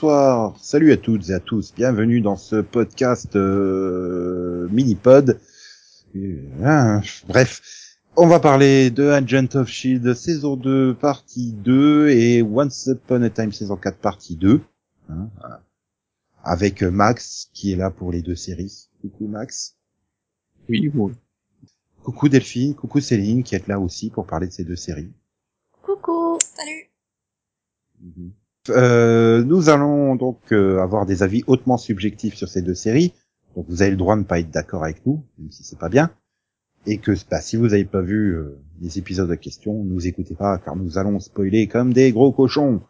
Bonsoir, 0.00 0.56
salut 0.60 0.92
à 0.92 0.96
toutes 0.96 1.28
et 1.28 1.32
à 1.32 1.40
tous, 1.40 1.74
bienvenue 1.74 2.20
dans 2.20 2.36
ce 2.36 2.60
podcast 2.60 3.34
euh, 3.34 4.68
mini-pod. 4.70 5.40
Euh, 6.14 6.40
hein, 6.62 7.00
bref, 7.26 7.98
on 8.14 8.28
va 8.28 8.38
parler 8.38 8.92
de 8.92 9.08
Agent 9.08 9.56
of 9.56 9.66
Shield 9.66 10.14
saison 10.14 10.54
2 10.54 10.94
partie 10.94 11.52
2 11.52 12.10
et 12.10 12.42
Once 12.42 12.86
Upon 12.86 13.22
a 13.22 13.30
Time 13.30 13.50
saison 13.50 13.76
4 13.76 13.98
partie 13.98 14.36
2. 14.36 14.60
Hein, 15.08 15.30
voilà. 15.40 15.64
Avec 16.44 16.84
Max 16.84 17.50
qui 17.52 17.72
est 17.72 17.76
là 17.76 17.90
pour 17.90 18.12
les 18.12 18.22
deux 18.22 18.36
séries. 18.36 18.90
Coucou 19.00 19.26
Max. 19.26 19.74
Oui, 20.68 20.88
bon. 20.90 21.10
Coucou 22.04 22.28
Delphine, 22.28 22.76
coucou 22.76 23.00
Céline 23.00 23.42
qui 23.42 23.56
est 23.56 23.66
là 23.66 23.80
aussi 23.80 24.10
pour 24.10 24.28
parler 24.28 24.46
de 24.46 24.52
ces 24.52 24.62
deux 24.62 24.76
séries. 24.76 25.10
Coucou. 25.82 26.38
Salut. 26.40 26.88
Euh, 28.70 29.42
nous 29.44 29.68
allons 29.68 30.16
donc 30.16 30.52
euh, 30.52 30.80
avoir 30.80 31.06
des 31.06 31.22
avis 31.22 31.44
hautement 31.46 31.78
subjectifs 31.78 32.34
sur 32.34 32.48
ces 32.48 32.62
deux 32.62 32.74
séries. 32.74 33.12
Donc 33.56 33.66
vous 33.68 33.82
avez 33.82 33.90
le 33.90 33.96
droit 33.96 34.14
de 34.14 34.20
ne 34.20 34.24
pas 34.24 34.38
être 34.38 34.50
d'accord 34.50 34.84
avec 34.84 35.04
nous, 35.06 35.24
même 35.38 35.50
si 35.50 35.64
c'est 35.64 35.78
pas 35.78 35.88
bien. 35.88 36.10
Et 36.86 36.98
que 36.98 37.12
bah, 37.30 37.40
si 37.40 37.56
vous 37.56 37.68
n'avez 37.68 37.84
pas 37.84 38.00
vu 38.00 38.36
euh, 38.36 38.58
les 38.80 38.98
épisodes 38.98 39.28
de 39.28 39.34
question, 39.34 39.84
nous 39.84 40.06
écoutez 40.06 40.34
pas 40.34 40.58
car 40.58 40.76
nous 40.76 40.96
allons 40.98 41.18
spoiler 41.20 41.66
comme 41.66 41.92
des 41.92 42.12
gros 42.12 42.32
cochons. 42.32 42.80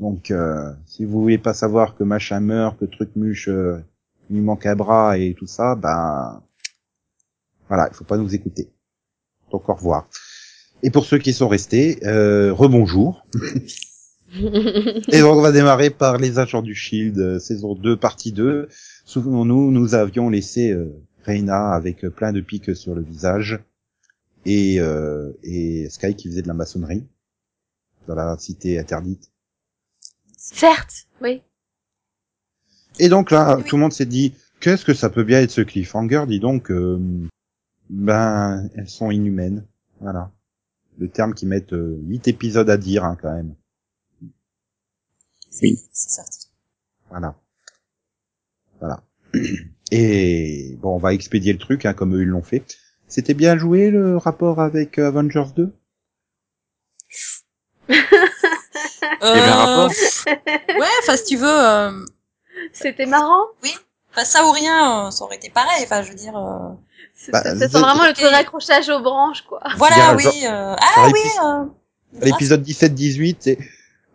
Donc 0.00 0.30
euh, 0.30 0.72
si 0.86 1.04
vous 1.04 1.20
voulez 1.20 1.38
pas 1.38 1.54
savoir 1.54 1.96
que 1.96 2.04
machin 2.04 2.40
meurt, 2.40 2.78
que 2.78 2.84
truc 2.84 3.10
muche, 3.16 3.48
euh, 3.48 3.78
lui 4.30 4.40
manque 4.40 4.66
un 4.66 4.76
bras 4.76 5.18
et 5.18 5.34
tout 5.34 5.46
ça, 5.46 5.74
ben 5.74 6.42
voilà, 7.68 7.88
il 7.90 7.94
faut 7.94 8.04
pas 8.04 8.18
nous 8.18 8.34
écouter. 8.34 8.70
Donc 9.50 9.68
au 9.68 9.74
revoir. 9.74 10.08
Et 10.82 10.90
pour 10.90 11.04
ceux 11.04 11.18
qui 11.18 11.32
sont 11.32 11.48
restés, 11.48 11.98
rebonjour. 12.04 13.26
Et 15.08 15.20
donc 15.20 15.36
on 15.36 15.40
va 15.42 15.52
démarrer 15.52 15.90
par 15.90 16.18
les 16.18 16.38
agents 16.38 16.62
du 16.62 16.74
Shield, 16.74 17.18
euh, 17.18 17.38
saison 17.38 17.74
2, 17.74 17.96
partie 17.96 18.32
2. 18.32 18.68
Souvenons-nous, 19.04 19.70
nous 19.70 19.94
avions 19.94 20.28
laissé 20.28 20.70
euh, 20.70 20.92
Reina 21.24 21.70
avec 21.72 22.04
euh, 22.04 22.10
plein 22.10 22.32
de 22.32 22.40
pics 22.40 22.76
sur 22.76 22.94
le 22.94 23.02
visage 23.02 23.58
et, 24.44 24.80
euh, 24.80 25.32
et 25.42 25.88
Sky 25.90 26.14
qui 26.14 26.28
faisait 26.28 26.42
de 26.42 26.48
la 26.48 26.54
maçonnerie 26.54 27.06
dans 28.06 28.14
la 28.14 28.36
cité 28.38 28.78
interdite. 28.78 29.30
Certes, 30.36 31.06
oui. 31.22 31.42
Et 32.98 33.08
donc 33.08 33.30
là, 33.30 33.56
Oui. 33.56 33.64
tout 33.64 33.76
le 33.76 33.82
monde 33.82 33.92
s'est 33.92 34.06
dit, 34.06 34.34
qu'est-ce 34.60 34.84
que 34.84 34.94
ça 34.94 35.08
peut 35.10 35.24
bien 35.24 35.40
être 35.40 35.50
ce 35.50 35.60
cliffhanger 35.60 36.24
Dis 36.26 36.40
donc, 36.40 36.70
euh, 36.70 36.98
ben, 37.90 38.68
elles 38.74 38.88
sont 38.88 39.10
inhumaines. 39.10 39.64
Voilà. 40.00 40.30
Le 40.98 41.08
terme 41.08 41.34
qui 41.34 41.46
mettent 41.46 41.72
euh, 41.74 41.98
8 42.06 42.28
épisodes 42.28 42.68
à 42.70 42.76
dire 42.76 43.04
hein, 43.04 43.16
quand 43.20 43.32
même. 43.34 43.54
Oui. 45.62 45.78
C'est 45.92 46.10
sorti. 46.10 46.48
Voilà. 47.10 47.34
Voilà. 48.80 49.02
Et 49.90 50.76
bon, 50.80 50.94
on 50.96 50.98
va 50.98 51.14
expédier 51.14 51.52
le 51.52 51.58
truc, 51.58 51.86
hein, 51.86 51.94
comme 51.94 52.14
eux 52.16 52.22
ils 52.22 52.28
l'ont 52.28 52.42
fait. 52.42 52.64
C'était 53.06 53.34
bien 53.34 53.56
joué 53.56 53.90
le 53.90 54.16
rapport 54.18 54.60
avec 54.60 54.98
euh, 54.98 55.08
Avengers 55.08 55.46
2 55.56 55.72
Il 57.88 57.94
y 57.94 59.24
avait 59.24 59.40
un 59.48 59.54
rapport 59.56 59.90
Ouais, 59.90 60.86
enfin 61.02 61.16
si 61.16 61.24
tu 61.24 61.36
veux, 61.36 61.48
euh, 61.48 62.04
C'était 62.72 63.06
marrant. 63.06 63.46
enfin 64.12 64.24
ça 64.24 64.46
ou 64.46 64.52
rien, 64.52 65.06
euh, 65.06 65.10
ça 65.10 65.24
aurait 65.24 65.36
été 65.36 65.48
pareil. 65.50 65.84
Enfin, 65.84 66.02
je 66.02 66.10
veux 66.10 66.16
dire. 66.16 66.36
euh, 66.36 66.74
C'est 67.14 67.32
Bah, 67.32 67.42
ça 67.42 67.56
c'est- 67.58 67.68
sent 67.68 67.78
vraiment 67.80 68.04
le 68.06 68.12
d'accrochage 68.30 68.88
aux 68.90 69.00
branches, 69.00 69.42
quoi. 69.42 69.60
Voilà, 69.76 70.14
oui. 70.16 70.24
euh, 70.44 70.76
Ah 70.78 71.08
oui. 71.12 71.20
épi- 71.20 71.44
Euh... 71.44 71.64
L'épisode 72.24 72.62
17-18, 72.62 73.36
c'est 73.40 73.58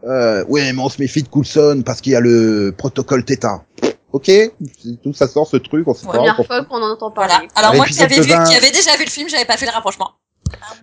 euh, 0.05 0.43
ouais, 0.45 0.71
mais 0.73 0.81
on 0.81 0.89
se 0.89 1.01
méfie 1.01 1.23
de 1.23 1.27
Coulson 1.27 1.81
parce 1.85 2.01
qu'il 2.01 2.11
y 2.13 2.15
a 2.15 2.19
le 2.19 2.73
protocole 2.77 3.23
Theta. 3.25 3.63
Ok, 4.11 4.29
tout 5.03 5.13
ça 5.13 5.27
sort 5.27 5.47
ce 5.47 5.57
truc, 5.57 5.87
on 5.87 5.93
sait 5.95 6.05
pas. 6.05 6.13
Première 6.13 6.35
fois 6.35 6.63
qu'on 6.65 6.75
en 6.83 6.91
entend 6.91 7.11
Voilà. 7.15 7.33
parler. 7.33 7.47
Alors 7.55 7.71
À 7.71 7.75
moi 7.75 7.85
qui 7.87 8.01
avais 8.03 8.19
vu, 8.21 8.29
20. 8.31 8.43
qui 8.43 8.55
avait 8.55 8.69
déjà 8.71 8.95
vu 8.95 9.05
le 9.05 9.09
film, 9.09 9.27
j'avais 9.27 9.45
pas 9.45 9.57
fait 9.57 9.65
le 9.65 9.71
rapprochement. 9.71 10.11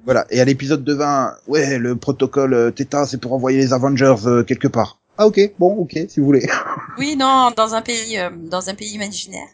Voilà. 0.04 0.26
Et 0.30 0.40
à 0.40 0.44
l'épisode 0.44 0.82
de 0.82 0.94
20, 0.94 1.36
ouais, 1.46 1.78
le 1.78 1.94
protocole 1.94 2.54
euh, 2.54 2.70
Theta, 2.72 3.06
c'est 3.06 3.18
pour 3.18 3.32
envoyer 3.32 3.58
les 3.58 3.72
Avengers 3.72 4.16
euh, 4.26 4.42
quelque 4.42 4.66
part. 4.66 4.98
Ah 5.16 5.26
ok, 5.28 5.38
bon, 5.60 5.74
ok, 5.76 5.92
si 6.08 6.18
vous 6.18 6.26
voulez. 6.26 6.48
Oui, 6.98 7.14
non, 7.16 7.52
dans 7.56 7.74
un 7.74 7.82
pays, 7.82 8.18
euh, 8.18 8.30
dans 8.50 8.68
un 8.68 8.74
pays 8.74 8.94
imaginaire, 8.94 9.46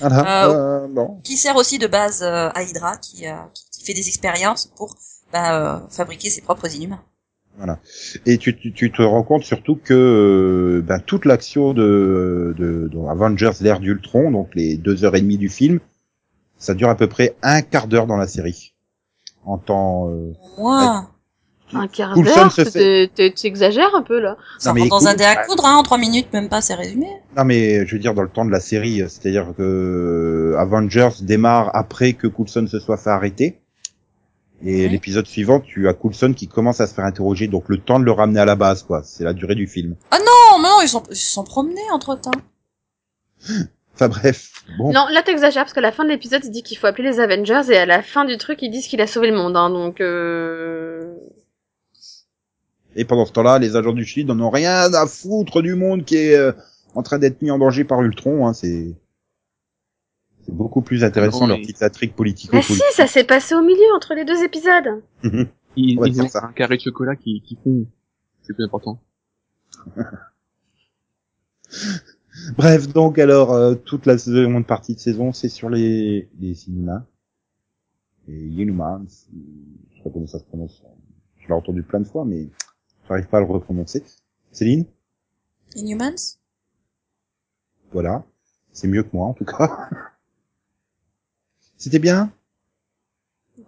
voilà. 0.00 0.46
Euh, 0.46 0.52
Euh, 0.84 0.86
bon. 0.88 1.20
qui 1.22 1.36
sert 1.36 1.54
aussi 1.56 1.78
de 1.78 1.86
base 1.86 2.22
euh, 2.22 2.48
à 2.54 2.62
Hydra, 2.64 2.96
qui, 2.96 3.26
euh, 3.28 3.32
qui- 3.54 3.64
qui 3.70 3.84
fait 3.84 3.94
des 3.94 4.08
expériences 4.08 4.66
pour 4.76 4.96
bah, 5.32 5.54
euh, 5.54 5.78
fabriquer 5.90 6.28
ses 6.30 6.40
propres 6.40 6.74
inhumains. 6.74 7.02
Et 8.26 8.38
tu, 8.38 8.56
tu, 8.56 8.72
tu 8.72 8.92
te 8.92 9.02
rends 9.02 9.22
compte 9.22 9.44
surtout 9.44 9.76
que 9.76 9.94
euh, 9.94 10.82
ben, 10.82 10.98
toute 11.00 11.24
l'action 11.24 11.72
de, 11.72 12.54
de, 12.58 12.88
de 12.92 13.08
Avengers 13.08 13.52
l'ère 13.60 13.80
d'Ultron, 13.80 14.30
donc 14.30 14.50
les 14.54 14.76
deux 14.76 15.04
heures 15.04 15.16
et 15.16 15.20
demie 15.20 15.38
du 15.38 15.48
film, 15.48 15.80
ça 16.58 16.74
dure 16.74 16.88
à 16.88 16.96
peu 16.96 17.06
près 17.06 17.34
un 17.42 17.62
quart 17.62 17.86
d'heure 17.88 18.06
dans 18.06 18.16
la 18.16 18.26
série. 18.26 18.74
En 19.44 19.58
temps... 19.58 20.10
euh, 20.10 20.32
Moi, 20.58 21.06
Un 21.72 21.88
quart 21.88 22.12
Coulson 22.12 22.34
d'heure, 22.34 22.52
se 22.52 22.62
t'es- 22.62 23.10
t'es- 23.14 23.32
tu 23.32 23.46
exagères 23.46 23.94
un 23.94 24.02
peu, 24.02 24.20
là. 24.20 24.36
ça 24.58 24.72
mais 24.72 24.88
dans 24.88 24.98
écoute, 24.98 25.08
un 25.08 25.14
dé 25.14 25.24
à 25.24 25.34
bah- 25.34 25.44
coudre, 25.46 25.64
hein, 25.66 25.76
en 25.76 25.82
trois 25.82 25.98
minutes, 25.98 26.32
même 26.32 26.48
pas, 26.48 26.60
c'est 26.60 26.74
résumé. 26.74 27.06
Non 27.36 27.44
mais 27.44 27.86
je 27.86 27.94
veux 27.94 28.00
dire 28.00 28.14
dans 28.14 28.22
le 28.22 28.28
temps 28.28 28.44
de 28.44 28.50
la 28.52 28.60
série, 28.60 28.98
c'est-à-dire 29.08 29.52
que 29.56 29.62
euh, 29.62 30.58
Avengers 30.58 31.10
démarre 31.22 31.70
après 31.74 32.12
que 32.12 32.26
Coulson 32.28 32.66
se 32.68 32.78
soit 32.78 32.96
fait 32.96 33.10
arrêter. 33.10 33.58
Et 34.64 34.82
Ouais. 34.84 34.88
l'épisode 34.88 35.26
suivant, 35.26 35.60
tu 35.60 35.88
as 35.88 35.94
Coulson 35.94 36.32
qui 36.34 36.48
commence 36.48 36.80
à 36.80 36.86
se 36.86 36.94
faire 36.94 37.04
interroger, 37.04 37.46
donc 37.46 37.68
le 37.68 37.78
temps 37.78 38.00
de 38.00 38.04
le 38.04 38.12
ramener 38.12 38.40
à 38.40 38.44
la 38.46 38.54
base, 38.56 38.82
quoi. 38.82 39.02
C'est 39.04 39.24
la 39.24 39.32
durée 39.34 39.54
du 39.54 39.66
film. 39.66 39.96
Non, 40.12 40.58
mais 40.62 40.68
non, 40.68 40.80
ils 40.82 40.88
sont, 40.88 41.02
ils 41.10 41.16
se 41.16 41.32
sont 41.32 41.44
promenés 41.44 41.90
entre 41.92 42.18
temps. 42.20 42.30
Enfin 43.94 44.08
bref, 44.08 44.62
bon. 44.76 44.92
Non, 44.92 45.06
là 45.10 45.22
t'exagères, 45.22 45.62
parce 45.64 45.72
qu'à 45.72 45.80
la 45.80 45.90
fin 45.90 46.04
de 46.04 46.10
l'épisode, 46.10 46.44
il 46.44 46.50
dit 46.50 46.62
qu'il 46.62 46.76
faut 46.76 46.86
appeler 46.86 47.08
les 47.12 47.18
Avengers, 47.18 47.62
et 47.70 47.78
à 47.78 47.86
la 47.86 48.02
fin 48.02 48.26
du 48.26 48.36
truc, 48.36 48.60
ils 48.60 48.70
disent 48.70 48.88
qu'il 48.88 49.00
a 49.00 49.06
sauvé 49.06 49.30
le 49.30 49.36
monde, 49.36 49.56
hein, 49.56 49.70
donc 49.70 50.02
euh... 50.02 51.14
Et 52.94 53.06
pendant 53.06 53.24
ce 53.24 53.32
temps-là, 53.32 53.58
les 53.58 53.74
agents 53.74 53.94
du 53.94 54.04
Shield 54.04 54.28
n'en 54.28 54.38
ont 54.46 54.50
rien 54.50 54.92
à 54.92 55.06
foutre 55.06 55.62
du 55.62 55.74
monde 55.74 56.04
qui 56.04 56.16
est 56.16 56.36
euh, 56.36 56.52
en 56.94 57.02
train 57.02 57.18
d'être 57.18 57.40
mis 57.40 57.50
en 57.50 57.58
danger 57.58 57.84
par 57.84 58.02
Ultron. 58.02 58.46
Hein. 58.46 58.52
C'est 58.52 58.94
c'est 60.46 60.54
beaucoup 60.54 60.80
plus 60.80 61.02
intéressant 61.04 61.40
Non, 61.40 61.46
leur 61.48 61.56
mais- 61.58 61.62
petite 61.64 61.82
intrigue 61.82 62.10
Mais 62.10 62.16
politico-politique. 62.16 62.76
si, 62.90 62.94
ça 62.96 63.06
s'est 63.06 63.24
passé 63.24 63.54
au 63.54 63.62
milieu, 63.62 63.84
entre 63.96 64.14
les 64.14 64.24
deux 64.24 64.42
épisodes. 64.44 65.02
Ils, 65.76 65.98
ont 66.22 66.28
ça. 66.28 66.46
un 66.46 66.52
carré 66.52 66.76
de 66.76 66.82
chocolat 66.82 67.16
qui, 67.16 67.42
qui 67.42 67.56
fond. 67.62 67.86
C'est 68.42 68.54
plus 68.54 68.64
important. 68.64 69.00
Bref, 72.56 72.88
donc 72.92 73.18
alors 73.18 73.52
euh, 73.52 73.74
toute 73.74 74.06
la 74.06 74.18
seconde 74.18 74.66
partie 74.66 74.94
de 74.94 75.00
saison, 75.00 75.32
c'est 75.32 75.48
sur 75.48 75.68
les 75.70 76.28
les 76.38 76.54
cinémas. 76.54 77.02
Et 78.28 78.38
Inhumans, 78.38 79.06
je 79.08 79.96
sais 79.96 80.02
pas 80.04 80.10
comment 80.10 80.26
ça 80.26 80.38
se 80.38 80.44
prononce. 80.44 80.82
Je 81.38 81.46
l'ai 81.48 81.54
entendu 81.54 81.82
plein 81.82 82.00
de 82.00 82.06
fois, 82.06 82.24
mais 82.24 82.48
j'arrive 83.08 83.26
pas 83.28 83.38
à 83.38 83.40
le 83.40 83.46
reprononcer. 83.46 84.04
Céline, 84.52 84.84
Inhumans? 85.74 86.38
Voilà, 87.92 88.24
c'est 88.72 88.88
mieux 88.88 89.02
que 89.02 89.10
moi 89.12 89.26
en 89.28 89.34
tout 89.34 89.44
cas. 89.44 89.88
C'était 91.76 91.98
bien? 91.98 92.32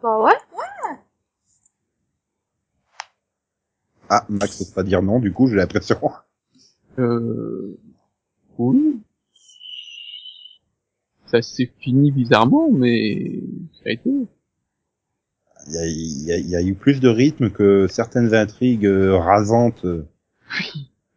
Bah 0.02 0.19
ouais. 0.22 0.32
Ah, 4.10 4.25
Max 4.31 4.58
n'ose 4.60 4.70
pas 4.70 4.82
dire 4.82 5.02
non, 5.02 5.19
du 5.20 5.32
coup 5.32 5.46
j'ai 5.49 5.56
l'impression. 5.56 5.99
Euh... 6.99 7.78
Oui. 8.58 9.00
Ça 11.26 11.43
s'est 11.43 11.70
fini 11.78 12.10
bizarrement, 12.10 12.70
mais 12.70 13.43
ça 13.75 13.82
a 13.87 13.90
été. 13.93 14.10
Il 15.66 15.75
y 15.75 15.78
a, 15.78 15.87
il 15.87 16.22
y 16.25 16.32
a- 16.32 16.38
il 16.38 16.49
y 16.49 16.56
a 16.56 16.62
eu 16.62 16.75
plus 16.75 17.00
de 17.00 17.08
rythme 17.08 17.50
que 17.50 17.87
certaines 17.88 18.32
intrigues 18.34 18.87
euh, 18.87 19.19
rasantes 19.19 19.84
euh, 19.84 20.06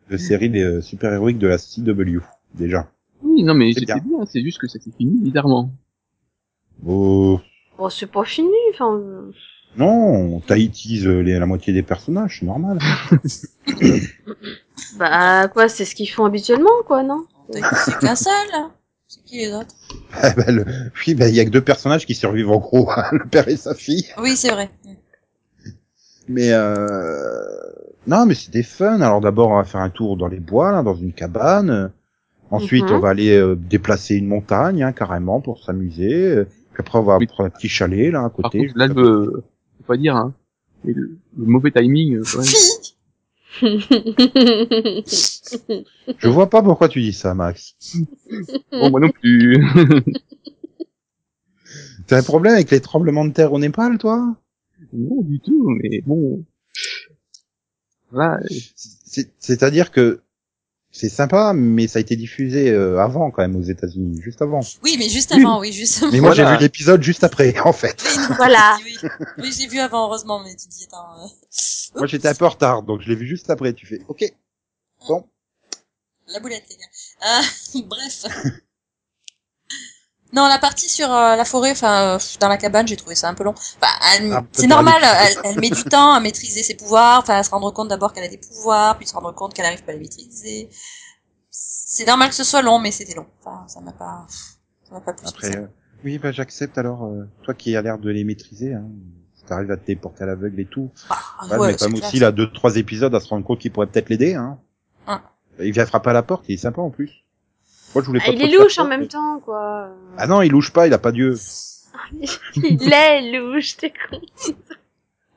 de 0.10 0.18
séries 0.18 0.62
euh, 0.62 0.82
super-héroïques 0.82 1.38
de 1.38 1.48
la 1.48 1.58
CW, 1.58 2.20
déjà. 2.54 2.92
Oui, 3.24 3.44
non, 3.44 3.54
mais 3.54 3.72
C'est 3.72 3.80
c'était 3.82 3.94
bien. 4.02 4.18
bien. 4.18 4.26
C'est 4.26 4.42
juste 4.42 4.60
que 4.60 4.68
ça 4.68 4.80
s'est 4.80 4.92
fini 4.92 5.22
bizarrement. 5.22 5.72
Oh, 6.86 7.40
Bon, 7.78 7.90
c'est 7.90 8.08
pas 8.12 8.24
fini, 8.26 8.50
enfin... 8.74 9.02
non, 9.78 10.40
Tahiti's 10.42 11.06
euh, 11.06 11.22
les, 11.22 11.40
la 11.40 11.46
moitié 11.46 11.74
des 11.74 11.84
personnages, 11.84 12.38
c'est 12.40 12.46
normal. 12.46 12.80
Bah 14.98 15.48
quoi, 15.48 15.70
c'est 15.70 15.86
ce 15.86 15.96
qu'ils 15.96 16.10
font 16.10 16.26
habituellement, 16.26 16.70
quoi, 16.86 17.04
non? 17.04 17.26
C'est 17.86 17.98
qu'un 18.00 18.16
seul. 18.16 18.34
là. 18.52 18.72
C'est 19.08 19.24
qui 19.24 19.38
les 19.38 19.54
autres? 19.54 19.76
Ah 20.14 20.32
bah, 20.36 20.52
le- 20.52 20.66
oui, 21.06 21.16
bah, 21.16 21.28
il 21.28 21.36
y 21.36 21.40
a 21.40 21.46
que 21.46 21.50
deux 21.50 21.62
personnages 21.62 22.06
qui 22.06 22.16
survivent 22.16 22.50
en 22.50 22.58
gros, 22.58 22.90
hein, 22.92 23.06
le 23.12 23.26
père 23.26 23.48
et 23.48 23.58
sa 23.58 23.74
fille. 23.76 24.06
Oui, 24.18 24.36
c'est 24.36 24.50
vrai. 24.52 24.70
Mais 26.28 26.50
euh... 26.52 27.46
non, 28.08 28.26
mais 28.26 28.36
c'était 28.36 28.64
fun. 28.64 29.02
Alors 29.02 29.22
d'abord, 29.22 29.50
on 29.50 29.58
va 29.58 29.64
faire 29.64 29.82
un 29.82 29.90
tour 29.90 30.18
dans 30.18 30.28
les 30.28 30.40
bois, 30.40 30.72
là, 30.72 30.82
dans 30.84 30.96
une 30.96 31.14
cabane. 31.14 31.92
Ensuite, 32.52 32.86
Mhm. 32.86 32.92
on 32.94 33.00
va 33.00 33.10
aller 33.10 33.36
euh, 33.38 33.56
déplacer 33.56 34.16
une 34.16 34.28
montagne, 34.28 34.84
hein, 34.84 34.92
carrément, 34.92 35.40
pour 35.42 35.64
s'amuser. 35.64 36.44
Puis 36.74 36.80
après, 36.80 37.00
on 37.00 37.04
va 37.04 37.18
Oui. 37.18 37.28
prendre 37.28 37.48
un 37.48 37.50
petit 37.50 37.68
chalet, 37.70 38.12
là, 38.12 38.20
à 38.20 38.30
Par 38.30 38.34
côté. 38.50 38.60
contre, 38.68 38.78
là, 38.78 38.88
le, 38.88 39.44
faut 39.78 39.84
pas 39.88 39.98
dire, 39.98 40.16
hein. 40.16 40.34
Mais 40.84 40.94
le, 40.94 41.18
le 41.38 41.46
mauvais 41.46 41.72
timing, 41.72 42.16
euh, 42.16 42.24
quand 42.32 42.40
même. 42.40 42.48
Fille 42.48 43.82
Je 46.18 46.28
vois 46.28 46.50
pas 46.50 46.64
pourquoi 46.64 46.88
tu 46.90 47.02
dis 47.02 47.14
ça, 47.14 47.34
Max. 47.34 47.76
Bon, 48.72 48.90
moi 48.90 49.00
non 49.00 49.10
plus. 49.10 49.64
T'as 52.08 52.18
un 52.20 52.24
problème 52.24 52.56
avec 52.56 52.72
les 52.72 52.82
tremblements 52.82 53.26
de 53.26 53.32
terre 53.34 53.54
au 53.54 53.60
Népal, 53.60 53.98
toi? 53.98 54.36
Non, 54.94 55.22
du 55.22 55.40
tout, 55.40 55.70
mais 55.82 56.02
bon. 56.06 56.44
Voilà. 58.12 58.40
C'est- 58.76 59.32
C'est-à-dire 59.40 59.92
que 59.92 60.22
c'est 60.92 61.10
sympa, 61.10 61.54
mais 61.54 61.88
ça 61.88 62.00
a 62.00 62.02
été 62.02 62.16
diffusé 62.16 62.70
euh, 62.70 63.00
avant 63.00 63.32
quand 63.32 63.42
même 63.42 63.56
aux 63.56 63.62
États-Unis, 63.62 64.22
juste 64.22 64.42
avant. 64.42 64.60
Oui, 64.84 64.96
mais 65.00 65.08
juste 65.10 65.32
Oui. 65.36 65.42
avant, 65.42 65.60
oui, 65.60 65.72
justement. 65.72 66.12
Mais 66.12 66.20
moi 66.20 66.34
Voilà. 66.34 66.52
j'ai 66.52 66.58
vu 66.58 66.62
l'épisode 66.64 67.02
juste 67.02 67.24
après, 67.24 67.58
en 67.62 67.72
fait. 67.74 68.04
Oui, 68.06 68.24
Voilà. 68.38 68.78
Oui, 68.84 68.98
oui 69.38 69.54
j'ai 69.58 69.68
vu 69.68 69.80
avant, 69.80 70.08
heureusement, 70.08 70.44
mais 70.44 70.56
tu 70.56 70.68
dis, 70.68 70.84
attends. 70.88 71.24
euh, 71.24 71.28
Moi 71.98 72.08
j'étais 72.08 72.28
un 72.28 72.34
peu 72.36 72.46
en 72.46 72.50
retard, 72.50 72.84
donc 72.84 73.02
je 73.02 73.08
l'ai 73.10 73.16
vu 73.16 73.26
juste 73.26 73.50
après. 73.50 73.74
Tu 73.74 73.86
fais, 73.86 74.02
ok. 74.08 74.24
Bon. 75.08 75.24
La 76.28 76.40
boulette, 76.40 76.64
les 76.70 76.76
gars. 76.76 77.40
Euh, 77.40 77.82
bref. 77.88 78.26
Non, 80.34 80.48
la 80.48 80.60
partie 80.60 80.88
sur 80.90 81.12
euh, 81.14 81.36
la 81.36 81.44
forêt, 81.46 81.72
enfin, 81.72 82.16
euh, 82.16 82.20
dans 82.40 82.48
la 82.48 82.58
cabane, 82.58 82.88
j'ai 82.88 82.96
trouvé 82.96 83.16
ça 83.16 83.28
un 83.28 83.34
peu 83.34 83.44
long. 83.44 83.52
Enfin, 83.54 83.94
Ah, 84.32 84.44
c'est 84.54 84.68
normal, 84.68 85.02
elle, 85.04 85.38
elle 85.44 85.60
met 85.60 85.70
du 85.70 85.84
temps 85.84 86.14
à 86.14 86.20
maîtriser 86.22 86.64
ses 86.64 86.76
pouvoirs, 86.76 87.20
enfin, 87.20 87.36
à 87.36 87.44
se 87.44 87.50
rendre 87.50 87.72
compte 87.72 87.90
d'abord 87.90 88.14
qu'elle 88.14 88.24
a 88.24 88.30
des 88.30 88.38
pouvoirs, 88.38 88.98
puis 88.98 89.06
se 89.08 89.14
rendre 89.14 89.34
compte 89.34 89.54
qu'elle 89.54 89.66
arrive 89.66 89.84
pas 89.84 89.92
à 89.92 89.96
les 89.96 90.02
maîtriser. 90.02 90.70
C'est 91.50 92.08
normal 92.08 92.30
que 92.30 92.36
ce 92.36 92.44
soit 92.46 92.62
long, 92.62 92.80
mais 92.80 92.92
c'était 92.92 93.14
long. 93.16 93.26
Enfin, 93.44 93.66
ça 93.68 93.82
m'a 93.82 93.92
pas, 93.92 94.26
ça 94.88 94.94
m'a 94.96 95.02
pas 95.02 95.14
plus 95.14 95.28
Après, 95.28 95.58
euh, 95.58 95.68
oui, 96.06 96.18
bah 96.18 96.32
j'accepte 96.32 96.78
alors. 96.78 97.04
euh, 97.06 97.28
toi 97.44 97.54
qui 97.54 97.76
as 97.76 97.82
l'air 97.82 97.98
de 98.00 98.10
les 98.10 98.24
maîtriser, 98.24 98.74
hein, 98.74 98.86
t'arrives 99.48 99.72
à 99.72 99.76
te 99.78 99.86
téléporter 99.86 100.24
à 100.24 100.28
l'aveugle 100.28 100.62
et 100.62 100.66
tout. 100.66 100.90
Bah, 101.10 101.58
Ouais, 101.60 101.72
mais 101.74 101.78
c'est 101.78 101.92
aussi, 101.92 102.20
là, 102.20 102.32
deux, 102.32 102.50
trois 102.52 102.78
épisodes 102.78 103.14
à 103.14 103.20
se 103.20 103.28
rendre 103.28 103.46
compte 103.46 103.60
qu'il 103.60 103.72
pourrait 103.74 103.88
peut-être 103.88 104.08
l'aider. 104.10 104.36
Hein. 104.36 104.58
Ah. 105.08 105.22
Il 105.60 105.74
vient 105.74 105.86
frapper 105.86 106.12
à 106.12 106.14
la 106.14 106.24
porte, 106.24 106.46
il 106.48 106.54
est 106.54 106.58
sympa 106.58 106.80
en 106.82 106.90
plus. 106.90 107.12
Moi 107.94 108.02
je 108.02 108.08
voulais 108.08 108.20
Ah, 108.24 108.28
pas 108.28 108.32
il 108.34 108.42
est 108.42 108.58
louche 108.58 108.78
en 108.80 108.86
même 108.88 109.08
temps, 109.08 109.40
quoi. 109.40 109.90
Ah 110.18 110.28
non, 110.28 110.42
il 110.42 110.52
louche 110.52 110.72
pas, 110.72 110.88
il 110.88 110.94
a 110.94 110.98
pas 110.98 111.12
d'yeux. 111.12 111.36
il 112.56 112.92
est 112.94 113.32
louche, 113.38 113.78
t'es 113.78 113.92
con. 113.92 114.20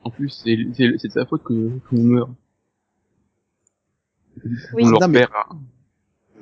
En 0.03 0.09
plus, 0.09 0.29
c'est 0.29 0.57
c'est 0.75 0.91
c'est 0.97 1.07
de 1.09 1.13
sa 1.13 1.25
faute 1.25 1.43
que 1.43 1.53
qu'on 1.89 1.97
meurt. 2.03 2.29
Oui. 4.73 4.83
On 4.85 4.89
Non, 4.91 5.07
mais- 5.07 5.19
perd. 5.19 5.31
hein. 5.35 5.55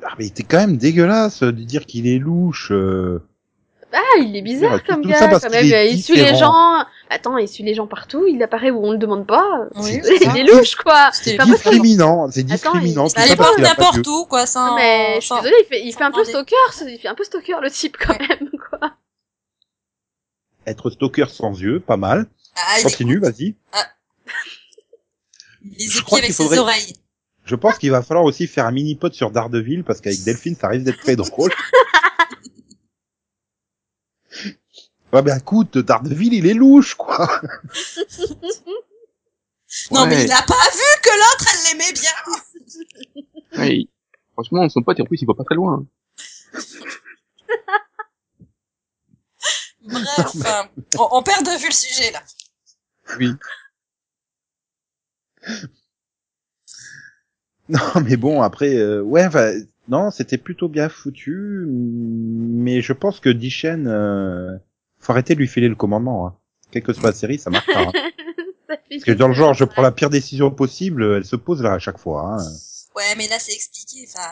Ah 0.05 0.15
mais 0.19 0.29
t'es 0.29 0.43
quand 0.43 0.57
même 0.57 0.75
dégueulasse 0.77 1.43
de 1.43 1.51
dire 1.51 1.85
qu'il 1.85 2.07
est 2.07 2.19
louche. 2.19 2.71
euh. 2.71 3.19
Ah, 3.93 3.99
il 4.19 4.35
est 4.35 4.41
bizarre 4.41 4.81
Tout- 4.81 4.91
comme 4.93 5.01
tout 5.03 5.09
gars, 5.09 5.17
ça 5.19 5.27
parce 5.29 5.43
quand 5.45 5.49
qu'il 5.51 5.69
même. 5.69 5.73
est 5.73 5.91
Il 5.93 6.01
suit 6.03 6.15
les 6.17 6.35
gens. 6.35 6.83
Attends, 7.09 7.37
il 7.37 7.47
suit 7.47 7.63
les 7.63 7.75
gens 7.75 7.85
partout. 7.85 8.25
Il 8.27 8.41
apparaît 8.41 8.71
où 8.71 8.83
on 8.83 8.91
le 8.91 8.97
demande 8.97 9.27
pas. 9.27 9.67
Oui, 9.75 10.01
il 10.03 10.37
est 10.37 10.43
louche, 10.51 10.75
quoi. 10.75 11.11
C'est 11.13 11.37
discriminant, 11.37 12.29
c'est 12.31 12.39
Attends, 12.41 12.71
discriminant. 12.73 13.05
il- 13.05 13.09
ça 13.11 13.27
il 13.27 13.35
porte 13.37 13.55
pas 13.57 13.61
n'importe 13.61 14.07
où, 14.07 14.25
quoi, 14.25 14.45
sans... 14.47 14.69
Non, 14.71 14.75
mais 14.77 15.19
je 15.21 15.25
suis 15.25 15.35
désolée, 15.35 15.55
il 15.61 15.65
fait, 15.67 15.81
il 15.85 15.93
fait 15.93 16.03
un 16.03 16.11
peu 16.11 16.23
stalker, 16.23 16.55
ce- 16.71 16.85
il 16.85 16.97
fait 16.97 17.07
un 17.09 17.15
peu 17.15 17.23
stalker 17.23 17.55
le 17.61 17.69
type 17.69 17.97
quand 17.97 18.13
Ouais. 18.13 18.27
même, 18.27 18.49
quoi. 18.69 18.93
Être 20.65 20.89
stalker 20.89 21.25
sans 21.29 21.51
yeux, 21.59 21.79
pas 21.81 21.97
mal. 21.97 22.25
Ah, 22.55 22.79
il 22.79 22.83
Continue, 22.83 23.19
vas-y. 23.19 23.55
les 25.63 25.79
Je 25.79 25.85
épieds 25.89 26.01
crois 26.03 26.17
avec 26.19 26.31
qu'il 26.33 26.47
ses 26.47 26.57
oreilles. 26.57 26.93
Je 27.45 27.55
pense 27.55 27.77
qu'il 27.77 27.91
va 27.91 28.01
falloir 28.01 28.23
aussi 28.25 28.47
faire 28.47 28.65
un 28.65 28.71
mini-pod 28.71 29.13
sur 29.13 29.29
Daredevil 29.29 29.83
parce 29.83 29.99
qu'avec 30.01 30.23
Delphine, 30.23 30.55
ça 30.55 30.69
risque 30.69 30.85
d'être 30.85 30.99
très 30.99 31.15
drôle. 31.17 31.51
Ouais, 35.13 35.21
ben 35.21 35.37
écoute, 35.37 35.77
Daredevil, 35.77 36.33
il 36.33 36.47
est 36.47 36.55
louche, 36.55 36.95
quoi. 36.95 37.27
Non, 39.91 40.07
mais 40.07 40.23
il 40.25 40.31
a 40.31 40.41
pas 40.41 40.69
vu 40.71 41.01
que 41.03 41.09
l'autre, 41.09 41.47
elle 41.51 41.77
l'aimait 41.77 41.93
bien. 41.93 42.11
Ouais, 43.59 43.87
franchement, 44.33 44.67
son 44.69 44.81
pote, 44.81 44.99
en 44.99 45.05
plus, 45.05 45.21
il 45.21 45.27
va 45.27 45.35
pas 45.35 45.43
très 45.43 45.55
loin. 45.55 45.85
Bref, 49.83 50.35
euh, 50.45 50.63
on, 50.97 51.07
on 51.11 51.23
perd 51.23 51.45
de 51.45 51.59
vue 51.59 51.67
le 51.67 51.73
sujet, 51.73 52.11
là. 52.11 52.23
Oui. 53.19 53.33
Non, 57.69 58.01
mais 58.03 58.17
bon, 58.17 58.41
après, 58.41 58.75
euh, 58.75 59.01
ouais, 59.01 59.25
enfin, 59.25 59.53
non, 59.87 60.09
c'était 60.11 60.37
plutôt 60.37 60.69
bien 60.69 60.89
foutu, 60.89 61.65
mais 61.67 62.81
je 62.81 62.93
pense 62.93 63.19
que 63.19 63.29
Dishen, 63.29 63.87
euh, 63.87 64.57
faut 65.03 65.11
arrêter 65.11 65.33
de 65.35 65.39
lui 65.39 65.47
filer 65.47 65.67
le 65.69 65.75
commandement. 65.75 66.27
Hein. 66.27 66.35
Quelle 66.71 66.83
que 66.83 66.93
soit 66.93 67.09
la 67.09 67.15
série, 67.15 67.37
ça 67.39 67.49
marche 67.49 67.65
pas. 67.67 67.81
hein. 67.81 67.91
Ça 68.69 68.77
Parce 68.89 69.03
que 69.03 69.11
dans 69.11 69.27
le 69.27 69.33
genre, 69.33 69.53
je 69.53 69.65
prends 69.65 69.81
la 69.81 69.91
pire 69.91 70.09
décision 70.09 70.49
possible, 70.49 71.03
elle 71.03 71.25
se 71.25 71.35
pose 71.35 71.61
là 71.61 71.73
à 71.73 71.79
chaque 71.79 71.97
fois. 71.99 72.35
Hein. 72.35 72.43
Ouais, 72.95 73.13
mais 73.17 73.27
là, 73.27 73.35
c'est 73.37 73.53
expliqué, 73.53 74.07
enfin, 74.07 74.27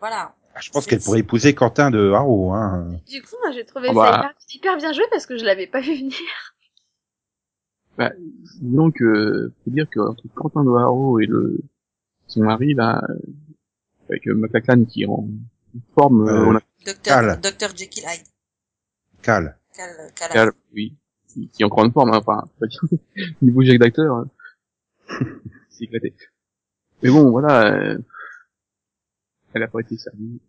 voilà. 0.00 0.34
Ah, 0.54 0.60
Je 0.60 0.70
pense 0.70 0.86
qu'elle 0.86 1.00
pourrait 1.00 1.20
épouser 1.20 1.54
Quentin 1.54 1.90
de 1.90 2.10
Haro. 2.12 2.52
Hein. 2.54 2.88
Du 3.08 3.20
coup, 3.22 3.36
moi, 3.42 3.52
j'ai 3.52 3.64
trouvé 3.66 3.88
Ah 3.90 3.94
ça 3.94 4.00
bah. 4.00 4.16
hyper, 4.18 4.34
hyper 4.54 4.76
bien 4.78 4.92
joué 4.92 5.04
parce 5.10 5.26
que 5.26 5.36
je 5.36 5.44
l'avais 5.44 5.66
pas 5.66 5.80
vu 5.80 5.94
venir. 5.96 6.16
Donc, 8.60 9.02
euh, 9.02 9.52
faut 9.64 9.70
dire 9.70 9.86
que 9.90 10.00
entre 10.00 10.22
Quentin 10.34 10.64
Doharo 10.64 11.18
et 11.20 11.26
le 11.26 11.58
son 12.28 12.42
mari 12.44 12.74
là, 12.74 13.02
avec 14.08 14.26
euh, 14.28 14.34
McLachlan 14.34 14.84
qui 14.84 15.02
est 15.02 15.06
en 15.06 15.26
forme, 15.94 16.28
euh, 16.28 16.32
Euh, 16.32 16.46
on 16.46 16.56
a 16.56 16.60
Docteur, 16.86 17.20
Cal. 17.20 17.40
Docteur 17.40 17.70
Jekyll 17.76 18.04
Hyde. 18.04 18.26
Cal. 19.22 19.58
Cal, 19.78 20.12
Cal, 20.16 20.30
Cal, 20.32 20.52
oui, 20.74 20.96
qui, 21.28 21.48
qui 21.48 21.62
est 21.62 21.64
en 21.64 21.68
grande 21.68 21.92
forme, 21.92 22.10
hein, 22.12 22.18
enfin, 22.18 22.48
pas 22.58 22.66
niveau 23.42 23.62
jeu 23.62 23.78
d'acteur, 23.78 24.24
c'est 25.70 25.84
éclaté. 25.84 26.14
Mais 27.02 27.10
bon, 27.10 27.30
voilà, 27.30 27.72
euh, 27.72 27.98
elle 29.54 29.62
a 29.62 29.68
pas 29.68 29.78
été 29.80 29.96
servie. 29.96 30.40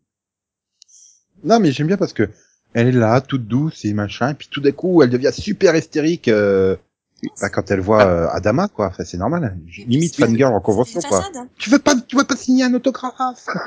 Non, 1.44 1.60
mais 1.60 1.72
j'aime 1.72 1.86
bien 1.86 1.98
parce 1.98 2.14
que 2.14 2.28
elle 2.74 2.88
est 2.88 2.92
là, 2.92 3.22
toute 3.22 3.46
douce 3.48 3.86
et 3.86 3.94
machin, 3.94 4.32
et 4.32 4.34
puis 4.34 4.48
tout 4.50 4.62
d'un 4.62 4.72
coup, 4.72 5.04
elle 5.04 5.12
devient 5.12 5.32
super 5.32 5.76
hystérique 5.76 6.28
euh, 6.28 6.76
bah, 7.40 7.50
quand 7.50 7.70
elle 7.70 7.82
voit 7.82 8.06
euh, 8.08 8.28
Adama, 8.30 8.68
quoi. 8.68 8.88
Enfin, 8.88 9.04
c'est 9.04 9.18
normal. 9.18 9.60
Limite 9.86 10.16
C'est- 10.16 10.26
fangirl 10.26 10.54
en 10.54 10.60
convention, 10.62 11.02
quoi. 11.02 11.22
façade, 11.22 11.38
hein. 11.38 11.50
Tu 11.60 11.70
veux 11.70 11.80
pas, 11.80 11.96
tu 11.96 12.16
veux 12.16 12.24
pas 12.24 12.36
signer 12.36 12.64
un 12.64 12.74
autographe? 12.74 13.46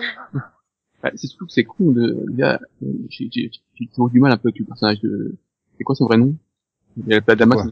Bah, 1.03 1.11
c'est 1.17 1.27
surtout 1.27 1.47
que 1.47 1.53
c'est 1.53 1.65
con 1.65 1.91
de, 1.91 2.25
il 2.31 2.37
y 2.37 2.45
a, 2.45 2.61
euh, 2.85 2.87
j'ai, 3.09 3.29
j'ai, 3.33 3.51
j'ai 3.75 3.87
toujours 3.89 4.09
du 4.09 4.21
mal 4.21 4.31
un 4.31 4.37
peu 4.37 4.51
avec 4.51 4.61
le 4.61 4.67
personnage 4.67 5.01
de, 5.01 5.37
c'est 5.83 5.85
quoi 5.85 5.97
son 5.97 6.07
vrai 6.07 6.17
nom? 6.17 6.37
Il 6.97 7.13
y 7.13 7.17
a 7.17 7.21
pas 7.21 7.35
Damas, 7.35 7.67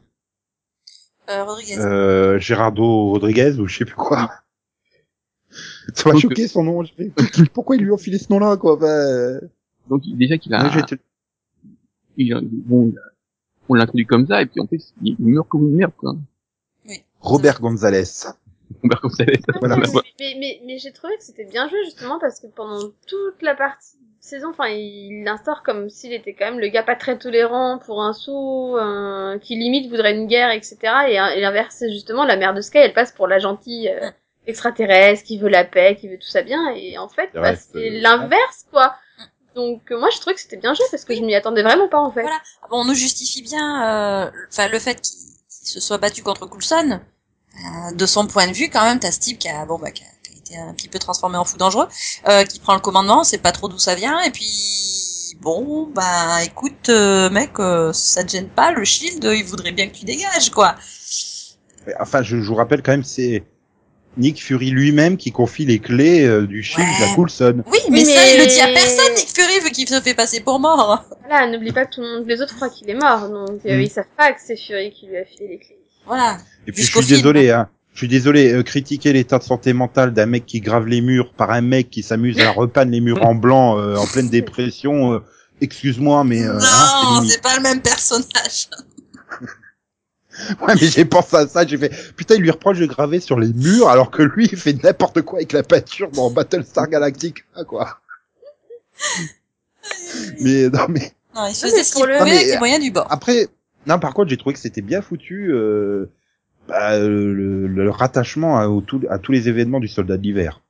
Euh, 1.29 1.45
Rodriguez. 1.45 1.79
euh, 1.79 2.41
Gerardo 2.41 3.11
Rodriguez 3.11 3.53
ou 3.61 3.69
je 3.69 3.79
sais 3.79 3.85
plus 3.85 3.95
quoi. 3.95 4.33
Ça 5.95 6.11
m'a 6.13 6.19
choqué 6.19 6.49
son 6.49 6.65
nom. 6.65 6.83
Pourquoi 7.55 7.77
ils 7.77 7.85
lui 7.85 7.93
ont 7.93 7.99
filé 7.99 8.19
ce 8.19 8.33
nom-là, 8.33 8.57
quoi 8.57 8.83
euh, 8.83 9.41
donc 9.89 10.03
déjà 10.17 10.39
qu'il 10.39 10.53
a, 10.55 10.65
ouais, 10.65 10.83
il 12.17 12.35
a- 12.35 12.41
bon, 12.43 12.93
on 13.69 13.75
l'introduit 13.75 14.07
comme 14.07 14.27
ça, 14.27 14.43
et 14.43 14.47
puis 14.47 14.61
en 14.61 14.67
plus, 14.67 14.93
il, 15.03 15.15
meurt 15.21 15.47
comme 15.49 15.69
une 15.69 15.77
merde, 15.77 15.93
quoi. 15.97 16.17
Robert 17.21 17.61
Gonzalez. 17.61 18.25
Voilà, 18.83 19.77
mais, 19.77 19.87
bah, 19.93 20.03
mais, 20.19 20.37
mais, 20.39 20.61
mais 20.65 20.79
j'ai 20.79 20.93
trouvé 20.93 21.17
que 21.17 21.25
c'était 21.25 21.45
bien 21.45 21.69
joué 21.69 21.79
justement 21.85 22.19
parce 22.19 22.41
que 22.41 22.47
pendant 22.49 22.91
toute 23.07 23.43
la 23.43 23.55
partie 23.55 23.99
saison, 24.21 24.51
enfin, 24.51 24.69
il 24.69 25.25
l'instaure 25.25 25.63
comme 25.63 25.91
s'il 25.91 26.13
était 26.13 26.35
quand 26.35 26.47
même 26.47 26.61
le 26.61 26.69
gars 26.69 26.83
pas 26.83 26.97
très 26.97 27.19
tolérant 27.19 27.79
pour 27.79 28.03
un 28.03 28.13
sou, 28.13 28.77
euh, 28.77 29.39
qui 29.39 29.57
limite 29.57 29.91
voudrait 29.91 30.15
une 30.15 30.27
guerre, 30.27 30.51
etc. 30.51 30.77
Et, 31.09 31.15
et 31.15 31.41
l'inverse, 31.41 31.77
c'est 31.79 31.91
justement 31.91 32.25
la 32.25 32.37
mère 32.37 32.55
de 32.55 32.61
Sky, 32.61 32.79
elle 32.79 32.93
passe 32.93 33.13
pour 33.13 33.27
la 33.27 33.39
gentille 33.39 33.89
euh, 33.89 34.11
extraterrestre 34.47 35.25
qui 35.25 35.39
veut 35.39 35.49
la 35.49 35.65
paix, 35.65 35.97
qui 35.99 36.09
veut 36.09 36.19
tout 36.19 36.29
ça 36.29 36.43
bien. 36.43 36.75
Et 36.75 36.99
en 36.99 37.09
fait, 37.09 37.31
bah, 37.35 37.43
reste, 37.43 37.71
c'est 37.73 37.91
euh, 37.91 38.01
l'inverse, 38.01 38.67
quoi. 38.71 38.95
Donc 39.55 39.91
euh, 39.91 39.99
moi, 39.99 40.09
je 40.11 40.21
trouvais 40.21 40.35
que 40.35 40.41
c'était 40.41 40.57
bien 40.57 40.75
joué 40.75 40.85
parce 40.91 41.05
que 41.05 41.15
je 41.15 41.23
m'y 41.23 41.35
attendais 41.35 41.63
vraiment 41.63 41.89
pas 41.89 41.99
en 41.99 42.11
fait. 42.11 42.23
Voilà. 42.23 42.41
Bon, 42.71 42.83
on 42.83 42.85
nous 42.85 42.95
justifie 42.95 43.43
bien, 43.43 44.27
euh, 44.27 44.31
enfin, 44.49 44.69
le 44.69 44.79
fait 44.79 45.01
qu'il 45.01 45.17
qu'il 45.61 45.69
se 45.69 45.81
soit 45.81 45.99
battu 45.99 46.23
contre 46.23 46.47
Coulson. 46.47 47.01
Euh, 47.57 47.95
de 47.95 48.07
son 48.07 48.27
point 48.27 48.47
de 48.47 48.53
vue, 48.53 48.71
quand 48.71 48.85
même, 48.85 49.01
t'as 49.01 49.11
ce 49.11 49.19
type 49.19 49.39
qui 49.39 49.49
a, 49.49 49.67
bon, 49.67 49.79
bah, 49.79 49.91
qui 49.91 50.05
a, 50.05 50.07
qui 50.51 50.57
a 50.57 50.61
été 50.61 50.69
un 50.71 50.75
petit 50.75 50.89
peu 50.89 50.99
transformé 50.99 51.37
en 51.39 51.45
fou 51.45 51.57
dangereux, 51.57 51.87
euh, 52.29 52.45
qui 52.45 52.59
prend 52.59 52.75
le 52.75 52.81
commandement, 52.81 53.21
on 53.21 53.25
sait 53.25 53.39
pas 53.39 53.53
trop 53.53 53.69
d'où 53.69 53.79
ça 53.79 53.95
vient, 53.95 54.21
et 54.23 54.31
puis, 54.31 55.37
bon, 55.41 55.89
bah, 55.95 56.43
écoute, 56.45 56.89
euh, 56.89 57.31
mec, 57.31 57.53
euh, 57.59 57.93
ça 57.93 58.25
te 58.25 58.31
gêne 58.33 58.49
pas, 58.49 58.73
le 58.73 58.85
shield, 58.85 59.25
il 59.25 59.45
voudrait 59.45 59.73
bien 59.73 59.89
que 59.89 59.95
tu 59.97 60.05
dégages, 60.05 60.51
quoi. 60.51 60.75
Enfin, 61.99 62.23
je, 62.23 62.41
je 62.41 62.47
vous 62.49 62.55
rappelle 62.55 62.83
quand 62.83 62.93
même, 62.93 63.05
c'est 63.05 63.43
Nick 64.17 64.43
Fury 64.43 64.71
lui-même 64.71 65.17
qui 65.17 65.33
confie 65.33 65.65
les 65.65 65.79
clés 65.79 66.25
euh, 66.27 66.47
du 66.47 66.63
shield 66.63 66.87
Ouais. 67.01 67.11
à 67.13 67.15
Coulson. 67.15 67.63
Oui, 67.67 67.79
mais, 67.91 68.01
Oui, 68.01 68.05
ça, 68.07 68.33
il 68.35 68.41
le 68.41 68.47
dit 68.47 68.61
à 68.61 68.67
personne, 68.69 69.15
Nick 69.15 69.29
Fury, 69.35 69.61
vu 69.65 69.71
qu'il 69.71 69.89
se 69.89 70.01
fait 70.01 70.15
passer 70.15 70.41
pour 70.41 70.59
mort. 70.61 71.05
Voilà, 71.27 71.47
n'oublie 71.47 71.73
pas 71.73 71.87
que 71.87 71.95
tout 71.95 72.01
le 72.03 72.19
monde, 72.19 72.29
les 72.29 72.41
autres 72.43 72.55
croient 72.57 72.69
qu'il 72.69 72.91
est 72.91 72.95
mort, 72.95 73.29
donc 73.29 73.61
euh, 73.67 73.77
Mm. 73.79 73.81
ils 73.83 73.91
savent 73.91 74.05
pas 74.17 74.33
que 74.33 74.41
c'est 74.45 74.57
Fury 74.57 74.93
qui 74.93 75.07
lui 75.07 75.17
a 75.17 75.25
filé 75.25 75.49
les 75.49 75.59
clés. 75.59 75.79
Voilà. 76.07 76.39
Et 76.67 76.73
puis 76.73 76.83
je 76.83 76.91
suis 76.91 77.03
film. 77.03 77.17
désolé, 77.17 77.51
hein. 77.51 77.69
Je 77.93 77.99
suis 77.99 78.09
désolé, 78.09 78.53
euh, 78.53 78.63
critiquer 78.63 79.13
l'état 79.13 79.39
de 79.39 79.43
santé 79.43 79.73
mentale 79.73 80.13
d'un 80.15 80.27
mec 80.27 80.47
qui 80.47 80.61
grave 80.61 80.87
les 80.87 81.01
murs 81.01 81.33
par 81.35 81.51
un 81.51 81.61
mec 81.61 81.91
qui 81.91 82.03
s'amuse 82.03 82.41
à 82.41 82.51
repeindre 82.51 82.93
les 82.93 83.01
murs 83.01 83.23
en 83.25 83.35
blanc 83.35 83.79
euh, 83.79 83.97
en 83.97 84.07
pleine 84.07 84.29
dépression. 84.31 85.13
euh, 85.15 85.19
Excuse-moi, 85.61 86.25
mais 86.25 86.43
euh, 86.43 86.57
hein, 86.57 86.61
c'est 86.61 87.07
non, 87.07 87.15
limite. 87.21 87.33
c'est 87.33 87.43
pas 87.43 87.57
le 87.57 87.63
même 87.63 87.83
personnage. 87.83 88.69
Ouais, 90.63 90.75
mais 90.81 90.87
j'ai 90.87 91.05
pensé 91.05 91.37
à 91.37 91.47
ça, 91.49 91.67
j'ai 91.67 91.77
fait, 91.77 91.91
putain, 92.17 92.37
il 92.37 92.41
lui 92.43 92.51
reproche 92.53 92.79
de 92.79 92.87
graver 92.87 93.19
sur 93.21 93.39
les 93.39 93.53
murs, 93.53 93.89
alors 93.91 94.11
que 94.11 94.23
lui, 94.23 94.47
il 94.51 94.57
fait 94.57 94.73
n'importe 94.83 95.21
quoi 95.23 95.41
avec 95.41 95.53
la 95.53 95.63
peinture 95.65 96.11
dans 96.13 96.31
Battlestar 96.31 96.89
Galactica, 96.89 97.43
quoi. 97.67 97.99
mais, 100.41 100.69
non, 100.71 100.87
mais, 100.89 101.13
Non, 101.35 101.47
il 101.49 101.55
faisait 101.55 101.83
ce 101.85 101.93
qu'il 101.95 102.07
le- 102.07 102.17
pouvait 102.19 102.31
avec 102.33 102.47
les 102.47 102.59
moyens 102.59 102.83
du 102.83 102.91
bord. 102.91 103.07
après, 103.11 103.49
non, 103.87 103.99
par 103.99 104.15
contre, 104.15 104.31
j'ai 104.31 104.37
trouvé 104.37 104.55
que 104.55 104.61
c'était 104.61 104.83
bien 104.83 105.03
foutu, 105.03 105.51
euh, 105.53 106.09
bah, 106.69 106.99
le, 106.99 107.67
le 107.67 107.91
rattachement 107.91 108.59
à, 108.59 108.69
au 108.69 108.81
tout- 108.81 109.05
à 109.11 109.19
tous 109.19 109.33
les 109.33 109.49
événements 109.49 109.81
du 109.81 109.89
soldat 109.89 110.17
de 110.17 110.23
l'hiver. 110.23 110.63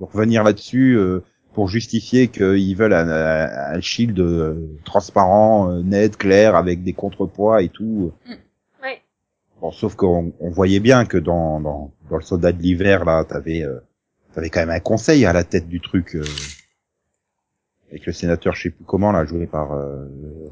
Donc, 0.00 0.12
revenir 0.12 0.42
là-dessus, 0.42 0.96
euh, 0.96 1.20
pour 1.52 1.68
justifier 1.68 2.28
qu'ils 2.28 2.74
veulent 2.76 2.94
un, 2.94 3.08
un- 3.08 3.74
un 3.76 3.80
shield 3.80 4.18
euh, 4.20 4.54
transparent, 4.84 5.70
euh, 5.70 5.82
net, 5.82 6.16
clair, 6.16 6.56
avec 6.56 6.82
des 6.82 6.94
contrepoids 6.94 7.62
et 7.62 7.68
tout. 7.68 8.12
Ouais. 8.82 9.02
Bon, 9.60 9.70
sauf 9.70 9.94
qu'on 9.94 10.32
on 10.40 10.48
voyait 10.50 10.80
bien 10.80 11.04
que 11.04 11.18
dans, 11.18 11.60
dans, 11.60 11.92
dans 12.08 12.16
le 12.16 12.22
soldat 12.22 12.52
de 12.52 12.62
l'hiver, 12.62 13.04
là, 13.04 13.24
t'avais, 13.24 13.62
euh, 13.64 13.80
t'avais 14.32 14.48
quand 14.48 14.60
même 14.60 14.70
un 14.70 14.80
conseil 14.80 15.26
à 15.26 15.34
la 15.34 15.44
tête 15.44 15.68
du 15.68 15.80
truc, 15.80 16.16
euh, 16.16 16.24
avec 17.90 18.06
le 18.06 18.12
sénateur, 18.14 18.54
je 18.54 18.62
sais 18.62 18.70
plus 18.70 18.84
comment, 18.86 19.12
là, 19.12 19.26
joué 19.26 19.46
par 19.46 19.72
euh, 19.72 20.06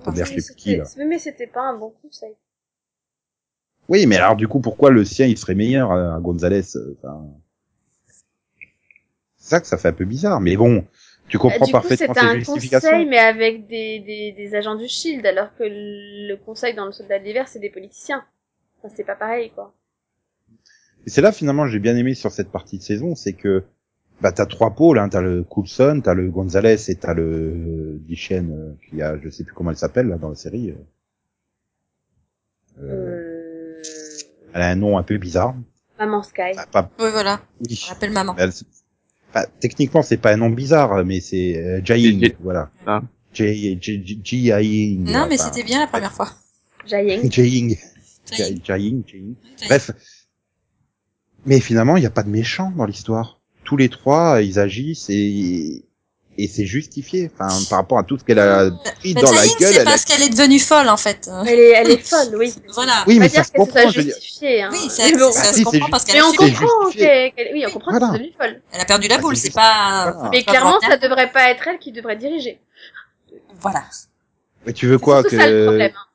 Robert, 0.04 0.26
je 0.26 0.34
Mais 0.34 0.40
sais 0.40 0.52
plus 0.52 0.60
qui, 0.60 0.76
là. 0.76 0.84
c'était- 0.84 1.04
Mais 1.06 1.18
c'était 1.18 1.46
pas 1.46 1.62
un 1.62 1.78
bon 1.78 1.94
conseil. 2.02 2.34
Oui, 3.90 4.06
mais 4.06 4.16
alors, 4.16 4.36
du 4.36 4.48
coup, 4.48 4.60
pourquoi 4.60 4.90
le 4.90 5.04
sien, 5.04 5.26
il 5.26 5.36
serait 5.36 5.54
meilleur 5.54 5.92
euh, 5.92 6.14
à 6.16 6.20
Gonzalez 6.20 6.76
euh, 6.76 6.96
enfin... 7.02 7.26
C'est 9.36 9.50
ça 9.50 9.60
que 9.60 9.66
ça 9.66 9.76
fait 9.78 9.88
un 9.88 9.92
peu 9.92 10.04
bizarre, 10.04 10.40
mais 10.40 10.56
bon, 10.56 10.86
tu 11.28 11.38
Euh, 11.50 11.58
comprends 11.58 11.66
du 11.66 11.76
coup, 11.76 11.88
parfaitement 11.88 12.14
ses 12.14 12.20
un 12.20 12.34
justifications. 12.38 12.90
conseil, 12.90 13.06
mais 13.06 13.18
avec 13.18 13.66
des, 13.66 14.00
des, 14.00 14.32
des 14.32 14.54
agents 14.54 14.76
du 14.76 14.88
Shield, 14.88 15.26
alors 15.26 15.54
que 15.56 15.64
le 15.64 16.36
conseil 16.36 16.74
dans 16.74 16.86
le 16.86 16.92
soldat 16.92 17.18
de 17.18 17.24
l'hiver, 17.24 17.48
c'est 17.48 17.58
des 17.58 17.70
politiciens. 17.70 18.24
Enfin, 18.82 18.94
c'est 18.96 19.04
pas 19.04 19.16
pareil, 19.16 19.50
quoi. 19.50 19.74
Et 21.06 21.10
c'est 21.10 21.20
là 21.22 21.32
finalement 21.32 21.66
j'ai 21.66 21.78
bien 21.78 21.96
aimé 21.96 22.14
sur 22.14 22.30
cette 22.32 22.50
partie 22.50 22.78
de 22.78 22.82
saison, 22.82 23.14
c'est 23.14 23.32
que 23.34 23.64
bah 24.20 24.32
t'as 24.32 24.46
trois 24.46 24.74
pôles, 24.74 24.98
hein, 24.98 25.08
t'as 25.08 25.20
le 25.22 25.42
Coulson, 25.44 26.00
t'as 26.04 26.14
le 26.14 26.30
Gonzalez 26.30 26.90
et 26.90 26.96
t'as 26.96 27.14
le 27.14 27.22
euh, 27.24 27.98
Dichen 28.02 28.52
euh, 28.52 28.74
qui 28.88 29.00
a, 29.02 29.18
je 29.18 29.28
sais 29.30 29.44
plus 29.44 29.54
comment 29.54 29.70
elle 29.70 29.76
s'appelle 29.78 30.08
là 30.08 30.18
dans 30.18 30.28
la 30.30 30.34
série. 30.34 30.70
Euh... 30.70 30.84
Elle 34.54 34.62
a 34.62 34.68
un 34.68 34.74
nom 34.76 34.98
un 34.98 35.02
peu 35.02 35.16
bizarre. 35.18 35.54
Maman 35.98 36.22
Sky. 36.22 36.52
Ah, 36.56 36.66
pas, 36.70 36.90
Oui, 36.98 37.08
voilà. 37.12 37.40
oui. 37.68 37.84
On 37.86 37.90
l'appelle 37.90 38.10
maman. 38.10 38.34
Elle- 38.38 38.52
enfin, 39.30 39.44
techniquement 39.60 40.02
c'est 40.02 40.16
pas 40.16 40.32
un 40.32 40.36
nom 40.36 40.50
bizarre, 40.50 41.04
mais 41.04 41.20
c'est 41.20 41.56
euh, 41.58 41.80
Jaing, 41.84 42.20
J- 42.20 42.34
voilà. 42.40 42.70
Ah. 42.86 43.02
J 43.32 43.78
J 43.80 44.02
J 44.04 44.20
Jiaing, 44.24 45.04
Non, 45.12 45.26
mais 45.28 45.36
c'était 45.36 45.62
bien 45.62 45.78
la 45.80 45.86
première 45.86 46.12
fois. 46.12 46.30
Y 46.86 46.94
est. 47.10 47.30
Jiaing, 47.32 47.74
Jiaing. 48.64 49.02
Bref. 49.66 49.90
Mais 51.46 51.60
finalement, 51.60 51.96
il 51.96 52.00
n'y 52.00 52.06
a 52.06 52.10
pas 52.10 52.22
de 52.22 52.28
méchant 52.28 52.70
dans 52.76 52.84
l'histoire. 52.86 53.40
Tous 53.64 53.76
les 53.76 53.88
trois, 53.88 54.42
ils 54.42 54.58
agissent 54.58 55.08
et, 55.10 55.84
et 56.44 56.48
c'est 56.48 56.64
justifié. 56.66 57.30
Enfin, 57.34 57.48
par 57.68 57.78
rapport 57.80 57.98
à 57.98 58.04
tout 58.04 58.18
ce 58.18 58.24
qu'elle 58.24 58.38
a 58.38 58.70
pris 58.98 59.14
Mais 59.14 59.20
dans 59.22 59.32
la 59.32 59.46
gueule. 59.46 59.72
c'est 59.74 59.80
a... 59.80 59.84
parce 59.84 60.04
qu'elle 60.04 60.22
est 60.22 60.28
devenue 60.30 60.58
folle, 60.58 60.88
en 60.88 60.96
fait. 60.96 61.28
Elle 61.46 61.58
est, 61.58 61.70
elle 61.70 61.90
est 61.90 62.06
folle, 62.08 62.36
oui. 62.36 62.54
Voilà. 62.74 63.04
Oui, 63.06 63.18
mais 63.18 63.28
ça 63.28 63.44
se 63.44 63.52
comprend. 63.52 63.88
justifié, 63.90 64.62
hein. 64.62 64.70
Oui, 64.72 64.88
c'est 64.90 65.12
Mais 65.12 65.18
bon. 65.18 65.32
ça 65.32 65.42
Bah 65.42 65.52
se 65.52 65.62
comprend 65.62 65.88
parce 65.90 66.04
qu'elle 66.04 66.16
Mais 66.16 66.20
a 66.22 66.26
on 66.26 66.32
comprend 66.32 66.90
qu'elle, 66.90 67.32
oui, 67.52 67.64
on 67.66 67.70
comprend 67.70 67.92
qu'elle 67.92 68.02
est 68.02 68.12
devenue 68.12 68.32
folle. 68.38 68.62
Elle 68.72 68.80
a 68.80 68.84
perdu 68.84 69.08
la 69.08 69.16
Bah, 69.16 69.22
boule, 69.22 69.36
c'est 69.36 69.54
pas... 69.54 70.28
Mais 70.32 70.42
clairement, 70.42 70.80
ça 70.80 70.96
devrait 70.96 71.30
pas 71.32 71.50
être 71.50 71.66
elle 71.68 71.78
qui 71.78 71.92
devrait 71.92 72.16
diriger. 72.16 72.58
Voilà. 73.60 73.84
Mais 74.66 74.72
tu 74.72 74.86
veux 74.86 74.98
quoi 74.98 75.20
surtout 75.22 75.36
ça 75.36 75.46
le 75.48 75.52
que 75.52 75.66
problème. 75.66 75.92
hein. 75.96 76.06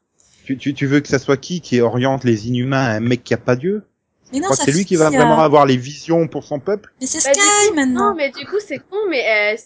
tu, 0.46 0.58
tu, 0.58 0.74
tu 0.74 0.86
veux 0.88 1.00
que 1.00 1.08
ça 1.08 1.20
soit 1.20 1.38
qui 1.38 1.62
qui 1.62 1.82
oriente 1.82 2.24
les 2.24 2.48
inhumains 2.48 2.84
à 2.86 2.92
un 2.92 3.00
mec 3.00 3.24
qui 3.24 3.34
a 3.34 3.38
pas 3.38 3.56
Dieu? 3.56 3.84
Mais 4.34 4.40
non, 4.40 4.50
c'est 4.54 4.72
lui 4.72 4.86
qui 4.86 4.96
va 4.96 5.06
euh, 5.08 5.10
vraiment 5.12 5.40
avoir 5.40 5.66
les 5.68 5.78
visions 5.78 6.28
pour 6.28 6.44
son 6.44 6.60
peuple. 6.60 6.92
Mais 7.00 7.08
c'est 7.08 7.24
Bah, 7.24 7.32
Sky, 7.34 7.40
coup- 7.70 7.76
maintenant. 7.76 8.10
Non, 8.10 8.16
mais 8.16 8.32
du 8.32 8.46
coup, 8.46 8.58
c'est 8.68 8.80
con, 8.80 8.98
mais 9.10 9.54
euh, 9.54 9.58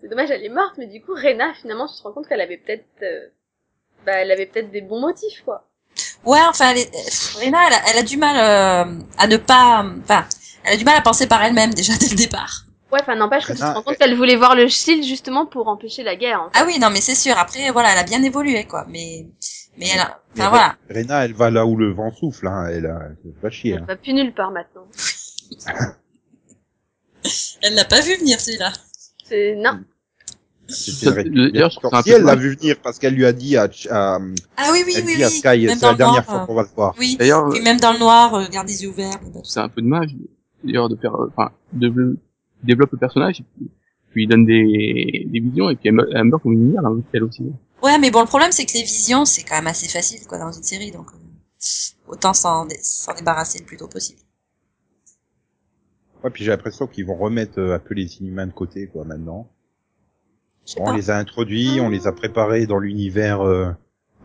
c'est 0.00 0.08
dommage, 0.08 0.30
elle 0.30 0.44
est 0.44 0.48
morte, 0.48 0.74
mais 0.78 0.86
du 0.86 1.00
coup, 1.02 1.12
Rena, 1.14 1.52
finalement, 1.60 1.86
tu 1.86 1.96
te 1.96 2.02
rends 2.02 2.12
compte 2.12 2.28
qu'elle 2.28 2.40
avait 2.40 2.56
peut-être, 2.56 2.84
euh, 3.02 3.28
bah, 4.06 4.12
elle 4.12 4.30
avait 4.30 4.46
peut-être 4.46 4.70
des 4.70 4.80
bons 4.80 5.00
motifs, 5.00 5.42
quoi. 5.44 5.66
Ouais, 6.24 6.38
enfin, 6.48 6.70
elle 6.70 6.78
est... 6.78 6.90
pff, 6.90 7.36
Rena, 7.36 7.58
elle 7.68 7.74
a, 7.74 7.80
elle 7.90 7.98
a 7.98 8.02
du 8.02 8.16
mal 8.16 8.36
euh, 8.36 8.98
à 9.18 9.26
ne 9.26 9.36
pas... 9.36 9.84
Enfin, 10.02 10.24
elle 10.64 10.74
a 10.74 10.76
du 10.76 10.84
mal 10.84 10.96
à 10.96 11.02
penser 11.02 11.26
par 11.26 11.42
elle-même, 11.42 11.72
déjà, 11.74 11.92
dès 11.98 12.08
le 12.08 12.16
départ. 12.16 12.64
Ouais, 12.92 12.98
enfin, 13.02 13.14
n'empêche 13.14 13.46
que 13.46 13.52
tu 13.52 13.58
te 13.58 13.64
rends 13.64 13.82
compte 13.82 13.98
qu'elle 13.98 14.16
voulait 14.16 14.34
voir 14.34 14.56
le 14.56 14.66
Shield 14.66 15.04
justement 15.04 15.46
pour 15.46 15.68
empêcher 15.68 16.02
la 16.02 16.16
guerre. 16.16 16.40
En 16.42 16.50
fait. 16.50 16.58
Ah 16.58 16.64
oui, 16.66 16.78
non, 16.80 16.90
mais 16.90 17.00
c'est 17.00 17.14
sûr. 17.14 17.38
Après, 17.38 17.70
voilà, 17.70 17.92
elle 17.92 17.98
a 17.98 18.02
bien 18.04 18.20
évolué, 18.22 18.64
quoi. 18.64 18.84
Mais... 18.88 19.26
Mais 19.76 19.86
elle 19.94 20.00
a... 20.00 20.20
Enfin, 20.36 20.48
voilà. 20.48 20.76
Rena, 20.90 21.24
elle 21.24 21.32
va 21.34 21.50
là 21.50 21.64
où 21.66 21.76
le 21.76 21.92
vent 21.92 22.10
souffle. 22.12 22.48
Hein. 22.48 22.66
Elle, 22.68 22.86
a... 22.86 22.98
elle 23.24 23.32
va 23.40 23.50
chier. 23.50 23.74
Elle 23.74 23.82
Hein. 23.82 23.86
va 23.86 23.96
plus 23.96 24.12
nulle 24.12 24.34
part 24.34 24.50
maintenant. 24.50 24.86
Elle 27.62 27.74
l'a 27.74 27.84
pas 27.84 28.00
vu 28.00 28.16
venir, 28.16 28.40
celui-là. 28.40 28.72
C'est 29.30 29.54
non. 29.56 29.80
Réplique 30.68 31.52
D'ailleurs, 31.52 31.72
Si 32.04 32.10
elle 32.10 32.22
l'a 32.22 32.36
vu 32.36 32.54
venir 32.54 32.76
parce 32.82 32.98
qu'elle 32.98 33.14
lui 33.14 33.24
a 33.26 33.32
dit 33.32 33.56
à, 33.56 33.64
à, 33.90 34.18
Ah 34.56 34.68
oui, 34.72 34.82
oui, 34.86 34.94
elle 34.96 35.04
oui, 35.04 35.16
dit 35.16 35.24
à. 35.24 35.28
Sky, 35.28 35.40
c'est 35.42 35.56
la 35.80 35.92
le 35.92 35.96
dernière 35.96 36.12
noir, 36.12 36.24
fois 36.24 36.42
euh, 36.42 36.46
qu'on 36.46 36.54
va 36.54 36.64
se 36.64 36.74
voir. 36.74 36.94
Oui. 36.98 37.16
D'ailleurs, 37.18 37.48
même 37.62 37.80
dans 37.80 37.92
le 37.92 37.98
noir, 37.98 38.34
euh, 38.34 38.46
garde 38.48 38.68
les 38.68 38.82
yeux 38.84 38.90
ouverts. 38.90 39.18
tout 39.20 39.40
c'est 39.44 39.58
un 39.60 39.68
peu 39.68 39.82
dommage, 39.82 40.10
d'ailleurs, 40.62 40.88
de 40.88 40.94
faire, 40.96 41.14
euh, 41.16 41.28
enfin, 41.36 41.50
de, 41.72 42.16
développe 42.62 42.92
le 42.92 42.98
personnage, 42.98 43.40
et 43.40 43.44
puis, 44.12 44.24
il 44.24 44.28
donne 44.28 44.44
des, 44.46 45.26
des 45.26 45.40
visions, 45.40 45.70
et 45.70 45.76
puis 45.76 45.88
elle, 45.88 45.94
meurt- 45.94 46.08
elle 46.14 46.24
meurt 46.24 46.40
comme 46.42 46.52
une 46.52 46.66
lumière, 46.66 46.86
hein, 46.86 47.00
elle 47.12 47.24
aussi. 47.24 47.42
Ouais, 47.82 47.98
mais 47.98 48.10
bon, 48.12 48.20
le 48.20 48.26
problème, 48.26 48.52
c'est 48.52 48.64
que 48.66 48.72
les 48.74 48.82
visions, 48.84 49.24
c'est 49.24 49.42
quand 49.42 49.56
même 49.56 49.66
assez 49.66 49.88
facile, 49.88 50.20
quoi, 50.28 50.38
dans 50.38 50.52
une 50.52 50.62
série, 50.62 50.92
donc 50.92 51.06
euh, 51.12 52.12
autant 52.12 52.32
s'en 52.32 52.66
dé- 52.66 52.78
s'en 52.80 53.14
débarrasser 53.14 53.58
le 53.58 53.64
plus 53.64 53.76
tôt 53.76 53.88
possible. 53.88 54.20
Ouais, 56.22 56.30
puis 56.30 56.44
j'ai 56.44 56.50
l'impression 56.50 56.86
qu'ils 56.86 57.06
vont 57.06 57.16
remettre 57.16 57.58
euh, 57.60 57.74
un 57.74 57.78
peu 57.78 57.94
les 57.94 58.18
inhumains 58.20 58.46
de 58.46 58.52
côté, 58.52 58.86
quoi, 58.86 59.04
maintenant. 59.04 59.48
Bon, 60.76 60.84
on 60.88 60.92
les 60.92 61.10
a 61.10 61.16
introduits, 61.16 61.80
on 61.80 61.88
les 61.88 62.06
a 62.06 62.12
préparés 62.12 62.66
dans 62.66 62.78
l'univers 62.78 63.40
euh, 63.40 63.70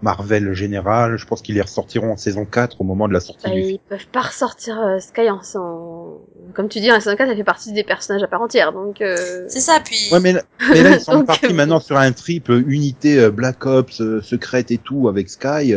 Marvel 0.02 0.54
général. 0.54 1.18
Je 1.18 1.26
pense 1.26 1.42
qu'ils 1.42 1.56
les 1.56 1.62
ressortiront 1.62 2.12
en 2.12 2.18
saison 2.18 2.46
4 2.46 2.82
au 2.82 2.84
moment 2.84 3.08
de 3.08 3.14
la 3.14 3.20
sortie 3.20 3.48
Bah, 3.48 3.56
du 3.56 3.62
ils 3.62 3.80
peuvent 3.80 4.08
pas 4.08 4.22
ressortir 4.22 4.80
euh, 4.80 5.00
Sky 5.00 5.30
en, 5.30 5.40
en- 5.56 6.20
comme 6.54 6.70
tu 6.70 6.80
dis, 6.82 6.92
en 6.92 7.00
saison 7.00 7.16
4, 7.16 7.30
elle 7.30 7.38
fait 7.38 7.44
partie 7.44 7.72
des 7.72 7.84
personnages 7.84 8.22
à 8.22 8.28
part 8.28 8.42
entière, 8.42 8.74
donc. 8.74 9.02
Euh... 9.02 9.46
C'est 9.48 9.62
ça, 9.62 9.80
puis... 9.84 9.98
Ouais, 10.12 10.20
mais, 10.20 10.34
là- 10.34 10.44
mais 10.72 10.84
là, 10.84 10.92
ils 10.92 11.00
sont 11.02 11.14
Donc, 11.14 11.26
partis 11.28 11.46
euh, 11.48 11.54
maintenant 11.54 11.80
sur 11.80 11.98
un 11.98 12.12
triple 12.12 12.64
unité 12.68 13.18
euh, 13.18 13.32
Black 13.32 13.66
Ops, 13.66 14.02
euh, 14.02 14.22
secrète 14.22 14.70
et 14.70 14.78
tout, 14.78 15.08
avec 15.08 15.30
Sky. 15.30 15.74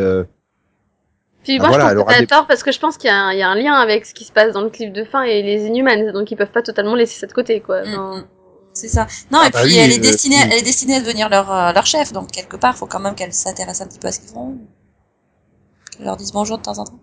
Puis 1.48 1.56
Ah, 1.56 1.66
moi, 1.66 1.68
voilà, 1.78 1.90
je 1.90 1.94
pense 1.94 2.04
que 2.04 2.12
t'as 2.12 2.20
des- 2.20 2.26
tort 2.26 2.46
parce 2.46 2.62
que 2.62 2.72
je 2.72 2.78
pense 2.78 2.98
qu'il 2.98 3.08
y, 3.08 3.10
a 3.10 3.16
un- 3.16 3.32
il 3.32 3.38
y 3.38 3.42
a 3.42 3.48
un 3.48 3.54
lien 3.54 3.72
avec 3.72 4.04
ce 4.04 4.12
qui 4.12 4.24
se 4.24 4.32
passe 4.32 4.52
dans 4.52 4.60
le 4.60 4.68
clip 4.68 4.92
de 4.92 5.02
fin 5.04 5.22
et 5.22 5.42
les 5.42 5.64
Inhumans, 5.64 6.12
donc 6.12 6.30
ils 6.30 6.36
peuvent 6.36 6.50
pas 6.50 6.60
totalement 6.60 6.94
laisser 6.94 7.18
ça 7.18 7.26
de 7.26 7.32
côté, 7.32 7.60
quoi. 7.60 7.80
Mm, 7.84 7.88
Enfin, 7.88 8.16
mm. 8.18 8.24
C'est 8.74 8.88
ça. 8.88 9.06
Non, 9.32 9.38
Ah 9.42 9.48
et 9.48 9.50
bah 9.50 9.60
puis 9.62 9.72
oui, 9.72 9.78
elle 9.78 9.92
est 9.92 9.98
euh, 9.98 10.02
destinée, 10.02 10.36
elle 10.44 10.52
est 10.58 10.62
destinée 10.62 10.96
à 10.96 11.00
devenir 11.00 11.28
leur 11.30 11.50
euh, 11.50 11.72
leur 11.72 11.86
chef, 11.86 12.12
donc 12.12 12.30
quelque 12.30 12.56
part, 12.56 12.76
faut 12.76 12.84
quand 12.86 13.00
même 13.00 13.14
qu'elle 13.14 13.32
s'intéresse 13.32 13.80
un 13.80 13.86
petit 13.86 13.98
peu 13.98 14.08
à 14.08 14.12
ce 14.12 14.20
qu'ils 14.20 14.28
font. 14.28 14.58
Qu'elle 15.96 16.04
leur 16.04 16.16
dise 16.18 16.32
bonjour 16.32 16.58
de 16.58 16.62
temps 16.62 16.78
en 16.78 16.84
temps. 16.84 17.00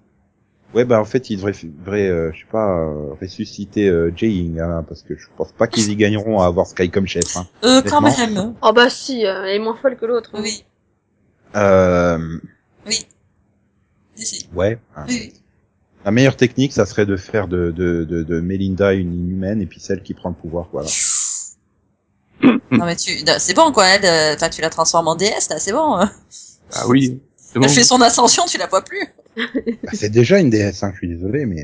Ouais, 0.75 0.86
bah 0.86 1.00
en 1.02 1.06
fait, 1.06 1.30
ils 1.32 1.38
devraient, 1.38 1.54
devraient 1.64 2.08
euh, 2.08 2.32
je 2.34 2.40
sais 2.42 2.46
pas, 2.52 2.70
euh, 2.70 3.14
ressusciter 3.20 3.88
euh, 3.90 4.12
Jaying, 4.16 4.60
hein, 4.60 4.86
parce 4.88 5.02
que 5.02 5.18
je 5.18 5.25
pense 5.36 5.52
pas 5.54 5.68
qu'ils 5.68 5.90
y 5.90 5.96
gagneront 5.96 6.40
à 6.40 6.46
avoir 6.46 6.68
Sky 6.68 6.90
comme 6.92 7.08
chef. 7.08 7.36
Hein. 7.36 7.48
Euh, 7.64 7.82
quand 7.82 8.02
même. 8.02 8.54
Oh 8.62 8.72
bah 8.74 8.90
si, 8.92 9.24
elle 9.24 9.48
est 9.56 9.60
moins 9.60 9.75
folle 9.75 9.98
que 9.98 10.06
l'autre. 10.06 10.30
hein. 10.36 10.42
Oui, 10.44 10.64
Euh, 11.56 12.20
oui. 12.86 13.06
Ouais. 14.53 14.77
Oui, 15.07 15.31
oui. 15.34 15.34
La 16.05 16.12
meilleure 16.12 16.38
technique, 16.38 16.72
ça 16.74 16.86
serait 16.86 17.05
de 17.07 17.17
faire 17.17 17.48
de, 17.48 17.72
de, 17.72 18.03
de, 18.03 18.24
de 18.24 18.39
Melinda 18.39 18.93
une 18.93 19.13
inhumaine 19.13 19.62
et 19.62 19.65
puis 19.65 19.79
celle 19.79 20.03
qui 20.03 20.13
prend 20.13 20.29
le 20.29 20.36
pouvoir, 20.36 20.69
voilà. 20.72 20.88
Non 22.72 22.86
mais 22.86 22.95
tu, 22.95 23.12
c'est 23.39 23.53
bon 23.55 23.72
quoi, 23.72 23.88
elle, 23.88 24.05
euh, 24.05 24.36
enfin 24.36 24.50
tu 24.50 24.62
la 24.62 24.69
transformes 24.69 25.07
en 25.07 25.15
déesse 25.15 25.50
là, 25.50 25.57
c'est 25.60 25.72
bon. 25.72 25.95
Ah 26.74 26.88
oui, 26.88 27.22
c'est 27.38 27.57
bon. 27.57 27.65
Elle 27.65 27.72
fait 27.72 27.84
son 27.84 28.01
ascension, 28.01 28.45
tu 28.45 28.57
la 28.57 28.67
vois 28.67 28.84
plus. 28.84 29.07
Bah, 29.84 29.91
c'est 29.93 30.10
déjà 30.10 30.39
une 30.39 30.50
DS, 30.50 30.84
hein, 30.84 30.91
je 30.93 30.98
suis 30.98 31.07
désolé, 31.07 31.45
mais 31.45 31.63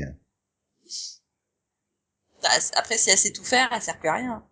Bah, 2.42 2.48
c- 2.58 2.72
Après 2.76 2.98
si 2.98 3.10
elle 3.10 3.18
sait 3.18 3.30
tout 3.32 3.44
faire, 3.44 3.68
elle 3.72 3.82
sert 3.82 3.98
plus 3.98 4.08
à 4.08 4.14
rien. 4.14 4.42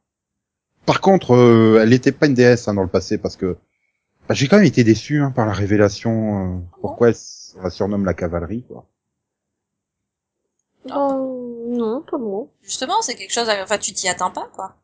par 0.87 1.01
contre, 1.01 1.33
euh, 1.35 1.81
elle 1.83 1.89
n'était 1.91 2.13
pas 2.13 2.27
une 2.27 2.35
DS 2.35 2.69
hein, 2.69 2.75
dans 2.75 2.83
le 2.83 2.89
passé 2.89 3.19
parce 3.19 3.37
que 3.37 3.57
bah, 4.29 4.35
j'ai 4.35 4.47
quand 4.47 4.57
même 4.57 4.67
été 4.67 4.85
déçu 4.85 5.21
hein, 5.21 5.31
par 5.33 5.47
la 5.47 5.53
révélation. 5.53 6.59
euh, 6.59 6.61
pourquoi 6.81 7.09
elle 7.09 7.17
on 7.59 7.63
la 7.63 7.71
surnomme 7.71 8.05
la 8.05 8.15
cavalerie, 8.15 8.65
quoi. 8.69 8.87
Oh, 10.95 11.67
non, 11.69 12.03
pas 12.11 12.19
moi. 12.19 12.47
Justement, 12.63 13.03
c'est 13.03 13.15
quelque 13.15 13.33
chose, 13.33 13.49
à- 13.49 13.63
enfin 13.63 13.79
tu 13.79 13.93
t'y 13.93 14.09
attends 14.09 14.31
pas 14.31 14.49
quoi. 14.55 14.77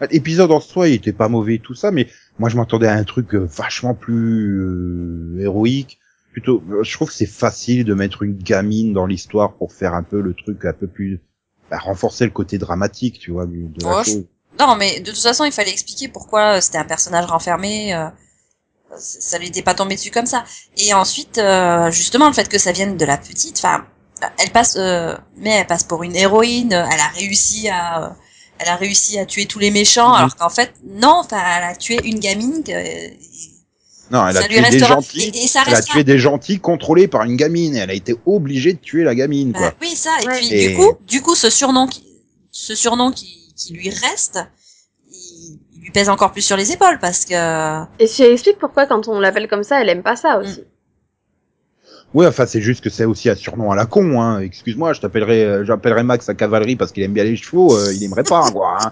Bah, 0.00 0.06
L'épisode 0.10 0.50
en 0.50 0.60
soi, 0.60 0.88
il 0.88 0.94
était 0.94 1.12
pas 1.12 1.28
mauvais 1.28 1.58
tout 1.58 1.74
ça, 1.74 1.90
mais 1.92 2.08
moi 2.38 2.48
je 2.48 2.56
m'attendais 2.56 2.88
à 2.88 2.94
un 2.94 3.04
truc 3.04 3.34
euh, 3.34 3.44
vachement 3.44 3.94
plus 3.94 4.60
euh, 4.60 5.40
héroïque. 5.40 5.98
Plutôt, 6.32 6.62
euh, 6.70 6.82
je 6.82 6.92
trouve 6.94 7.08
que 7.08 7.14
c'est 7.14 7.26
facile 7.26 7.84
de 7.84 7.94
mettre 7.94 8.22
une 8.22 8.36
gamine 8.36 8.92
dans 8.92 9.06
l'histoire 9.06 9.54
pour 9.54 9.72
faire 9.72 9.94
un 9.94 10.02
peu 10.02 10.20
le 10.20 10.34
truc 10.34 10.64
un 10.64 10.72
peu 10.72 10.86
plus 10.88 11.20
bah, 11.70 11.78
renforcer 11.78 12.24
le 12.24 12.30
côté 12.32 12.58
dramatique, 12.58 13.18
tu 13.20 13.30
vois, 13.30 13.46
de 13.46 13.84
la 13.84 14.02
je-. 14.02 14.22
Non 14.58 14.74
mais 14.76 15.00
de 15.00 15.10
toute 15.12 15.22
façon 15.22 15.44
il 15.44 15.52
fallait 15.52 15.70
expliquer 15.70 16.08
pourquoi 16.08 16.60
c'était 16.60 16.78
un 16.78 16.84
personnage 16.84 17.26
renfermé. 17.26 17.94
euh, 17.94 18.08
ça 18.98 19.38
lui 19.38 19.48
était 19.48 19.62
pas 19.62 19.74
tombé 19.74 19.94
dessus 19.94 20.10
comme 20.10 20.26
ça. 20.26 20.44
Et 20.76 20.92
ensuite, 20.94 21.38
euh, 21.38 21.90
justement, 21.90 22.26
le 22.28 22.32
fait 22.34 22.48
que 22.48 22.58
ça 22.58 22.72
vienne 22.72 22.96
de 22.96 23.04
la 23.04 23.16
petite, 23.18 23.58
enfin, 23.58 23.84
elle 24.38 24.50
passe, 24.50 24.76
euh, 24.76 25.14
mais 25.36 25.50
elle 25.50 25.66
passe 25.66 25.84
pour 25.84 26.02
une 26.02 26.16
héroïne. 26.16 26.72
Elle 26.72 27.00
a 27.00 27.08
réussi 27.14 27.68
à, 27.68 28.16
elle 28.58 28.68
a 28.68 28.76
réussi 28.76 29.18
à 29.18 29.24
tuer 29.26 29.46
tous 29.46 29.58
les 29.58 29.70
méchants, 29.70 30.08
Mhm. 30.10 30.14
alors 30.16 30.36
qu'en 30.36 30.50
fait, 30.50 30.72
non, 30.84 31.22
enfin, 31.24 31.40
elle 31.58 31.64
a 31.64 31.76
tué 31.76 31.98
une 32.04 32.18
gamine. 32.18 32.62
que- 32.64 33.10
Non, 34.10 34.26
elle 34.26 34.36
a 34.38 34.42
tué 34.42 34.60
des 34.70 34.78
gentils. 34.80 35.22
Et, 35.34 35.44
et 35.44 35.46
ça 35.46 35.62
Elle 35.68 35.74
a 35.76 35.82
tué 35.82 36.02
des 36.04 36.18
gentils 36.18 36.58
contrôlés 36.58 37.06
par 37.06 37.22
une 37.22 37.36
gamine 37.36 37.76
et 37.76 37.78
elle 37.78 37.90
a 37.90 37.94
été 37.94 38.16
obligée 38.26 38.72
de 38.72 38.78
tuer 38.80 39.04
la 39.04 39.14
gamine, 39.14 39.52
quoi. 39.52 39.70
Bah, 39.70 39.76
oui, 39.80 39.94
ça. 39.94 40.10
Et 40.22 40.26
Ouais. 40.26 40.38
puis 40.38 40.52
Et- 40.52 40.68
du 40.70 40.74
coup, 40.76 40.92
du 41.06 41.22
coup, 41.22 41.34
ce 41.36 41.48
surnom 41.48 41.86
qui, 41.86 42.04
ce 42.50 42.74
surnom 42.74 43.12
qui, 43.12 43.54
qui 43.56 43.72
lui 43.72 43.88
reste, 43.88 44.40
lui 45.80 45.90
pèse 45.90 46.08
encore 46.08 46.32
plus 46.32 46.42
sur 46.42 46.56
les 46.56 46.72
épaules 46.72 46.98
parce 47.00 47.24
que. 47.24 47.82
Et 47.98 48.06
ça 48.06 48.26
explique 48.28 48.58
pourquoi 48.58 48.86
quand 48.86 49.08
on 49.08 49.18
l'appelle 49.20 49.48
comme 49.48 49.62
ça, 49.64 49.80
elle 49.80 49.88
aime 49.88 50.02
pas 50.02 50.16
ça 50.16 50.38
aussi. 50.38 50.64
Ouais, 52.12 52.26
enfin, 52.26 52.44
c'est 52.44 52.60
juste 52.60 52.82
que 52.82 52.90
c'est 52.90 53.04
aussi 53.04 53.28
un 53.30 53.36
surnom 53.36 53.70
à 53.70 53.76
la 53.76 53.86
con, 53.86 54.20
hein. 54.20 54.40
Excuse-moi, 54.40 54.92
je 54.94 55.00
t'appellerai, 55.00 55.44
euh, 55.44 55.64
j'appellerai 55.64 56.02
Max 56.02 56.28
à 56.28 56.34
cavalerie 56.34 56.74
parce 56.74 56.90
qu'il 56.90 57.04
aime 57.04 57.12
bien 57.12 57.22
les 57.22 57.36
chevaux, 57.36 57.76
euh, 57.76 57.92
il 57.94 58.02
aimerait 58.02 58.24
pas, 58.24 58.50
quoi. 58.50 58.78
hein. 58.82 58.90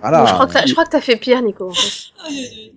Voilà. 0.00 0.20
Bon, 0.22 0.26
je 0.28 0.32
crois 0.32 0.46
que 0.46 0.52
t'as- 0.54 0.66
je 0.66 0.72
crois 0.72 0.84
que 0.86 0.90
t'as 0.90 1.00
fait 1.02 1.16
pire, 1.16 1.42
Nico. 1.42 1.68
en 1.68 1.74
fait. 1.74 2.72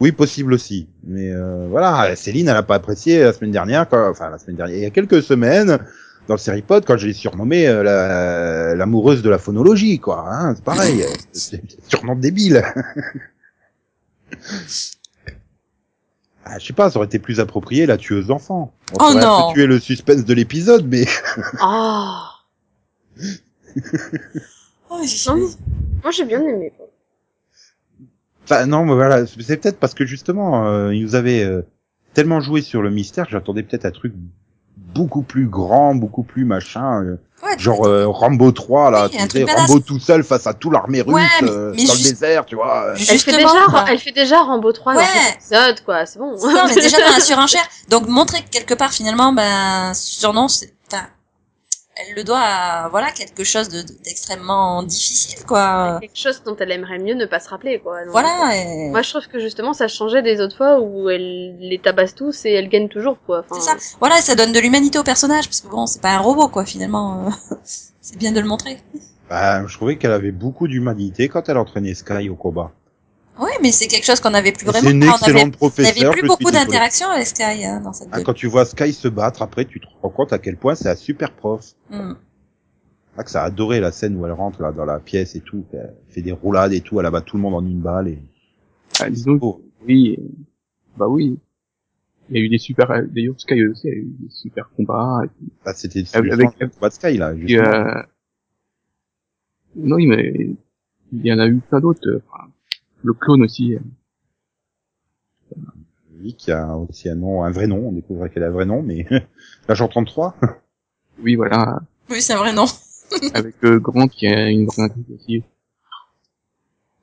Oui, 0.00 0.10
possible 0.12 0.54
aussi. 0.54 0.88
Mais 1.04 1.30
euh, 1.32 1.66
voilà, 1.68 2.16
Céline, 2.16 2.48
elle 2.48 2.56
a 2.56 2.62
pas 2.62 2.76
apprécié 2.76 3.22
la 3.22 3.32
semaine 3.32 3.52
dernière, 3.52 3.88
quoi. 3.88 4.08
enfin 4.10 4.30
la 4.30 4.38
semaine 4.38 4.56
dernière, 4.56 4.76
il 4.78 4.82
y 4.82 4.86
a 4.86 4.90
quelques 4.90 5.22
semaines, 5.22 5.78
dans 6.28 6.34
le 6.34 6.38
série 6.38 6.62
pod, 6.62 6.84
quand 6.86 6.96
je 6.96 7.06
l'ai 7.06 7.12
surnommée 7.12 7.66
euh, 7.68 7.82
la- 7.82 8.74
l'amoureuse 8.74 9.22
de 9.22 9.30
la 9.30 9.38
phonologie, 9.38 9.98
quoi. 9.98 10.24
Hein, 10.28 10.54
c'est 10.54 10.64
pareil, 10.64 11.04
c'est 11.32 11.62
surnom 11.88 12.14
débile. 12.14 12.62
ah, 16.44 16.58
je 16.58 16.66
sais 16.66 16.72
pas, 16.72 16.90
ça 16.90 16.98
aurait 16.98 17.06
été 17.06 17.18
plus 17.18 17.40
approprié 17.40 17.86
la 17.86 17.96
tueuse 17.96 18.26
d'enfants. 18.26 18.72
On 18.98 19.04
Oh 19.10 19.14
non. 19.14 19.52
tué 19.52 19.66
le 19.66 19.78
suspense 19.78 20.24
de 20.24 20.34
l'épisode, 20.34 20.86
mais 20.86 21.06
Oh. 21.62 22.18
Oh, 24.90 25.00
j'ai- 25.04 25.30
Non. 25.30 25.48
Moi, 26.02 26.10
j'ai 26.10 26.24
bien 26.24 26.40
aimé. 26.42 26.72
Enfin, 28.44 28.66
non, 28.66 28.84
mais 28.84 28.94
voilà, 28.94 29.24
c'est 29.26 29.56
peut-être 29.60 29.78
parce 29.78 29.94
que 29.94 30.04
justement, 30.04 30.66
euh, 30.66 30.92
ils 30.94 31.02
nous 31.02 31.14
avaient 31.14 31.44
euh, 31.44 31.62
tellement 32.12 32.40
joué 32.40 32.60
sur 32.60 32.82
le 32.82 32.90
mystère, 32.90 33.26
que 33.26 33.30
j'attendais 33.32 33.62
peut-être 33.62 33.84
un 33.86 33.92
truc 33.92 34.12
beaucoup 34.94 35.22
plus 35.22 35.46
grand, 35.46 35.94
beaucoup 35.94 36.22
plus 36.22 36.44
machin, 36.44 37.02
euh, 37.02 37.16
Ouais, 37.44 37.58
genre 37.58 37.84
euh, 37.86 38.06
Rambo 38.06 38.52
3 38.52 38.92
là, 38.92 39.08
Oui, 39.12 39.18
tu 39.28 39.44
sais. 39.44 39.52
Rambo 39.52 39.80
tout 39.80 39.98
seul 39.98 40.22
face 40.22 40.46
à 40.46 40.54
tout 40.54 40.70
l'armée 40.70 41.00
russe 41.02 41.12
Ouais, 41.12 41.22
mais- 41.42 41.50
euh, 41.50 41.72
mais 41.76 41.84
dans 41.86 41.92
juste- 41.94 42.04
le 42.04 42.10
désert, 42.12 42.46
tu 42.46 42.54
vois. 42.54 42.90
Elle 42.92 42.98
fait 42.98 43.12
Justement, 43.14 43.36
déjà, 43.38 43.64
quoi. 43.68 43.84
elle 43.88 43.98
fait 43.98 44.12
déjà 44.12 44.42
Rambo 44.42 44.70
3 44.70 44.94
dans 44.94 45.00
Ouais. 45.00 45.06
cet 45.40 45.50
épisode, 45.50 45.84
quoi. 45.84 46.06
C'est 46.06 46.20
bon. 46.20 46.36
C'est 46.36 46.46
ça, 46.54 46.62
on 46.64 46.68
est 46.68 46.74
déjà 46.76 46.98
dans 47.00 47.12
la 47.12 47.18
surenchère. 47.20 47.64
Donc 47.88 48.06
montrer 48.06 48.42
que 48.42 48.48
quelque 48.48 48.74
part 48.74 48.92
finalement, 48.92 49.32
ben, 49.32 49.92
ce 49.92 50.20
surnom, 50.20 50.46
c'est, 50.46 50.72
enfin, 50.92 51.02
elle 51.96 52.14
le 52.16 52.24
doit 52.24 52.40
à, 52.40 52.88
voilà, 52.88 53.10
quelque 53.10 53.44
chose 53.44 53.68
de, 53.68 53.82
de- 53.82 54.02
d'extrêmement 54.04 54.82
difficile, 54.82 55.44
quoi. 55.44 55.98
quelque 56.00 56.16
chose 56.18 56.42
dont 56.44 56.56
elle 56.58 56.72
aimerait 56.72 56.98
mieux 56.98 57.14
ne 57.14 57.26
pas 57.26 57.38
se 57.40 57.48
rappeler, 57.48 57.80
quoi. 57.80 58.02
Donc, 58.04 58.12
Voilà. 58.12 58.56
Et... 58.56 58.88
Moi, 58.90 59.02
je 59.02 59.10
trouve 59.10 59.26
que 59.28 59.38
justement, 59.38 59.72
ça 59.74 59.88
changeait 59.88 60.22
des 60.22 60.40
autres 60.40 60.56
fois 60.56 60.80
où 60.80 61.10
elle 61.10 61.58
les 61.58 61.78
tabasse 61.78 62.14
tous 62.14 62.44
et 62.46 62.52
elle 62.52 62.68
gagne 62.68 62.88
toujours, 62.88 63.18
quoi. 63.26 63.40
Enfin, 63.48 63.60
C'est 63.60 63.70
ça. 63.88 63.96
Voilà, 64.00 64.18
et 64.18 64.22
ça 64.22 64.34
donne 64.34 64.52
de 64.52 64.58
l'humanité 64.60 64.98
au 64.98 65.02
personnage, 65.04 65.46
parce 65.48 65.60
que 65.60 65.68
bon, 65.68 65.86
c'est 65.86 66.00
pas 66.00 66.10
un 66.12 66.18
robot, 66.18 66.48
quoi, 66.48 66.64
finalement. 66.64 67.26
euh, 67.26 67.56
c'est 68.00 68.16
bien 68.18 68.32
de 68.32 68.40
le 68.40 68.46
montrer. 68.46 68.78
Bah, 69.28 69.66
je 69.66 69.74
trouvais 69.76 69.96
qu'elle 69.98 70.12
avait 70.12 70.32
beaucoup 70.32 70.68
d'humanité 70.68 71.28
quand 71.28 71.48
elle 71.48 71.58
entraînait 71.58 71.94
Sky 71.94 72.28
au 72.28 72.34
combat. 72.36 72.70
Oui, 73.42 73.50
mais 73.62 73.72
c'est 73.72 73.88
quelque 73.88 74.04
chose 74.04 74.20
qu'on 74.20 74.30
n'avait 74.30 74.52
plus 74.52 74.64
vraiment. 74.66 74.88
C'est 74.88 74.94
une 74.94 75.02
on 75.04 75.06
avait, 75.08 75.14
excellente 75.16 75.54
on 75.54 75.56
professeure. 75.56 75.90
avait 76.04 76.10
plus 76.12 76.22
je 76.22 76.26
beaucoup 76.26 76.50
d'interactions 76.50 77.08
avec 77.10 77.26
Sky 77.26 77.64
hein, 77.64 77.80
dans 77.80 77.92
cette 77.92 78.08
Ah, 78.12 78.22
quand 78.22 78.34
tu 78.34 78.46
vois 78.46 78.64
Sky 78.64 78.92
se 78.92 79.08
battre, 79.08 79.42
après, 79.42 79.64
tu 79.64 79.80
te 79.80 79.86
rends 80.00 80.10
compte 80.10 80.32
à 80.32 80.38
quel 80.38 80.56
point 80.56 80.74
c'est 80.74 80.88
un 80.88 80.96
super 80.96 81.32
prof. 81.32 81.64
Hmm. 81.90 82.12
Ah, 83.16 83.24
que 83.24 83.30
ça 83.30 83.42
a 83.42 83.46
adoré 83.46 83.80
la 83.80 83.92
scène 83.92 84.16
où 84.16 84.24
elle 84.26 84.32
rentre 84.32 84.62
là 84.62 84.72
dans 84.72 84.84
la 84.86 84.98
pièce 84.98 85.34
et 85.34 85.40
tout, 85.40 85.64
qu'elle 85.70 85.94
fait 86.08 86.22
des 86.22 86.32
roulades 86.32 86.72
et 86.72 86.80
tout, 86.80 86.98
elle 87.00 87.06
abat 87.06 87.20
tout 87.20 87.36
le 87.36 87.42
monde 87.42 87.54
en 87.54 87.66
une 87.66 87.80
balle 87.80 88.08
et. 88.08 88.18
Ah, 89.00 89.10
disons 89.10 89.38
Oh. 89.42 89.60
oui, 89.86 90.16
euh, 90.18 90.22
bah 90.96 91.08
oui. 91.08 91.38
Il 92.30 92.36
y 92.38 92.40
a 92.40 92.44
eu 92.44 92.48
des 92.48 92.58
super, 92.58 92.86
d'ailleurs 93.08 93.34
Sky 93.38 93.66
aussi 93.66 93.88
a 93.88 93.92
eu 93.92 94.04
des 94.18 94.30
super 94.30 94.70
combats. 94.76 95.20
Bah, 95.64 95.72
c'était 95.74 96.04
Avec- 96.14 96.56
combat 96.56 96.88
de 96.88 96.94
Sky 96.94 97.16
là. 97.18 97.32
puis, 97.34 97.48
Justement. 97.48 97.68
euh, 97.74 98.02
non, 99.76 99.96
mais 99.96 100.32
il 101.12 101.26
y 101.26 101.32
en 101.32 101.38
a 101.38 101.46
eu 101.46 101.58
plein 101.58 101.80
d'autres. 101.80 102.06
euh, 102.08 102.22
enfin, 102.30 102.48
le 103.02 103.12
clone 103.14 103.42
aussi. 103.42 103.76
Oui, 106.20 106.34
qui 106.34 106.52
a 106.52 106.76
aussi 106.76 107.08
un 107.08 107.16
nom, 107.16 107.42
un 107.44 107.50
vrai 107.50 107.66
nom. 107.66 107.88
On 107.88 107.92
découvre 107.92 108.28
qu'elle 108.28 108.44
a 108.44 108.48
un 108.48 108.50
vrai 108.52 108.64
nom, 108.66 108.82
mais 108.82 109.06
l'agent 109.68 109.88
33. 109.88 110.36
Oui, 111.22 111.34
voilà, 111.36 111.80
Oui, 112.10 112.22
c'est 112.22 112.32
un 112.34 112.38
vrai 112.38 112.52
nom. 112.52 112.66
avec 113.34 113.56
euh, 113.64 113.78
Grant 113.78 114.08
qui 114.08 114.26
a 114.26 114.50
une 114.50 114.68
intrigue 114.78 115.10
aussi. 115.14 115.42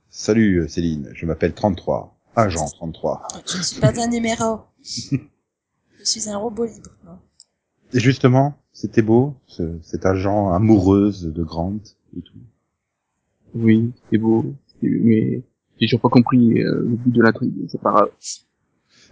Salut 0.09 0.62
euh, 0.62 0.67
Céline, 0.67 1.09
je 1.13 1.25
m'appelle 1.25 1.53
33. 1.53 2.15
Agent 2.35 2.65
33. 2.69 3.27
Je 3.45 3.57
ne 3.57 3.63
suis 3.63 3.79
pas 3.79 4.01
un 4.01 4.07
numéro. 4.07 4.62
Je 6.01 6.05
suis 6.05 6.29
un 6.29 6.38
robot 6.38 6.65
libre. 6.65 6.91
non. 7.05 7.19
Et 7.91 7.99
justement, 7.99 8.55
c'était 8.71 9.01
beau, 9.01 9.35
ce, 9.47 9.77
cet 9.81 10.05
agent 10.05 10.53
amoureuse 10.53 11.23
de 11.33 11.43
Grant 11.43 11.79
et 12.17 12.21
tout. 12.21 12.38
Oui, 13.53 13.91
c'est 14.09 14.17
beau, 14.17 14.45
mais 14.81 15.43
j'ai 15.80 15.88
toujours 15.88 16.02
pas 16.02 16.10
compris 16.10 16.62
euh, 16.62 16.82
le 16.82 16.96
but 16.96 17.13
de 17.13 17.22
l'intrigue. 17.22 17.54
C'est 17.70 17.82
pas 17.82 17.92
grave. 17.92 18.10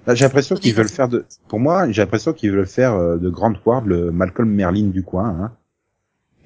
Là, 0.06 0.16
j'ai 0.16 0.26
l'impression 0.26 0.56
qu'ils 0.56 0.74
veulent 0.74 0.90
faire 0.90 1.10
de, 1.10 1.26
pour 1.48 1.60
moi, 1.60 1.92
j'ai 1.92 2.02
l'impression 2.02 2.34
qu'ils 2.34 2.52
veulent 2.52 2.66
faire 2.66 2.94
euh, 2.94 3.18
de 3.18 3.30
Grant 3.30 3.54
Ward 3.66 3.86
le 3.86 4.12
Malcolm 4.12 4.50
Merlin 4.50 4.88
du 4.88 5.04
coin, 5.04 5.30
hein. 5.30 5.52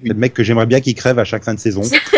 Oui. 0.00 0.08
C'est 0.08 0.14
le 0.14 0.18
mec 0.18 0.34
que 0.34 0.42
j'aimerais 0.42 0.66
bien 0.66 0.80
qu'il 0.80 0.96
crève 0.96 1.20
à 1.20 1.24
chaque 1.24 1.44
fin 1.44 1.54
de 1.54 1.60
saison. 1.60 1.82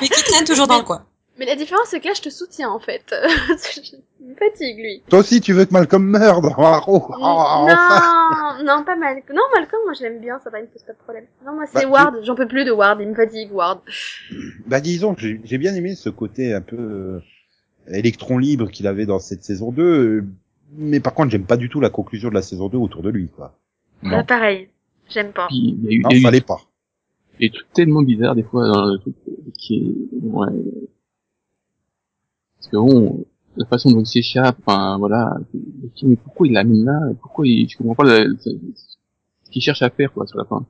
Mais 0.00 0.08
qui 0.08 0.22
traîne 0.22 0.44
toujours 0.46 0.68
dans 0.68 0.78
le 0.78 0.84
coin. 0.84 1.04
Mais 1.40 1.46
la 1.46 1.56
différence, 1.56 1.86
c'est 1.86 2.00
que 2.00 2.06
là, 2.06 2.12
je 2.14 2.20
te 2.20 2.28
soutiens, 2.28 2.68
en 2.68 2.78
fait. 2.78 3.02
je 3.14 3.96
me 4.22 4.34
fatigue, 4.34 4.76
lui. 4.76 5.02
Toi 5.08 5.20
aussi, 5.20 5.40
tu 5.40 5.54
veux 5.54 5.64
que 5.64 5.72
Malcolm 5.72 6.04
meure 6.04 6.42
dans 6.42 6.50
Arrow 6.50 7.06
oh, 7.08 7.14
enfin. 7.18 8.58
non, 8.58 8.76
non, 8.76 8.84
pas 8.84 8.94
mal. 8.94 9.22
Non, 9.32 9.40
Malcolm, 9.54 9.80
moi, 9.86 9.94
je 9.98 10.02
l'aime 10.02 10.20
bien, 10.20 10.38
ça 10.44 10.50
va, 10.50 10.58
il 10.58 10.64
me 10.64 10.68
pose 10.68 10.82
pas 10.82 10.92
de 10.92 10.98
problème. 10.98 11.24
Non, 11.46 11.54
moi, 11.54 11.64
c'est 11.66 11.86
Bah, 11.86 11.92
Ward, 11.92 12.16
j'en 12.24 12.34
peux 12.34 12.46
plus 12.46 12.66
de 12.66 12.70
Ward, 12.70 13.00
il 13.00 13.08
me 13.08 13.14
fatigue, 13.14 13.50
Ward. 13.54 13.80
Bah 14.66 14.82
disons, 14.82 15.14
que 15.14 15.22
j'ai 15.42 15.56
bien 15.56 15.74
aimé 15.74 15.94
ce 15.94 16.10
côté 16.10 16.52
un 16.52 16.60
peu 16.60 16.76
euh, 16.76 17.20
électron 17.88 18.36
libre 18.36 18.70
qu'il 18.70 18.86
avait 18.86 19.06
dans 19.06 19.18
cette 19.18 19.42
saison 19.42 19.72
2, 19.72 19.82
euh, 19.82 20.26
mais 20.76 21.00
par 21.00 21.14
contre, 21.14 21.30
j'aime 21.30 21.46
pas 21.46 21.56
du 21.56 21.70
tout 21.70 21.80
la 21.80 21.88
conclusion 21.88 22.28
de 22.28 22.34
la 22.34 22.42
saison 22.42 22.68
2 22.68 22.76
autour 22.76 23.00
de 23.02 23.08
lui, 23.08 23.28
quoi. 23.28 23.56
Non. 24.02 24.10
Bah, 24.10 24.24
pareil, 24.24 24.68
j'aime 25.08 25.32
pas. 25.32 25.48
Il 25.50 25.82
y 25.84 25.88
a 25.88 25.92
eu, 25.92 26.00
Non, 26.00 26.10
il 26.10 26.16
y 26.16 26.16
a 26.16 26.20
eu 26.20 26.22
fallait 26.22 26.42
pas. 26.42 26.60
des 27.38 27.48
trucs 27.48 27.72
tellement 27.72 28.02
bizarres 28.02 28.34
des 28.34 28.42
fois 28.42 28.68
dans 28.68 28.84
le 28.84 28.98
truc 28.98 29.14
qui 29.56 29.76
est 29.76 30.16
ouais. 30.22 30.48
Que 32.70 32.76
bon 32.76 33.24
la 33.56 33.66
façon 33.66 33.90
dont 33.90 34.00
il 34.00 34.06
s'échappe 34.06 34.56
enfin 34.64 34.96
voilà 34.98 35.36
mais 36.02 36.16
pourquoi 36.16 36.46
il 36.46 36.52
l'amène 36.52 36.84
là? 36.84 36.98
Pourquoi 37.20 37.46
il 37.46 37.68
je 37.68 37.76
comprends 37.76 37.94
pas 37.94 38.04
le- 38.24 38.36
ce 38.40 38.50
ce 39.44 39.50
qu'il 39.50 39.62
cherche 39.62 39.82
à 39.82 39.90
faire 39.90 40.12
quoi 40.12 40.26
sur 40.26 40.38
la 40.38 40.44
fin 40.44 40.64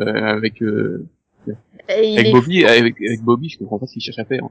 euh, 0.00 0.04
avec 0.36 0.60
euh, 0.62 1.06
il, 2.02 2.18
avec 2.18 2.32
Bobby 2.32 2.64
avec 2.64 2.96
avec 3.00 3.20
Bobby 3.22 3.48
je 3.48 3.58
comprends 3.58 3.78
pas 3.78 3.86
ce 3.86 3.92
qu'il 3.94 4.02
cherche 4.02 4.18
à 4.18 4.24
faire 4.24 4.42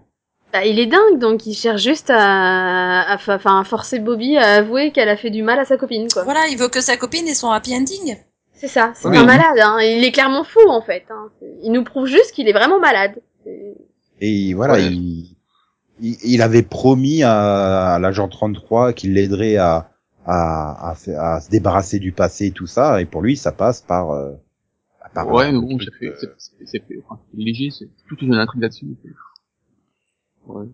bah, 0.54 0.64
il 0.68 0.78
est 0.78 0.86
dingue, 0.86 1.18
donc 1.18 1.48
il 1.48 1.56
cherche 1.56 1.82
juste 1.82 2.12
à, 2.14 3.08
enfin, 3.16 3.62
à 3.62 3.64
forcer 3.64 3.98
Bobby 4.00 4.38
à 4.38 4.58
avouer 4.58 4.92
qu'elle 4.92 5.10
a 5.10 5.18
fait 5.18 5.32
du 5.32 5.42
mal 5.42 5.58
à 5.58 5.66
sa 5.66 5.78
copine, 5.78 6.08
quoi. 6.14 6.24
Voilà, 6.26 6.42
il 6.52 6.60
veut 6.60 6.68
que 6.68 6.80
sa 6.80 6.96
copine 6.96 7.28
ait 7.28 7.34
son 7.34 7.50
happy 7.50 7.74
ending. 7.76 8.18
C'est 8.54 8.68
ça, 8.68 8.92
c'est 8.94 9.08
Oui. 9.08 9.18
un 9.18 9.26
malade, 9.26 9.58
hein. 9.60 9.80
Il 9.82 10.04
est 10.04 10.12
clairement 10.12 10.44
fou, 10.44 10.60
en 10.70 10.84
fait. 10.84 11.06
Hein. 11.10 11.30
Il 11.64 11.72
nous 11.72 11.84
prouve 11.84 12.06
juste 12.06 12.34
qu'il 12.36 12.48
est 12.48 12.54
vraiment 12.54 12.80
malade. 12.80 13.16
Et 14.22 14.54
voilà, 14.54 14.76
Ouais. 14.76 14.92
il, 14.94 15.33
il, 16.04 16.18
il 16.24 16.42
avait 16.42 16.62
promis 16.64 17.24
à, 17.24 17.94
à 17.96 18.00
l'agent 18.00 18.28
33 18.28 18.94
qu'il 18.94 19.14
l'aiderait 19.14 19.58
à, 19.58 19.90
à, 20.26 20.92
à, 20.92 21.40
se 21.42 21.50
débarrasser 21.50 22.00
du 22.00 22.12
passé 22.12 22.48
et 22.48 22.52
tout 22.52 22.68
ça, 22.68 23.02
et 23.02 23.06
pour 23.06 23.22
lui, 23.22 23.36
ça 23.38 23.52
passe 23.52 23.82
par... 23.82 24.12
Euh, 24.12 24.34
par 25.14 25.28
ouais 25.32 25.50
euh, 25.50 25.52
mais 25.52 25.60
bon 25.60 25.78
euh, 25.78 25.86
c'est- 26.20 26.34
c'est 26.38 26.66
c'est 26.66 26.80
fait 26.88 26.98
enfin, 27.06 27.22
c'est 27.30 27.38
léger 27.40 27.70
c'est 27.70 27.88
toute 28.08 28.22
une 28.24 28.34
intrigue 28.34 28.62
là-dessus 28.64 28.88
ouais. 30.48 30.66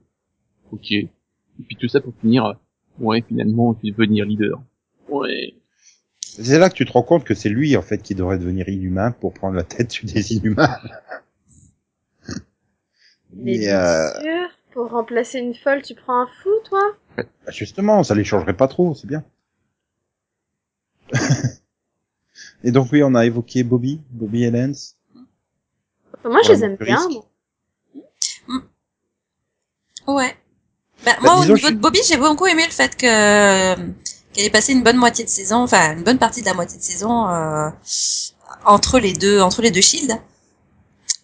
Ok. 0.71 0.91
Et 0.91 1.09
puis 1.67 1.75
tout 1.75 1.89
ça 1.89 1.99
pour 1.99 2.13
finir 2.21 2.45
euh, 2.45 2.53
ouais 2.99 3.21
finalement 3.27 3.77
devenir 3.83 4.25
leader. 4.25 4.61
Ouais. 5.09 5.55
C'est 6.21 6.57
là 6.59 6.69
que 6.69 6.75
tu 6.75 6.85
te 6.85 6.91
rends 6.93 7.03
compte 7.03 7.25
que 7.25 7.33
c'est 7.33 7.49
lui, 7.49 7.75
en 7.75 7.81
fait, 7.81 8.01
qui 8.01 8.15
devrait 8.15 8.37
devenir 8.37 8.69
inhumain 8.69 9.11
pour 9.11 9.33
prendre 9.33 9.55
la 9.55 9.63
tête 9.63 9.99
des 10.05 10.33
inhumains. 10.33 10.77
Mais, 13.33 13.57
Mais 13.59 13.69
euh, 13.73 14.11
bien 14.21 14.21
sûr, 14.21 14.49
pour 14.73 14.89
remplacer 14.89 15.39
une 15.39 15.55
folle, 15.55 15.81
tu 15.81 15.95
prends 15.95 16.21
un 16.21 16.27
fou, 16.41 16.49
toi? 16.65 16.93
Bah, 17.17 17.23
justement, 17.49 18.03
ça 18.03 18.15
les 18.15 18.23
changerait 18.23 18.55
pas 18.57 18.67
trop, 18.67 18.93
c'est 18.95 19.07
bien. 19.07 19.23
et 22.63 22.71
donc 22.71 22.89
oui, 22.91 23.01
on 23.03 23.15
a 23.15 23.25
évoqué 23.25 23.63
Bobby, 23.63 24.01
Bobby 24.11 24.43
et 24.43 24.51
Lance. 24.51 24.95
Moi, 26.23 26.39
je 26.45 26.51
les 26.53 26.63
aime 26.63 26.75
bien. 26.75 26.97
risque. 27.07 27.21
moi. 28.47 28.61
Ouais. 30.07 30.35
Bah, 31.05 31.11
Bah, 31.15 31.17
moi, 31.21 31.39
au 31.39 31.45
niveau 31.45 31.67
je- 31.67 31.73
de 31.73 31.77
Bobby, 31.79 31.99
j'ai 32.07 32.17
beaucoup 32.17 32.45
aimé 32.47 32.63
le 32.65 32.71
fait 32.71 32.95
que 32.95 33.75
qu'elle 34.33 34.45
ait 34.45 34.49
passé 34.51 34.73
une 34.73 34.83
bonne 34.83 34.97
moitié 34.97 35.23
de 35.25 35.29
saison, 35.29 35.57
enfin 35.63 35.95
une 35.97 36.03
bonne 36.03 36.19
partie 36.19 36.41
de 36.41 36.45
la 36.45 36.53
moitié 36.53 36.77
de 36.77 36.83
saison 36.83 37.27
euh, 37.29 37.69
entre 38.65 38.99
les 38.99 39.13
deux, 39.13 39.41
entre 39.41 39.61
les 39.61 39.71
deux 39.71 39.81
shields. 39.81 40.19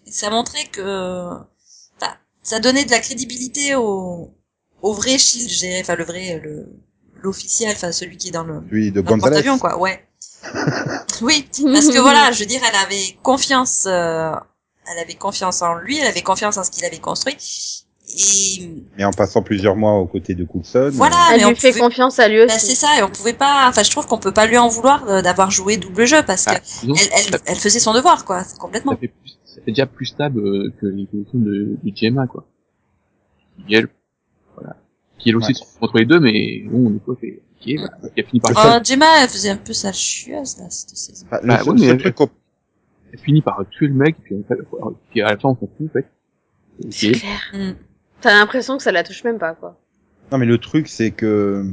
Et 0.07 0.11
ça 0.11 0.29
montrait 0.29 0.65
que, 0.71 1.29
ça 2.45 2.59
donnait 2.59 2.85
de 2.85 2.91
la 2.91 2.99
crédibilité 2.99 3.75
au, 3.75 4.31
au 4.81 4.93
vrai 4.93 5.17
shield, 5.17 5.49
je 5.49 5.57
dirais, 5.57 5.79
enfin 5.81 5.95
le 5.95 6.05
vrai, 6.05 6.39
le 6.43 6.67
l'officiel, 7.21 7.71
enfin 7.75 7.91
celui 7.91 8.17
qui 8.17 8.27
est 8.27 8.31
dans 8.31 8.43
le, 8.43 8.59
Lui 8.69 8.91
de 8.91 9.01
dans 9.01 9.15
le 9.15 9.19
porte-avions, 9.21 9.57
quoi. 9.59 9.79
Ouais. 9.79 10.05
oui, 11.23 11.47
parce 11.73 11.87
que 11.87 11.99
voilà, 11.99 12.31
je 12.31 12.39
veux 12.41 12.45
dire, 12.45 12.61
elle 12.69 12.75
avait 12.75 13.17
confiance, 13.23 13.85
euh, 13.87 14.31
elle 14.91 14.99
avait 14.99 15.15
confiance 15.15 15.61
en 15.63 15.75
lui, 15.75 15.97
elle 15.97 16.05
avait 16.07 16.21
confiance 16.21 16.57
en 16.57 16.63
ce 16.63 16.69
qu'il 16.69 16.85
avait 16.85 16.99
construit. 16.99 17.35
Et 18.17 18.69
Mais 18.97 19.03
en 19.03 19.11
passant 19.11 19.41
plusieurs 19.41 19.75
mois 19.75 19.93
aux 19.93 20.05
côtés 20.05 20.35
de 20.35 20.45
Coulson. 20.45 20.91
Voilà. 20.93 21.15
euh, 21.15 21.19
Elle 21.33 21.37
mais 21.39 21.45
on 21.45 21.49
lui 21.49 21.55
fait 21.55 21.69
pouvait- 21.69 21.79
confiance 21.81 22.19
à 22.19 22.27
lui 22.27 22.45
Bah, 22.45 22.55
aussi. 22.55 22.67
c'est 22.67 22.75
ça, 22.75 22.99
et 22.99 23.01
on 23.03 23.09
pouvait 23.09 23.33
pas, 23.33 23.65
enfin, 23.67 23.81
je 23.81 23.89
trouve 23.89 24.05
qu'on 24.05 24.19
peut 24.19 24.31
pas 24.31 24.45
lui 24.45 24.59
en 24.59 24.67
vouloir 24.67 25.03
euh, 25.09 25.23
d'avoir 25.23 25.49
joué 25.49 25.77
double 25.77 26.05
jeu 26.05 26.21
parce 26.23 26.45
que 26.45 26.51
Ah, 26.53 26.59
disons, 26.81 26.93
elle, 26.95 27.09
elle, 27.11 27.31
ça, 27.33 27.37
elle 27.47 27.57
faisait 27.57 27.79
son 27.79 27.93
devoir, 27.93 28.23
quoi, 28.23 28.43
complètement. 28.59 28.91
ça 28.91 28.99
fait 28.99 29.07
plus, 29.07 29.31
fait 29.61 29.71
déjà 29.71 29.85
plus 29.85 30.05
stable 30.05 30.39
euh, 30.39 30.73
que 30.79 30.85
les 30.87 31.05
téléfilms 31.07 31.43
de, 31.43 31.77
de 31.83 31.95
Gemma, 31.95 32.27
quoi. 32.27 32.45
Elle, 33.69 33.87
voilà. 34.55 34.75
Qui 35.17 35.29
elle 35.29 35.37
aussi 35.37 35.49
Ouais. 35.49 35.53
se 35.53 35.63
entre 35.81 35.97
les 35.97 36.05
deux, 36.05 36.19
mais 36.19 36.63
bon, 36.69 36.89
des 36.89 36.99
fois, 36.99 37.15
fait, 37.15 37.41
ok, 37.61 37.75
bah, 38.01 38.09
qui 38.13 38.21
a 38.21 38.23
fini 38.23 38.39
par, 38.41 38.51
Euh, 38.75 38.79
Gemma, 38.83 39.05
elle 39.23 39.29
faisait 39.29 39.49
un 39.49 39.57
peu 39.57 39.73
sa 39.73 39.91
chieuse, 39.91 40.57
là, 40.57 40.69
cette 40.69 40.89
saison. 40.97 41.25
bah, 41.31 41.39
le 41.41 41.47
Bah, 41.47 41.63
ouais, 41.63 41.73
mais- 41.79 41.97
truc 41.97 42.15
qu'on- 42.15 42.29
elle 43.13 43.19
finit 43.19 43.41
par 43.41 43.63
tuer 43.69 43.87
le 43.87 43.93
mec, 43.93 44.17
puis, 44.23 44.35
puis 45.09 45.21
à 45.21 45.29
la 45.29 45.37
fin, 45.37 45.49
on 45.49 45.55
s'en 45.55 45.67
fout, 45.77 45.87
en 45.87 45.89
fait. 45.89 46.05
C'est 46.89 47.11
clair. 47.11 47.39
Mm. 47.53 47.71
T'as 48.21 48.33
l'impression 48.33 48.75
que 48.77 48.83
ça 48.83 48.91
la 48.91 49.03
touche 49.03 49.23
même 49.23 49.37
pas, 49.39 49.53
quoi. 49.53 49.79
Non, 50.31 50.37
mais 50.37 50.45
le 50.45 50.57
truc, 50.57 50.87
c'est 50.89 51.11
que, 51.11 51.63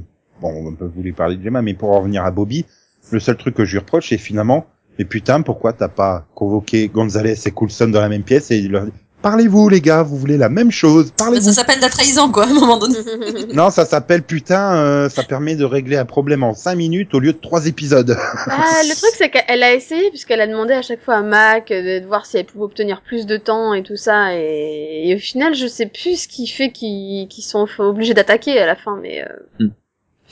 bon, 0.41 0.69
on 0.69 0.75
peut 0.75 0.85
vous 0.85 1.03
lui 1.03 1.13
parler 1.13 1.37
de 1.37 1.43
Gemma, 1.43 1.63
mais 1.63 1.75
pour 1.75 1.91
en 1.91 1.99
revenir 1.99 2.25
à 2.25 2.31
Bobby, 2.31 2.65
le 3.11 3.19
seul 3.19 3.37
truc 3.37 3.55
que 3.57 3.65
je 3.65 3.73
lui 3.73 3.79
reproche, 3.81 4.11
c'est 4.11 4.19
finalement, 4.19 4.67
mais 4.99 5.05
putain, 5.05 5.43
pourquoi 5.43 5.73
t'as 5.73 5.89
pas 5.89 6.27
convoqué 6.35 6.89
Gonzalez 6.89 7.37
et 7.47 7.51
Coulson 7.51 7.89
dans 7.89 8.01
la 8.01 8.09
même 8.09 8.23
pièce 8.23 8.51
et 8.51 8.61
leur 8.63 8.85
dit, 8.85 8.93
parlez-vous, 9.23 9.69
les 9.69 9.81
gars, 9.81 10.03
vous 10.03 10.17
voulez 10.17 10.37
la 10.37 10.49
même 10.49 10.71
chose, 10.73 11.07
Bah, 11.11 11.15
parlez-vous. 11.27 11.45
ça 11.47 11.53
s'appelle 11.53 11.77
de 11.77 11.83
la 11.83 11.89
trahison, 11.91 12.31
quoi, 12.33 12.45
à 12.45 12.49
un 12.49 12.53
moment 12.55 12.77
donné. 12.79 12.99
Non, 13.55 13.71
ça 13.71 13.85
s'appelle 13.85 14.23
putain, 14.23 14.75
euh, 14.77 15.09
ça 15.09 15.23
permet 15.23 15.55
de 15.57 15.65
régler 15.65 15.97
un 15.97 16.05
problème 16.05 16.43
en 16.43 16.55
cinq 16.55 16.75
minutes 16.77 17.15
au 17.15 17.21
lieu 17.21 17.33
de 17.33 17.39
trois 17.39 17.67
épisodes. 17.67 18.17
Ah, 18.49 18.81
le 18.83 18.95
truc, 18.97 19.11
c'est 19.17 19.31
qu'elle 19.31 19.63
a 19.63 19.75
essayé, 19.75 20.09
puisqu'elle 20.11 20.41
a 20.41 20.47
demandé 20.47 20.75
à 20.75 20.83
chaque 20.83 21.03
fois 21.05 21.15
à 21.17 21.23
Mac 21.23 21.69
de, 21.69 22.01
de 22.01 22.07
voir 22.07 22.27
si 22.27 22.39
elle 22.39 22.47
pouvait 22.47 22.65
obtenir 22.65 23.01
plus 23.03 23.25
de 23.27 23.37
temps 23.37 23.75
et 23.75 23.83
tout 23.85 23.97
ça, 23.97 24.35
et, 24.37 25.03
et 25.09 25.15
au 25.15 25.19
final, 25.19 25.55
je 25.55 25.67
sais 25.69 25.87
plus 25.87 26.23
ce 26.23 26.29
qui 26.29 26.47
fait 26.49 26.71
qu'ils 26.73 27.29
sont 27.43 27.67
obligés 27.79 28.15
d'attaquer 28.15 28.59
à 28.59 28.67
la 28.67 28.75
fin, 28.77 28.99
mais... 29.01 29.23
Euh, 29.23 29.27
Hmm. 29.61 29.69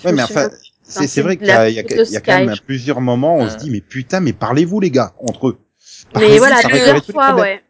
Ouais, 0.07 0.13
mais 0.13 0.23
enfin. 0.23 0.49
C'est, 0.91 1.23
vrai 1.23 1.37
qu'il 1.37 1.47
y 1.47 1.51
a, 1.51 1.69
y 1.69 1.75
y 1.77 2.23
quand 2.23 2.39
même 2.45 2.55
plusieurs 2.67 3.01
moments, 3.01 3.37
on 3.37 3.47
Euh. 3.47 3.51
se 3.51 3.57
dit, 3.57 3.71
mais 3.71 3.81
putain, 3.81 4.21
mais 4.21 4.33
parlez-vous, 4.33 4.81
les 4.81 4.91
gars, 4.91 5.15
entre 5.27 5.49
eux. 5.49 5.59
Mais 6.17 6.39
voilà, 6.39 6.61
plusieurs 6.63 7.05
fois, 7.07 7.35
ouais. 7.37 7.63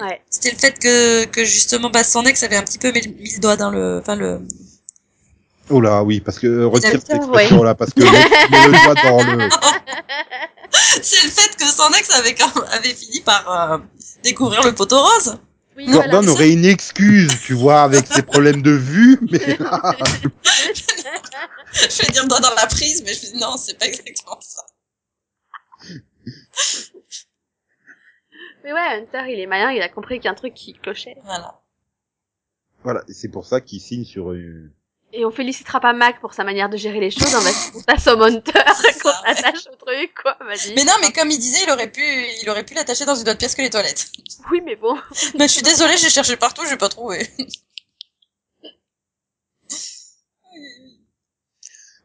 Ouais. 0.00 0.20
C'était 0.28 0.50
le 0.50 0.56
fait 0.58 0.78
que, 0.78 1.24
que 1.26 1.44
justement, 1.44 1.88
bah, 1.90 2.04
son 2.04 2.22
ex 2.24 2.42
avait 2.42 2.56
un 2.56 2.62
petit 2.62 2.78
peu 2.78 2.92
mis, 2.92 3.06
mis 3.18 3.32
le 3.34 3.40
doigt 3.40 3.56
dans 3.56 3.70
le, 3.70 3.98
enfin, 4.02 4.16
le, 4.16 4.40
Oh 5.68 5.80
là, 5.80 6.02
oui, 6.04 6.20
parce 6.20 6.38
que, 6.38 6.46
euh, 6.46 6.66
retire 6.66 6.90
cette 6.92 7.08
Ouais. 7.10 7.16
expression 7.16 7.62
là, 7.62 7.74
parce 7.74 7.92
que 7.92 8.00
le 8.00 8.10
mec 8.10 8.50
met 8.50 8.66
le 8.66 8.84
doigt 8.84 8.94
dans 8.94 9.22
le, 9.36 9.48
c'est 11.02 11.24
le 11.24 11.30
fait 11.30 11.56
que 11.56 11.64
son 11.64 11.90
ex 11.98 12.10
avait, 12.10 12.34
quand- 12.34 12.62
avait 12.72 12.94
fini 12.94 13.20
par 13.20 13.72
euh, 13.72 13.78
découvrir 14.22 14.62
le 14.64 14.72
poteau 14.74 15.00
rose. 15.02 15.38
Oui, 15.76 15.86
Gordon 15.86 16.10
voilà. 16.10 16.30
aurait 16.30 16.50
une 16.50 16.64
excuse, 16.64 17.38
tu 17.42 17.52
vois, 17.52 17.82
avec 17.82 18.06
ses 18.06 18.22
problèmes 18.22 18.62
de 18.62 18.70
vue, 18.70 19.18
mais 19.30 19.58
là, 19.58 19.94
je 21.72 22.02
vais 22.02 22.12
dire 22.12 22.26
doigt 22.26 22.40
dans 22.40 22.54
la 22.54 22.66
prise, 22.66 23.02
mais 23.04 23.12
je 23.12 23.26
me 23.26 23.32
dis 23.32 23.38
non, 23.38 23.56
c'est 23.58 23.78
pas 23.78 23.86
exactement 23.86 24.40
ça. 24.40 24.62
Mais 28.64 28.72
ouais, 28.72 29.00
Hunter, 29.00 29.30
il 29.30 29.38
est 29.38 29.46
malin, 29.46 29.70
il 29.72 29.82
a 29.82 29.88
compris 29.88 30.16
qu'il 30.16 30.24
y 30.24 30.28
a 30.28 30.32
un 30.32 30.34
truc 30.34 30.54
qui 30.54 30.72
clochait. 30.72 31.16
Voilà. 31.24 31.60
voilà, 32.82 33.04
c'est 33.08 33.28
pour 33.28 33.46
ça 33.46 33.60
qu'il 33.60 33.80
signe 33.80 34.04
sur 34.04 34.32
une... 34.32 34.72
Et 35.18 35.24
on 35.24 35.30
félicitera 35.30 35.80
pas 35.80 35.94
Mac 35.94 36.20
pour 36.20 36.34
sa 36.34 36.44
manière 36.44 36.68
de 36.68 36.76
gérer 36.76 37.00
les 37.00 37.10
choses, 37.10 37.34
on 37.34 37.40
va 37.40 37.50
on 37.74 37.82
passe 37.82 38.06
au 38.06 38.22
Hunter, 38.22 38.52
qu'on 39.02 39.08
ouais. 39.08 39.34
s'attache 39.34 39.66
au 39.72 39.76
truc, 39.76 40.12
quoi, 40.22 40.36
vas-y. 40.40 40.74
Mais 40.74 40.84
non, 40.84 40.92
mais 41.00 41.10
comme 41.10 41.30
il 41.30 41.38
disait, 41.38 41.64
il 41.66 41.70
aurait 41.70 41.90
pu, 41.90 42.02
il 42.42 42.50
aurait 42.50 42.64
pu 42.64 42.74
l'attacher 42.74 43.06
dans 43.06 43.14
une 43.14 43.26
autre 43.26 43.38
pièce 43.38 43.54
que 43.54 43.62
les 43.62 43.70
toilettes. 43.70 44.12
Oui, 44.50 44.60
mais 44.62 44.76
bon. 44.76 44.94
Mais 45.38 45.48
je 45.48 45.54
suis 45.54 45.62
désolée, 45.62 45.96
j'ai 45.96 46.10
cherché 46.10 46.36
partout, 46.36 46.62
j'ai 46.68 46.76
pas 46.76 46.90
trouvé. 46.90 47.26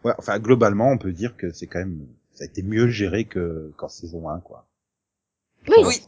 Ouais, 0.04 0.14
enfin, 0.18 0.40
globalement, 0.40 0.90
on 0.90 0.98
peut 0.98 1.12
dire 1.12 1.38
que 1.38 1.52
c'est 1.52 1.68
quand 1.68 1.78
même, 1.78 2.08
ça 2.34 2.44
a 2.44 2.48
été 2.48 2.64
mieux 2.64 2.88
géré 2.88 3.26
que, 3.26 3.72
qu'en 3.78 3.88
saison 3.88 4.30
1, 4.30 4.40
quoi. 4.40 4.68
Oui. 5.68 5.76
Oui. 5.86 6.02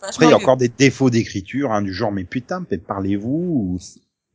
Après, 0.00 0.26
il 0.26 0.28
y 0.28 0.32
a 0.32 0.36
mieux. 0.36 0.42
encore 0.44 0.56
des 0.56 0.68
défauts 0.68 1.10
d'écriture, 1.10 1.72
hein, 1.72 1.82
du 1.82 1.92
genre, 1.92 2.12
mais 2.12 2.22
putain, 2.22 2.62
peut-être 2.62 2.84
parlez-vous, 2.84 3.28
ou, 3.28 3.78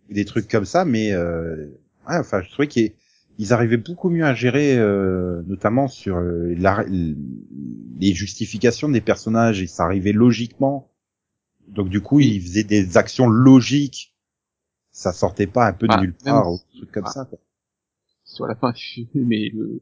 ou 0.10 0.14
des 0.14 0.26
trucs 0.26 0.50
comme 0.50 0.66
ça, 0.66 0.84
mais, 0.84 1.14
euh, 1.14 1.66
ouais, 2.10 2.18
enfin, 2.18 2.42
je 2.42 2.50
trouvais 2.52 2.68
qu'ils 2.68 2.94
ils 3.38 3.52
arrivaient 3.52 3.78
beaucoup 3.78 4.10
mieux 4.10 4.24
à 4.26 4.34
gérer, 4.34 4.78
euh, 4.78 5.42
notamment 5.48 5.88
sur 5.90 6.16
euh, 6.18 6.54
la- 6.58 6.86
les 6.88 8.14
justifications 8.14 8.88
des 8.90 9.02
personnages, 9.02 9.62
et 9.62 9.68
ça 9.68 9.84
arrivait 9.84 10.14
logiquement. 10.14 10.90
Donc, 11.68 11.90
du 11.90 12.00
coup, 12.02 12.20
ils 12.20 12.42
faisaient 12.42 12.64
des 12.64 12.96
actions 12.98 13.28
logiques. 13.28 14.14
Ça 14.92 15.12
sortait 15.12 15.48
pas 15.48 15.68
un 15.68 15.74
peu 15.74 15.88
de 15.88 15.94
Ah, 15.94 16.00
nulle 16.02 16.14
même- 16.26 16.34
part, 16.34 16.52
ou 16.54 16.58
des 16.74 16.78
trucs 16.80 16.92
comme 16.92 17.04
Ah. 17.08 17.12
ça, 17.12 17.26
quoi. 17.26 17.40
sur 18.24 18.48
la 18.48 18.56
fin, 18.56 18.74
mais 19.14 19.50
le, 19.54 19.82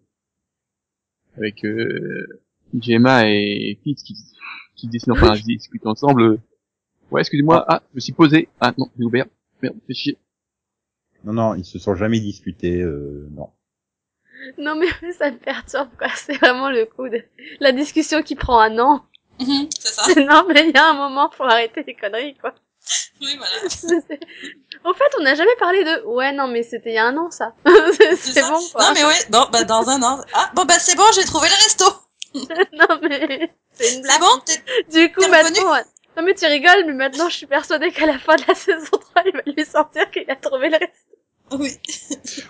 avec, 1.37 1.63
euh, 1.65 2.41
Gemma 2.79 3.29
et 3.29 3.77
Fitz 3.83 4.03
qui, 4.03 4.15
qui 4.75 4.87
décident 4.87 5.13
enfin, 5.15 5.33
discutent 5.45 5.85
ensemble, 5.85 6.21
euh, 6.23 6.37
ouais, 7.11 7.21
excusez-moi, 7.21 7.63
ah, 7.67 7.81
je 7.91 7.95
me 7.95 7.99
suis 7.99 8.13
posé, 8.13 8.47
ah, 8.59 8.73
non, 8.77 8.89
j'ai 8.97 9.03
ouvert, 9.05 9.25
merde, 9.61 9.75
fais 9.87 9.93
chier. 9.93 10.17
Non, 11.23 11.33
non, 11.33 11.55
ils 11.55 11.65
se 11.65 11.79
sont 11.79 11.95
jamais 11.95 12.19
disputés, 12.19 12.81
euh, 12.81 13.27
non. 13.31 13.49
Non, 14.57 14.75
mais 14.75 14.87
ça 15.17 15.31
me 15.31 15.37
perturbe, 15.37 15.89
quoi. 15.97 16.07
C'est 16.15 16.37
vraiment 16.37 16.69
le 16.69 16.85
coup 16.85 17.07
de 17.09 17.23
la 17.59 17.71
discussion 17.71 18.21
qui 18.23 18.35
prend 18.35 18.59
un 18.59 18.77
an. 18.79 19.05
Mhm, 19.39 19.67
c'est 19.79 19.93
ça. 19.93 20.21
non, 20.21 20.45
mais 20.47 20.67
il 20.69 20.75
y 20.75 20.77
a 20.77 20.89
un 20.89 20.93
moment 20.93 21.29
pour 21.29 21.45
arrêter 21.45 21.83
les 21.87 21.95
conneries, 21.95 22.35
quoi. 22.37 22.53
Oui, 23.21 23.37
voilà. 23.37 23.53
Au 24.83 24.93
fait, 24.93 25.15
on 25.17 25.23
n'a 25.23 25.35
jamais 25.35 25.55
parlé 25.57 25.83
de, 25.85 26.03
ouais, 26.07 26.33
non, 26.33 26.47
mais 26.49 26.63
c'était 26.63 26.89
il 26.91 26.95
y 26.95 26.97
a 26.97 27.05
un 27.05 27.15
an, 27.17 27.31
ça. 27.31 27.53
c'est 27.65 28.15
C'est 28.17 28.31
c'est 28.33 28.41
bon, 28.41 28.59
quoi. 28.73 28.83
Non, 28.87 28.91
mais 28.93 29.05
ouais, 29.05 29.19
bon, 29.29 29.45
bah, 29.51 29.63
dans 29.63 29.89
un 29.89 30.01
an. 30.03 30.19
Ah, 30.33 30.51
bon, 30.53 30.65
bah, 30.65 30.77
c'est 30.79 30.95
bon, 30.97 31.05
j'ai 31.15 31.23
trouvé 31.23 31.47
le 31.47 31.63
resto. 31.63 31.85
non, 32.73 32.99
mais 33.01 33.49
c'est 33.71 33.95
une 33.95 34.01
C'est 34.01 34.01
blague. 34.01 34.19
bon, 34.19 34.39
t'es, 34.45 34.61
Du 34.91 35.13
coup, 35.13 35.21
maintenant, 35.29 35.71
ouais. 35.73 35.83
non, 36.17 36.23
mais 36.23 36.33
tu 36.35 36.45
rigoles, 36.45 36.83
mais 36.87 36.93
maintenant, 36.93 37.29
je 37.29 37.35
suis 37.37 37.45
persuadée 37.47 37.91
qu'à 37.91 38.05
la 38.05 38.19
fin 38.19 38.35
de 38.35 38.43
la 38.47 38.55
saison 38.55 38.97
3, 38.97 39.23
il 39.27 39.31
va 39.33 39.41
lui 39.45 39.65
sortir 39.65 40.11
qu'il 40.11 40.29
a 40.29 40.35
trouvé 40.35 40.69
le 40.69 40.77
reste. 40.77 40.92
Oui. 41.59 41.79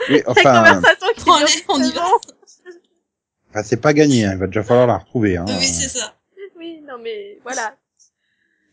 Oui, 0.09 0.23
enfin, 0.27 0.75
conversation 0.81 1.07
qui 1.15 1.23
dure 1.23 1.65
on 1.69 1.81
y 1.81 1.91
va. 1.91 2.05
enfin, 3.51 3.63
c'est 3.63 3.81
pas 3.81 3.93
gagné, 3.93 4.25
hein, 4.25 4.31
il 4.33 4.39
va 4.39 4.47
déjà 4.47 4.63
falloir 4.63 4.87
la 4.87 4.97
retrouver, 4.97 5.37
hein. 5.37 5.45
Oui, 5.47 5.65
c'est 5.65 5.89
ça. 5.89 6.15
Oui, 6.57 6.81
non, 6.87 6.97
mais 7.01 7.39
voilà. 7.43 7.75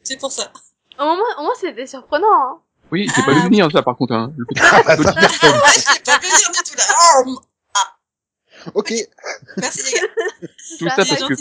C'est 0.03 0.19
pour 0.19 0.33
ça. 0.33 0.53
Au 0.99 1.05
moins, 1.05 1.37
au 1.39 1.43
moins, 1.43 1.55
c'était 1.61 1.87
surprenant, 1.87 2.27
hein. 2.33 2.61
Oui, 2.93 3.09
j'ai 3.15 3.23
pas 3.23 3.29
Ah, 3.31 3.35
vu 3.35 3.41
venir, 3.45 3.71
ça, 3.71 3.83
par 3.83 3.97
contre, 3.97 4.15
hein. 4.15 4.33
Le 4.37 4.45
petit- 4.47 4.61
Ah, 4.65 4.83
ça, 4.85 4.97
ouais, 4.97 5.05
je 5.05 5.95
l'ai 5.95 6.01
pas 6.05 6.19
dire 6.19 6.63
du 6.65 6.71
tout 6.71 6.77
là. 6.77 6.85
Oh, 7.27 7.41
ok. 8.75 8.93
merci 9.57 9.83
les 9.85 10.01
gars. 10.01 10.07
tout 10.79 10.89
ça, 10.89 10.97
ça 10.97 11.05
C'est 11.05 11.17
parce 11.17 11.29
que. 11.29 11.35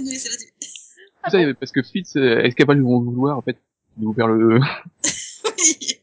Ah 1.21 1.29
tout 1.31 1.37
ça, 1.37 1.43
bon 1.45 1.53
parce 1.59 1.71
que 1.73 1.81
Fitz, 1.83 2.15
euh, 2.15 2.39
est-ce 2.43 2.55
qu'elle 2.55 2.67
va 2.67 2.75
nous 2.75 2.87
vouloir, 3.03 3.37
en 3.37 3.41
fait, 3.41 3.57
de 3.97 4.05
ouvrir 4.05 4.27
le, 4.27 4.59
Oui. 5.57 6.01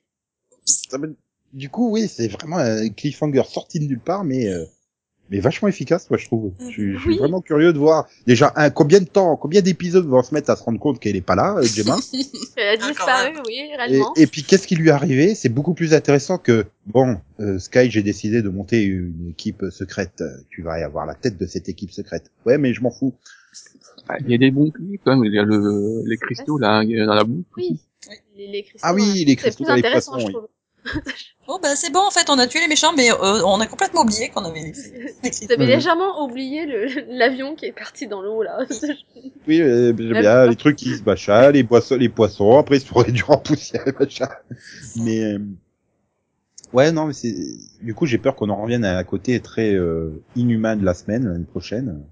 Ça 0.66 0.98
me- 0.98 1.16
Du 1.56 1.70
coup, 1.70 1.90
oui, 1.90 2.06
c'est 2.06 2.28
vraiment 2.28 2.58
un 2.58 2.88
cliffhanger 2.90 3.42
sorti 3.48 3.80
de 3.80 3.86
nulle 3.86 3.98
part, 3.98 4.24
mais 4.24 4.46
euh, 4.48 4.64
mais 5.30 5.40
vachement 5.40 5.68
efficace, 5.68 6.08
moi 6.10 6.18
je 6.18 6.26
trouve. 6.26 6.52
Je, 6.60 6.66
suis- 6.66 6.92
je 6.96 6.98
suis 7.00 7.16
vraiment 7.16 7.40
curieux 7.40 7.72
de 7.72 7.78
voir 7.78 8.06
déjà 8.26 8.52
un 8.56 8.68
combien 8.70 9.00
de 9.00 9.06
temps, 9.06 9.36
combien 9.36 9.62
d'épisodes 9.62 10.06
vont 10.06 10.22
se 10.22 10.34
mettre 10.34 10.50
à 10.50 10.56
se 10.56 10.62
rendre 10.62 10.78
compte 10.78 11.00
qu'elle 11.00 11.16
est 11.16 11.22
pas 11.22 11.34
là, 11.34 11.56
euh, 11.56 11.62
Gemma. 11.64 11.96
Elle 12.56 12.78
a 12.78 12.84
Ah, 12.84 12.88
disparu, 12.88 13.38
oui, 13.46 13.54
et, 13.70 13.74
réellement. 13.76 14.12
et 14.16 14.26
puis 14.26 14.42
qu'est-ce 14.42 14.66
qui 14.66 14.76
lui 14.76 14.88
est 14.88 14.92
arrivé? 14.92 15.34
C'est 15.34 15.48
beaucoup 15.48 15.72
plus 15.74 15.94
intéressant 15.94 16.36
que 16.38 16.66
bon, 16.86 17.18
euh, 17.40 17.58
Sky, 17.58 17.90
j'ai 17.90 18.02
décidé 18.02 18.42
de 18.42 18.48
monter 18.50 18.82
une 18.84 19.28
équipe 19.30 19.64
secrète. 19.70 20.22
Tu 20.50 20.60
vas 20.62 20.78
y 20.78 20.82
avoir 20.82 21.06
la 21.06 21.14
tête 21.14 21.38
de 21.38 21.46
cette 21.46 21.70
équipe 21.70 21.90
secrète. 21.90 22.30
Ouais, 22.44 22.58
mais 22.58 22.74
je 22.74 22.82
m'en 22.82 22.90
fous. 22.90 23.14
Ah, 24.08 24.18
il 24.20 24.30
y 24.30 24.34
a 24.34 24.38
des 24.38 24.50
bons 24.50 24.70
clips, 24.70 25.00
quand 25.04 25.16
même, 25.16 25.24
il 25.24 25.34
y 25.34 25.38
a 25.38 25.42
le, 25.42 26.02
les 26.06 26.18
cristaux, 26.18 26.58
là, 26.58 26.84
dans 26.84 27.14
la 27.14 27.24
boue. 27.24 27.44
Oui. 27.56 27.80
Les, 28.36 28.46
les 28.46 28.62
cristaux. 28.62 28.86
Ah 28.86 28.94
oui, 28.94 29.24
les 29.24 29.32
C'est 29.32 29.36
cristaux 29.36 29.64
plus 29.64 29.70
dans 29.70 29.74
les 29.76 29.82
poissons, 29.82 30.18
je 30.18 30.26
oui. 30.26 30.32
Bon, 31.46 31.60
bah, 31.62 31.76
c'est 31.76 31.92
bon, 31.92 32.00
en 32.00 32.10
fait, 32.10 32.28
on 32.28 32.38
a 32.40 32.46
tué 32.48 32.60
les 32.60 32.66
méchants, 32.66 32.92
mais 32.96 33.10
euh, 33.12 33.42
on 33.44 33.60
a 33.60 33.66
complètement 33.66 34.02
oublié 34.02 34.30
qu'on 34.30 34.44
avait 34.44 34.72
Vous 34.72 35.52
avez 35.52 35.56
Mhm. 35.58 35.66
légèrement 35.66 36.24
oublié 36.24 36.66
le- 36.66 37.04
l'avion 37.16 37.54
qui 37.54 37.66
est 37.66 37.72
parti 37.72 38.08
dans 38.08 38.20
l'eau, 38.20 38.42
là. 38.42 38.58
Oui, 39.46 39.60
euh, 39.62 39.92
bien 39.92 40.46
les 40.46 40.56
trucs 40.56 40.76
qui 40.76 40.96
se 40.96 41.04
machin, 41.04 41.50
les 41.52 41.62
poissons, 41.64 41.96
les 41.96 42.08
poissons. 42.08 42.58
Après, 42.58 42.78
ils 42.78 42.80
se 42.80 42.86
pourraient 42.88 43.12
dur 43.12 43.30
en 43.30 43.38
poussière, 43.38 43.84
machin. 43.98 44.28
Mais 44.96 45.22
euh, 45.34 45.38
Ouais, 46.72 46.90
non, 46.92 47.06
mais 47.06 47.12
c'est 47.12 47.34
du 47.80 47.94
coup 47.94 48.06
j'ai 48.06 48.18
peur 48.18 48.34
qu'on 48.34 48.50
en 48.50 48.60
revienne 48.60 48.84
à 48.84 48.98
un 48.98 49.04
côté 49.04 49.38
très 49.40 49.72
euh, 49.74 50.22
inhumain 50.34 50.76
de 50.76 50.84
la 50.84 50.94
semaine 50.94 51.26
l'année 51.26 51.44
prochaine. 51.44 52.02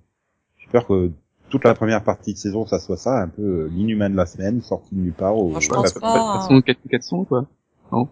J'ai 0.59 0.69
peur 0.69 0.87
que 0.87 1.11
toute 1.51 1.65
la 1.65 1.75
première 1.75 2.05
partie 2.05 2.33
de 2.35 2.39
saison 2.39 2.65
ça 2.65 2.79
soit 2.79 2.97
ça, 2.97 3.21
un 3.21 3.29
peu 3.29 3.43
euh, 3.43 3.71
l'inhumain 3.75 4.09
de 4.11 4.17
la 4.17 4.27
semaine, 4.27 4.63
sorti 4.63 4.95
de 4.95 5.01
nulle 5.01 5.13
part. 5.13 5.37
Au... 5.37 5.49
Moi, 5.49 5.61
je 5.61 5.69
pense 5.69 5.93
pas, 5.95 6.01
De 6.01 6.19
hein. 6.19 6.33
toute 6.33 6.43
façon, 6.43 6.63
4 6.63 6.79
400, 6.89 7.25
quoi. 7.25 7.47
Non? 7.91 8.09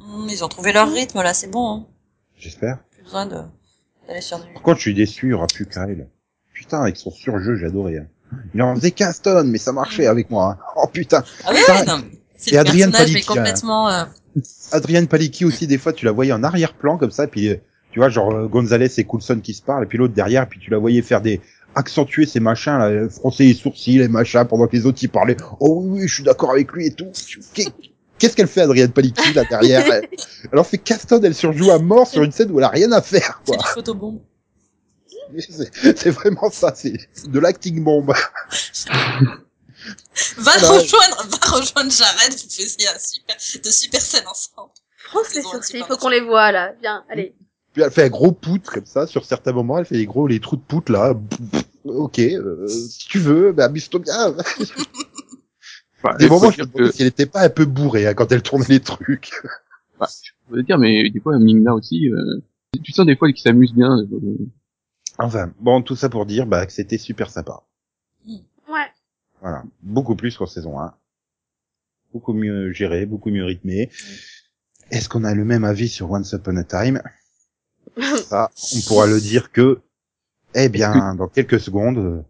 Hum, 0.00 0.26
ils 0.30 0.42
ont 0.44 0.48
trouvé 0.48 0.72
leur 0.72 0.90
rythme 0.92 1.22
là, 1.22 1.34
c'est 1.34 1.48
bon. 1.50 1.70
Hein. 1.70 1.86
J'espère. 2.36 2.78
Plus 2.92 3.02
besoin 3.04 3.26
de 3.26 3.36
d'aller 4.08 4.20
sur 4.20 4.38
du. 4.38 4.52
Par 4.52 4.62
contre, 4.62 4.76
je 4.78 4.82
suis 4.82 4.94
déçu, 4.94 5.26
il 5.26 5.30
y 5.30 5.32
aura 5.34 5.46
plus 5.46 5.66
Kyle. 5.66 6.08
Putain, 6.52 6.82
avec 6.82 6.96
son 6.96 7.10
surjeu, 7.10 7.56
j'ai 7.56 7.66
adoré. 7.66 7.98
Hein. 7.98 8.06
Il 8.54 8.62
en 8.62 8.74
faisait 8.76 8.90
15 8.90 9.22
tonnes, 9.22 9.50
mais 9.50 9.58
ça 9.58 9.72
marchait 9.72 10.06
avec 10.06 10.30
moi. 10.30 10.56
hein. 10.58 10.64
Oh 10.76 10.86
putain. 10.86 11.24
Ah 11.44 11.52
Ça- 11.54 11.84
non. 11.84 11.98
mais 12.04 12.18
C'est 12.36 12.50
et 12.50 12.54
le 12.54 12.60
Adrienne 12.60 12.90
personnage 12.90 13.14
mais 13.14 13.22
complètement. 13.22 13.88
euh, 13.90 14.04
Adrienne 14.72 15.06
Paliki 15.08 15.44
aussi, 15.44 15.66
des 15.66 15.78
fois, 15.78 15.92
tu 15.92 16.04
la 16.04 16.12
voyais 16.12 16.32
en 16.32 16.42
arrière-plan 16.44 16.96
comme 16.98 17.10
ça, 17.10 17.26
puis 17.26 17.48
euh, 17.48 17.56
tu 17.90 17.98
vois, 17.98 18.08
genre 18.08 18.30
euh, 18.32 18.46
Gonzalez 18.46 18.88
et 18.98 19.04
Coulson 19.04 19.40
qui 19.42 19.52
se 19.54 19.62
parlent, 19.62 19.82
et 19.84 19.86
puis 19.86 19.98
l'autre 19.98 20.14
derrière, 20.14 20.48
puis 20.48 20.60
tu 20.60 20.70
la 20.70 20.78
voyais 20.78 21.02
faire 21.02 21.20
des 21.20 21.40
accentuer 21.74 22.26
ces 22.26 22.40
machins, 22.40 22.78
là, 22.78 23.08
froncer 23.10 23.44
les 23.44 23.54
sourcils, 23.54 23.98
les 23.98 24.08
machins, 24.08 24.44
pendant 24.48 24.66
que 24.66 24.76
les 24.76 24.86
autres 24.86 25.02
y 25.02 25.08
parlaient. 25.08 25.36
Oh 25.60 25.82
oui, 25.84 26.00
oui, 26.02 26.08
je 26.08 26.14
suis 26.14 26.24
d'accord 26.24 26.50
avec 26.52 26.70
lui 26.72 26.86
et 26.86 26.92
tout. 26.92 27.10
Qu'est- 28.20 28.26
Qu'est-ce 28.26 28.36
qu'elle 28.36 28.46
fait, 28.48 28.60
Adrienne 28.60 28.92
Paliki, 28.92 29.32
là 29.32 29.44
derrière 29.44 29.84
Elle 29.92 30.08
Alors 30.52 30.66
fait 30.66 30.78
Caston, 30.78 31.20
elle 31.24 31.34
surjoue 31.34 31.70
à 31.70 31.78
mort 31.78 32.06
sur 32.06 32.22
une 32.22 32.32
scène 32.32 32.50
où 32.50 32.58
elle 32.58 32.64
a 32.64 32.68
rien 32.68 32.92
à 32.92 33.00
faire, 33.02 33.40
C'est 33.46 33.52
quoi. 33.56 33.62
du 33.62 33.68
photobombe. 33.70 34.20
C'est 35.38 35.96
c'est 35.98 36.10
vraiment 36.10 36.50
ça, 36.50 36.72
c'est 36.74 36.94
de 37.26 37.38
l'acting 37.38 37.82
bombe. 37.82 38.12
Va 40.36 40.52
rejoindre, 40.52 41.24
va 41.28 41.56
rejoindre 41.56 41.90
Jared, 41.90 42.32
vous 42.32 42.50
faisiez 42.50 42.86
un 42.88 42.98
super, 42.98 43.36
de 43.64 43.70
super 43.70 44.00
scènes 44.00 44.26
ensemble. 44.28 44.70
France 45.08 45.34
les 45.34 45.40
Ils 45.40 45.46
ont 45.46 45.48
un 45.48 45.52
sourcils, 45.54 45.78
il 45.78 45.84
faut 45.84 45.96
qu'on 45.96 46.08
les 46.10 46.20
voit 46.20 46.52
là. 46.52 46.72
Bien, 46.82 47.04
allez. 47.08 47.34
Puis 47.72 47.82
elle 47.82 47.90
fait 47.90 48.04
un 48.04 48.08
gros 48.10 48.32
poutre 48.32 48.72
comme 48.72 48.84
ça, 48.84 49.06
sur 49.06 49.24
certains 49.24 49.52
moments, 49.52 49.78
elle 49.78 49.86
fait 49.86 49.96
des 49.96 50.04
gros, 50.06 50.26
les 50.26 50.40
trous 50.40 50.56
de 50.56 50.60
poutre 50.62 50.92
là. 50.92 51.14
Ok, 51.84 52.18
euh, 52.18 52.66
si 52.68 53.06
tu 53.08 53.18
veux, 53.20 53.52
bah 53.52 53.66
amuse-toi 53.66 54.00
bien. 54.00 54.36
Enfin, 56.02 56.16
Des 56.16 56.28
moments, 56.28 56.50
je 56.50 56.62
me 56.62 56.66
demandais 56.66 56.90
que- 56.90 56.94
si 56.96 57.02
elle 57.02 57.08
était 57.08 57.26
pas 57.26 57.42
un 57.42 57.50
peu 57.50 57.64
bourrée 57.66 58.06
hein, 58.06 58.14
quand 58.14 58.30
elle 58.32 58.42
tournait 58.42 58.64
les 58.68 58.80
trucs. 58.80 59.32
Bah, 59.98 60.08
je 60.22 60.54
veux 60.54 60.62
dire, 60.62 60.78
mais 60.78 61.10
des 61.10 61.20
fois, 61.20 61.38
Mingna 61.38 61.74
aussi, 61.74 62.08
euh, 62.08 62.40
tu 62.82 62.92
sens 62.92 63.04
des 63.06 63.16
fois 63.16 63.28
qu'il 63.30 63.42
s'amuse 63.42 63.74
bien. 63.74 63.98
euh, 63.98 64.38
Enfin, 65.18 65.52
bon, 65.60 65.82
tout 65.82 65.96
ça 65.96 66.08
pour 66.08 66.24
dire 66.24 66.46
bah, 66.46 66.64
que 66.64 66.72
c'était 66.72 66.96
super 66.96 67.28
sympa. 67.30 67.62
Ouais. 68.26 68.86
Voilà, 69.42 69.62
beaucoup 69.82 70.16
plus 70.16 70.36
qu'en 70.36 70.46
saison 70.46 70.80
1. 70.80 70.94
Beaucoup 72.14 72.32
mieux 72.32 72.72
géré, 72.72 73.04
beaucoup 73.06 73.30
mieux 73.30 73.44
rythmé. 73.44 73.90
Est-ce 74.90 75.08
qu'on 75.08 75.24
a 75.24 75.34
le 75.34 75.44
même 75.44 75.64
avis 75.64 75.88
sur 75.88 76.10
Once 76.10 76.32
Upon 76.32 76.56
a 76.56 76.64
Time? 76.64 77.02
Ça, 78.24 78.50
on 78.74 78.80
pourra 78.88 79.06
le 79.06 79.20
dire 79.20 79.52
que, 79.52 79.80
eh 80.54 80.68
bien, 80.68 81.14
dans 81.18 81.28
quelques 81.28 81.60
secondes. 81.60 82.24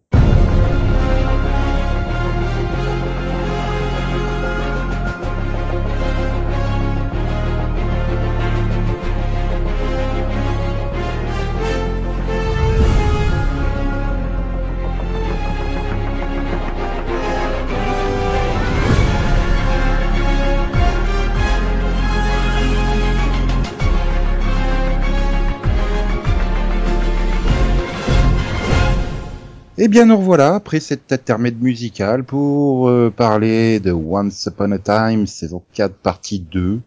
Eh 29.83 29.89
bien, 29.89 30.05
nous 30.05 30.19
revoilà 30.19 30.57
après 30.57 30.79
cet 30.79 31.11
intermède 31.11 31.61
musical 31.63 32.23
pour 32.25 32.89
euh, 32.89 33.11
parler 33.11 33.81
de 33.81 33.93
Once 33.93 34.45
Upon 34.47 34.73
a 34.73 34.79
Time, 34.79 35.27
saison 35.27 35.65
4, 35.73 35.95
partie 35.95 36.39
2. 36.41 36.83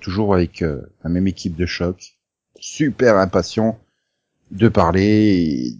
Toujours 0.00 0.34
avec 0.34 0.62
euh, 0.62 0.82
la 1.04 1.10
même 1.10 1.28
équipe 1.28 1.54
de 1.54 1.66
choc. 1.66 2.14
Super 2.58 3.16
impatient 3.16 3.78
de 4.50 4.68
parler 4.68 5.74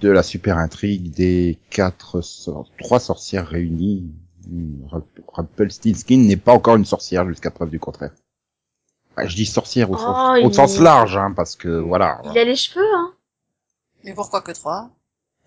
de 0.00 0.08
la 0.08 0.22
super 0.22 0.58
intrigue 0.58 1.10
des 1.12 1.58
quatre 1.70 2.20
sor- 2.20 2.70
trois 2.78 3.00
sorcières 3.00 3.48
réunies. 3.48 4.08
Rumpelstiltskin 5.32 6.18
n'est 6.18 6.36
pas 6.36 6.52
encore 6.52 6.76
une 6.76 6.84
sorcière 6.84 7.26
jusqu'à 7.26 7.50
preuve 7.50 7.70
du 7.70 7.80
contraire. 7.80 8.12
Ah, 9.16 9.26
je 9.26 9.34
dis 9.34 9.46
sorcière 9.46 9.90
au, 9.90 9.96
sens, 9.96 10.38
Oh, 10.40 10.46
au 10.46 10.52
sens 10.52 10.78
large, 10.78 11.16
hein, 11.16 11.32
parce 11.34 11.56
que 11.56 11.68
voilà. 11.80 12.20
Il 12.30 12.38
a 12.38 12.44
les 12.44 12.54
cheveux, 12.54 12.84
hein. 12.94 13.12
Mais 14.04 14.14
pourquoi 14.14 14.40
que 14.42 14.52
trois? 14.52 14.90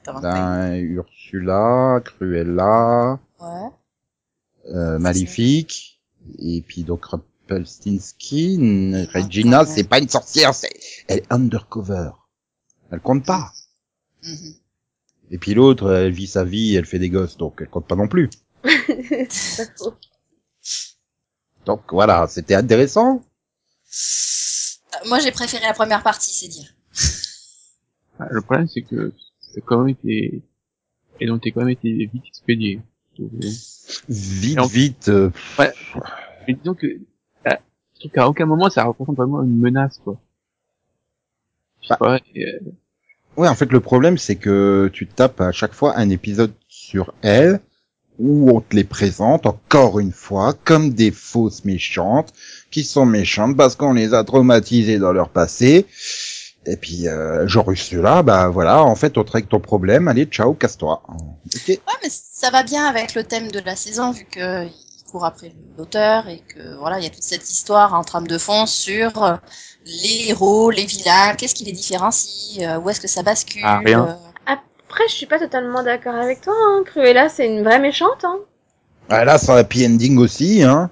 Ben, 0.06 0.74
Ursula, 0.76 2.02
Cruella, 2.04 3.20
Ouais. 3.40 3.70
euh, 4.74 4.98
Maléfique, 5.00 6.02
et 6.40 6.62
puis 6.62 6.84
donc 6.84 7.06
Rumpelstiltskin, 7.06 9.06
Regina, 9.14 9.64
ouais. 9.64 9.70
c'est 9.70 9.84
pas 9.84 10.00
une 10.00 10.10
sorcière, 10.10 10.54
c'est, 10.56 10.70
elle 11.08 11.20
est 11.20 11.32
undercover. 11.32 12.10
Elle 12.92 13.02
compte 13.02 13.26
pas. 13.26 13.52
Mhm. 14.24 14.54
Et 15.32 15.38
puis 15.38 15.54
l'autre, 15.54 15.92
elle 15.94 16.12
vit 16.12 16.28
sa 16.28 16.44
vie, 16.44 16.76
elle 16.76 16.86
fait 16.86 17.00
des 17.00 17.10
gosses, 17.10 17.38
donc 17.38 17.58
elle 17.62 17.70
compte 17.70 17.88
pas 17.88 17.96
non 17.96 18.08
plus. 18.08 18.30
Donc 21.66 21.82
voilà, 21.92 22.28
c'était 22.28 22.56
intéressant. 22.56 23.24
Euh, 24.96 25.08
Moi, 25.08 25.20
j'ai 25.20 25.32
préféré 25.32 25.64
la 25.66 25.74
première 25.74 26.04
partie, 26.04 26.32
c'est 26.34 26.48
dire. 26.48 26.74
Ah, 28.20 28.28
Le 28.32 28.42
problème, 28.42 28.68
c'est 28.68 28.82
que 28.82 29.14
c'est 29.52 29.62
quand 29.62 29.80
même 29.80 29.90
été, 29.90 30.42
et 31.20 31.26
donc 31.28 31.42
t'es 31.42 31.52
quand 31.52 31.62
même 31.62 31.70
été 31.70 31.90
vite 32.12 32.24
expédié. 32.28 32.82
Donc, 33.18 33.32
euh, 33.44 33.48
Vite, 34.08 34.60
en- 34.60 34.66
vite. 34.68 35.10
euh, 35.10 35.30
Mais 35.60 36.54
disons 36.54 36.74
que, 36.76 36.88
ah, 37.46 37.60
je 37.96 38.00
trouve 38.00 38.12
qu'à 38.12 38.28
aucun 38.30 38.46
moment 38.46 38.70
ça 38.70 38.84
représente 38.86 39.16
vraiment 39.18 39.42
une 39.44 39.58
menace, 39.58 40.00
quoi. 40.04 40.20
Bah. 41.90 41.98
pas, 42.00 42.20
et, 42.36 42.46
euh, 42.46 42.60
Ouais, 43.38 43.48
en 43.48 43.56
fait, 43.56 43.72
le 43.72 43.80
problème, 43.80 44.18
c'est 44.18 44.36
que 44.36 44.90
tu 44.92 45.08
tapes 45.08 45.40
à 45.40 45.52
chaque 45.54 45.74
fois 45.74 45.98
un 45.98 46.10
épisode 46.10 46.52
sur 46.68 47.14
elle, 47.22 47.62
où 48.18 48.52
on 48.52 48.60
te 48.60 48.76
les 48.76 48.84
présente 48.84 49.46
encore 49.46 49.98
une 50.00 50.12
fois 50.12 50.54
comme 50.66 50.90
des 50.94 51.10
fausses 51.12 51.64
méchantes, 51.64 52.34
qui 52.70 52.84
sont 52.84 53.06
méchantes 53.06 53.56
parce 53.56 53.76
qu'on 53.76 53.94
les 53.94 54.14
a 54.14 54.26
traumatisées 54.26 55.00
dans 55.00 55.14
leur 55.14 55.30
passé. 55.30 55.86
Et 56.66 56.76
puis, 56.76 57.08
euh, 57.08 57.48
genre 57.48 57.66
cela, 57.76 58.22
bah 58.22 58.50
voilà, 58.50 58.84
en 58.84 58.96
fait, 58.96 59.18
on 59.18 59.24
te 59.24 59.32
règle 59.32 59.48
ton 59.48 59.60
problème, 59.60 60.08
allez, 60.08 60.26
ciao, 60.26 60.54
casse-toi. 60.54 61.02
Ouais, 61.68 61.80
mais 62.04 62.10
ça 62.10 62.50
va 62.52 62.64
bien 62.64 62.86
avec 62.86 63.16
le 63.16 63.24
thème 63.24 63.50
de 63.50 63.60
la 63.60 63.76
saison, 63.76 64.12
vu 64.12 64.26
que 64.26 64.66
il 64.66 65.12
court 65.12 65.26
après 65.26 65.54
l'auteur 65.78 66.28
et 66.28 66.40
que 66.54 66.78
voilà, 66.78 67.00
il 67.00 67.04
y 67.04 67.08
a 67.08 67.10
toute 67.10 67.24
cette 67.24 67.50
histoire 67.50 67.94
en 67.96 68.04
trame 68.04 68.28
de 68.28 68.38
fond 68.38 68.66
sur 68.68 69.24
euh, 69.24 69.36
les 69.86 70.30
héros, 70.30 70.70
les 70.70 70.86
vilains, 70.86 71.34
qu'est-ce 71.36 71.56
qui 71.56 71.64
les 71.66 71.72
différencie, 71.72 72.60
euh, 72.62 72.78
où 72.78 72.90
est-ce 72.90 73.02
que 73.02 73.08
ça 73.08 73.24
bascule. 73.24 73.64
Ah, 73.66 73.80
rien. 73.84 74.08
euh, 74.08 74.14
Après, 74.46 75.06
je 75.08 75.14
suis 75.14 75.26
pas 75.26 75.40
totalement 75.40 75.82
d'accord 75.82 76.14
avec 76.16 76.42
toi, 76.42 76.54
hein. 76.56 76.84
Cruella, 76.86 77.30
c'est 77.30 77.48
une 77.48 77.64
vraie 77.64 77.80
méchante, 77.80 78.24
hein. 78.24 78.38
Ah, 79.10 79.26
là, 79.26 79.40
sans 79.40 79.56
happy 79.56 79.88
ending 79.88 80.18
aussi, 80.20 80.62
hein. 80.62 80.92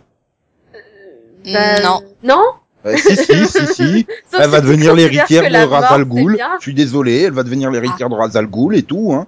Bah, 1.45 1.80
Non. 1.82 2.01
Non? 2.23 2.43
Euh, 2.88 2.97
si, 2.97 3.15
si, 3.15 3.47
si, 3.47 3.73
si. 3.73 4.08
Elle 4.34 4.50
va 4.50 4.62
devenir 4.62 4.93
l'héritière 4.93 5.50
de 5.50 5.67
Razal 5.67 6.06
bien. 6.06 6.50
Je 6.58 6.63
suis 6.63 6.73
désolé, 6.73 7.23
elle 7.23 7.34
va 7.34 7.43
devenir 7.43 7.69
l'héritière 7.71 8.10
de 8.10 8.15
Razal 8.15 8.47
Ghul 8.47 8.76
et 8.76 8.84
tout, 8.84 9.13
hein. 9.13 9.28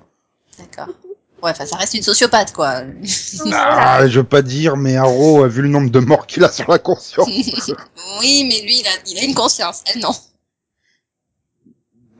D'accord. 0.57 0.93
Ouais, 1.41 1.51
enfin, 1.51 1.65
ça 1.65 1.77
reste 1.77 1.93
une 1.93 2.03
sociopathe, 2.03 2.53
quoi. 2.53 2.81
Voilà. 3.39 3.97
Ah, 3.97 4.07
je 4.07 4.19
veux 4.19 4.25
pas 4.25 4.41
dire, 4.41 4.75
mais 4.75 4.97
Arrow 4.97 5.43
a 5.43 5.47
vu 5.47 5.61
le 5.61 5.69
nombre 5.69 5.89
de 5.89 5.99
morts 5.99 6.27
qu'il 6.27 6.43
a 6.43 6.51
sur 6.51 6.69
la 6.69 6.79
conscience. 6.79 7.27
oui, 8.19 8.45
mais 8.47 8.61
lui, 8.61 8.79
il 8.79 8.87
a, 8.87 8.91
il 9.07 9.19
a 9.19 9.23
une 9.23 9.35
conscience. 9.35 9.83
Elle, 9.93 10.01
non. 10.01 10.11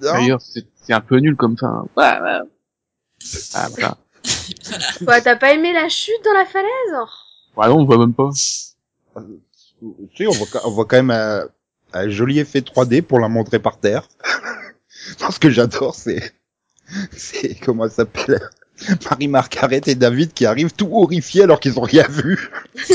D'ailleurs, 0.02 0.40
c'est 0.42 0.94
un 0.94 1.02
peu 1.02 1.18
nul 1.18 1.36
comme 1.36 1.58
fin. 1.58 1.86
Ouais, 1.98 2.20
ouais. 2.22 2.40
Ah, 3.54 3.68
voilà. 3.70 3.98
Quoi, 5.06 5.22
t'as 5.22 5.36
pas 5.36 5.54
aimé 5.54 5.74
la 5.74 5.90
chute 5.90 6.24
dans 6.24 6.34
la 6.34 6.46
falaise? 6.46 7.10
Ouais, 7.58 7.68
non, 7.68 7.80
on 7.80 7.86
voit 7.86 7.98
même 7.98 8.14
pas. 8.14 8.30
Tu 10.14 10.24
sais, 10.24 10.28
on 10.28 10.32
voit, 10.32 10.48
on 10.66 10.72
voit 10.72 10.86
quand 10.86 10.98
même 10.98 11.12
un, 11.12 11.48
un 11.94 12.10
joli 12.10 12.40
effet 12.40 12.60
3D 12.60 13.02
pour 13.02 13.20
la 13.20 13.28
montrer 13.28 13.60
par 13.60 13.80
terre. 13.80 14.08
Non, 15.22 15.32
ce 15.32 15.40
que 15.40 15.50
j'adore, 15.50 15.96
c'est, 15.96 16.34
c'est, 17.16 17.56
comment 17.56 17.86
elle 17.86 17.92
s'appelle? 17.92 18.42
Marie-Margaret 19.10 19.82
et 19.88 19.96
David 19.96 20.34
qui 20.34 20.46
arrivent 20.46 20.74
tout 20.74 20.90
horrifiés 20.92 21.44
alors 21.44 21.60
qu'ils 21.60 21.80
ont 21.80 21.84
rien 21.84 22.06
vu. 22.10 22.50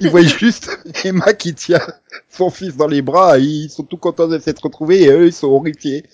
Ils 0.00 0.08
voient 0.10 0.22
juste 0.22 0.78
Emma 1.04 1.32
qui 1.32 1.54
tient 1.54 1.80
son 2.30 2.50
fils 2.50 2.76
dans 2.76 2.86
les 2.86 3.02
bras 3.02 3.38
et 3.38 3.42
ils 3.42 3.70
sont 3.70 3.82
tout 3.82 3.96
contents 3.96 4.28
de 4.28 4.38
s'être 4.38 4.62
retrouvés 4.62 5.02
et 5.02 5.08
eux, 5.08 5.26
ils 5.26 5.32
sont 5.32 5.48
horrifiés. 5.48 6.04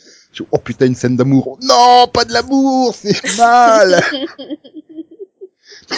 Oh 0.50 0.58
putain, 0.58 0.86
une 0.86 0.94
scène 0.94 1.16
d'amour. 1.16 1.58
Non, 1.62 2.08
pas 2.12 2.24
de 2.24 2.32
l'amour, 2.32 2.94
c'est 2.94 3.38
mal. 3.38 4.02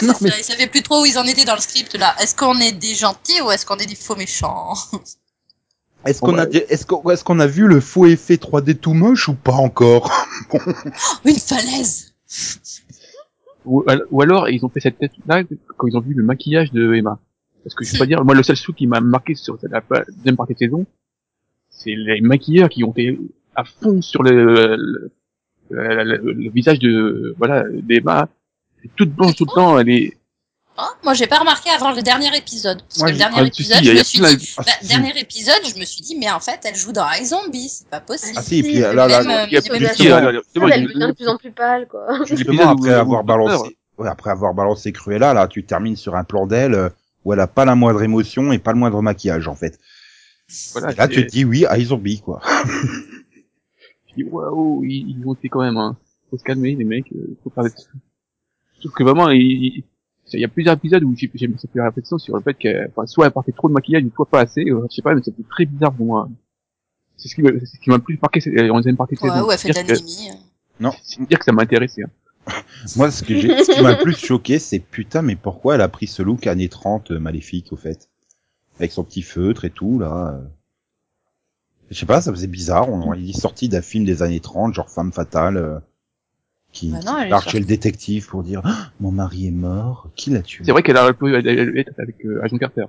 Non, 0.03 0.13
mais 0.21 0.29
Ils 0.37 0.43
savaient 0.43 0.67
plus 0.67 0.81
trop 0.83 1.01
où 1.01 1.05
ils 1.05 1.17
en 1.17 1.23
étaient 1.25 1.45
dans 1.45 1.55
le 1.55 1.61
script, 1.61 1.95
là. 1.95 2.15
Est-ce 2.21 2.35
qu'on 2.35 2.59
est 2.59 2.71
des 2.71 2.93
gentils 2.95 3.41
ou 3.41 3.51
est-ce 3.51 3.65
qu'on 3.65 3.77
est 3.77 3.85
des 3.87 3.95
faux 3.95 4.15
méchants 4.15 4.73
Est-ce 6.05 6.21
qu'on 6.21 6.37
a, 6.37 6.45
bah, 6.45 6.51
est-ce 6.69 6.85
qu'on, 6.85 7.09
est-ce 7.09 7.23
qu'on 7.25 7.39
a 7.39 7.47
vu 7.47 7.67
le 7.67 7.81
faux 7.81 8.05
effet 8.05 8.35
3D 8.35 8.75
tout 8.77 8.93
moche 8.93 9.27
ou 9.27 9.33
pas 9.33 9.51
encore 9.53 10.09
Une 11.25 11.35
falaise 11.37 12.13
Ou, 13.65 13.83
ou 14.11 14.21
alors, 14.21 14.47
ils 14.49 14.63
ont 14.63 14.69
fait 14.69 14.79
cette 14.79 14.97
tête-là 14.97 15.43
quand 15.75 15.87
ils 15.87 15.97
ont 15.97 16.01
vu 16.01 16.13
le 16.13 16.23
maquillage 16.23 16.71
de 16.71 16.93
Emma. 16.93 17.19
Parce 17.63 17.75
que 17.75 17.83
je 17.83 17.91
peux 17.91 17.97
pas 17.99 18.05
dire, 18.05 18.23
moi, 18.23 18.33
le 18.33 18.43
seul 18.43 18.57
truc 18.57 18.77
qui 18.77 18.87
m'a 18.87 19.01
marqué 19.01 19.35
sur 19.35 19.57
la 19.69 19.81
deuxième 20.15 20.37
partie 20.37 20.53
de 20.53 20.59
saison, 20.59 20.85
c'est 21.69 21.93
les 21.95 22.21
maquilleurs 22.21 22.69
qui 22.69 22.83
ont 22.85 22.91
été 22.91 23.19
à 23.55 23.65
fond 23.65 24.01
sur 24.01 24.23
le, 24.23 24.31
le, 24.77 25.11
le- 25.69 26.03
le- 26.03 26.31
le 26.31 26.49
visage 26.51 26.79
de, 26.79 27.35
voilà, 27.37 27.65
d'Emma. 27.69 28.29
Toute 28.95 29.09
blanche 29.09 29.35
tout 29.35 29.45
le 29.45 29.53
temps, 29.53 29.79
elle 29.79 29.89
est, 29.89 30.19
Oh, 30.81 30.85
moi, 31.03 31.13
j'ai 31.13 31.27
pas 31.27 31.39
remarqué 31.39 31.69
avant 31.69 31.93
le 31.93 32.01
dernier 32.01 32.35
épisode. 32.37 32.81
Parce 32.83 32.99
Moi, 32.99 33.07
que 33.07 33.13
le 33.13 33.17
dernier 33.17 33.39
ah, 33.39 33.45
épisode, 33.45 33.83
je 33.83 33.91
me 33.91 34.03
suis 34.03 34.19
dit, 34.19 34.53
Ah, 34.57 34.61
bah, 34.65 34.71
si. 34.81 34.87
dernier 34.87 35.19
épisode, 35.19 35.61
je 35.73 35.77
me 35.77 35.83
suis 35.83 36.01
dit, 36.01 36.15
mais 36.17 36.31
en 36.31 36.39
fait, 36.39 36.59
elle 36.63 36.75
joue 36.75 36.93
dans 36.93 37.05
iZombie, 37.19 37.67
c'est 37.67 37.89
pas 37.89 37.99
possible. 37.99 38.37
Ah 38.37 38.41
si, 38.41 38.59
et 38.59 38.63
puis 38.63 38.79
là, 38.79 38.93
là, 38.93 39.19
euh, 39.19 39.47
Elle 39.49 39.59
devient 39.59 41.07
de 41.07 41.11
plus 41.11 41.27
en 41.27 41.37
plus 41.37 41.51
pâle, 41.51 41.87
quoi. 41.87 42.23
justement 42.25 42.69
après 42.69 42.93
avoir 42.93 43.25
balancé, 43.25 43.77
ouais, 43.97 44.07
après 44.07 44.29
avoir 44.29 44.53
balancé 44.53 44.93
Cruella, 44.93 45.33
là, 45.33 45.47
tu 45.49 45.65
termines 45.65 45.97
sur 45.97 46.15
un 46.15 46.23
plan 46.23 46.47
d'elle 46.47 46.75
euh, 46.75 46.89
où 47.25 47.33
elle 47.33 47.41
a 47.41 47.47
pas 47.47 47.65
la 47.65 47.75
moindre 47.75 48.01
émotion 48.01 48.53
et 48.53 48.59
pas 48.59 48.71
le 48.71 48.79
moindre 48.79 49.01
maquillage, 49.01 49.49
en 49.49 49.55
fait. 49.55 49.79
voilà, 50.71 50.93
Et 50.93 50.95
là, 50.95 51.07
tu 51.09 51.25
te 51.25 51.31
dis 51.31 51.43
oui, 51.43 51.65
à 51.65 51.77
zombie, 51.81 52.21
quoi. 52.21 52.41
Je 54.07 54.15
dis, 54.15 54.23
waouh, 54.23 54.85
ils, 54.85 55.21
ont 55.25 55.33
été 55.33 55.49
quand 55.49 55.61
même, 55.61 55.77
hein. 55.77 55.97
Faut 56.29 56.37
se 56.37 56.43
calmer, 56.43 56.75
les 56.75 56.85
mecs, 56.85 57.11
euh, 57.11 57.37
faut 57.43 57.49
faire 57.49 57.65
des 57.65 57.71
trouve 58.79 58.91
que 58.93 59.03
vraiment, 59.03 59.29
il, 59.29 59.41
il- 59.41 59.83
il 60.33 60.39
y 60.39 60.45
a 60.45 60.47
plusieurs 60.47 60.75
épisodes 60.75 61.03
où 61.03 61.15
j'ai 61.15 61.29
j'ai 61.33 61.47
ça 61.57 61.67
fait 61.73 61.81
réflexion 61.81 62.17
sur 62.19 62.35
le 62.35 62.41
fait 62.43 62.53
que, 62.53 62.87
enfin, 62.89 63.07
soit 63.07 63.25
elle 63.25 63.31
portait 63.31 63.51
trop 63.51 63.67
de 63.67 63.73
maquillage, 63.73 64.03
ou 64.03 64.11
soit 64.15 64.27
pas 64.29 64.41
assez, 64.41 64.61
euh, 64.69 64.85
je 64.89 64.95
sais 64.95 65.01
pas, 65.01 65.15
mais 65.15 65.21
c'était 65.23 65.41
très 65.49 65.65
bizarre 65.65 65.91
pour 65.93 66.05
moi. 66.05 66.29
C'est 67.17 67.29
ce 67.29 67.35
qui 67.35 67.41
m'a, 67.41 67.49
c'est 67.59 67.65
ce 67.65 67.79
qui 67.79 67.89
m'a 67.89 67.97
le 67.97 68.03
plus 68.03 68.19
marqué 68.21 68.39
c'est- 68.39 68.69
en 68.69 68.75
deuxième 68.77 68.95
partie 68.95 69.15
de 69.15 69.21
Ouais, 69.21 69.41
ou 69.41 69.51
elle 69.51 69.57
fait 69.57 69.69
de 69.69 69.73
C'est-à-dire 69.73 69.95
que- 69.95 69.99
l'anémie. 70.01 70.29
Non. 70.79 70.91
C'est 71.03 71.21
dire 71.27 71.39
que 71.39 71.45
ça 71.45 71.51
m'a 71.51 71.63
intéressé. 71.63 72.03
Hein. 72.03 72.09
Moi, 72.95 73.09
ce, 73.11 73.23
que 73.23 73.35
j'ai, 73.35 73.63
ce 73.63 73.71
qui 73.71 73.81
m'a 73.81 73.91
le 73.93 73.97
plus 74.03 74.15
choqué, 74.17 74.59
c'est 74.59 74.79
putain, 74.79 75.21
mais 75.23 75.35
pourquoi 75.35 75.75
elle 75.75 75.81
a 75.81 75.89
pris 75.89 76.07
ce 76.07 76.21
look 76.21 76.45
années 76.47 76.69
30 76.69 77.11
euh, 77.11 77.19
maléfique, 77.19 77.73
au 77.73 77.75
fait? 77.75 78.07
Avec 78.77 78.91
son 78.91 79.03
petit 79.03 79.23
feutre 79.23 79.65
et 79.65 79.69
tout, 79.71 79.97
là. 79.99 80.35
euh. 80.39 80.47
Je 81.89 81.97
sais 81.97 82.05
pas, 82.05 82.21
ça 82.21 82.31
faisait 82.31 82.47
bizarre. 82.47 82.87
On, 82.89 83.13
il 83.15 83.31
est 83.31 83.39
sorti 83.39 83.67
d'un 83.67 83.81
film 83.81 84.05
des 84.05 84.21
années 84.21 84.39
30, 84.39 84.73
genre 84.75 84.89
Femme 84.91 85.11
Fatale, 85.11 85.57
euh, 85.57 85.79
qui, 86.71 86.89
Bah 86.89 86.99
non, 87.05 87.15
qui 87.15 87.21
elle 87.21 87.27
est 87.27 87.29
part 87.29 87.41
sortie. 87.43 87.57
chez 87.57 87.59
le 87.59 87.65
détective 87.65 88.27
pour 88.27 88.43
dire 88.43 88.61
Ah, 88.63 88.91
Mon 88.99 89.11
mari 89.11 89.47
est 89.47 89.51
mort, 89.51 90.07
qui 90.15 90.29
l'a 90.29 90.41
tué?» 90.41 90.63
C'est 90.65 90.71
vrai 90.71 90.83
qu'elle 90.83 90.97
a 90.97 91.07
être 91.09 91.99
avec 91.99 92.25
euh, 92.25 92.43
Agent 92.43 92.57
Carter. 92.57 92.85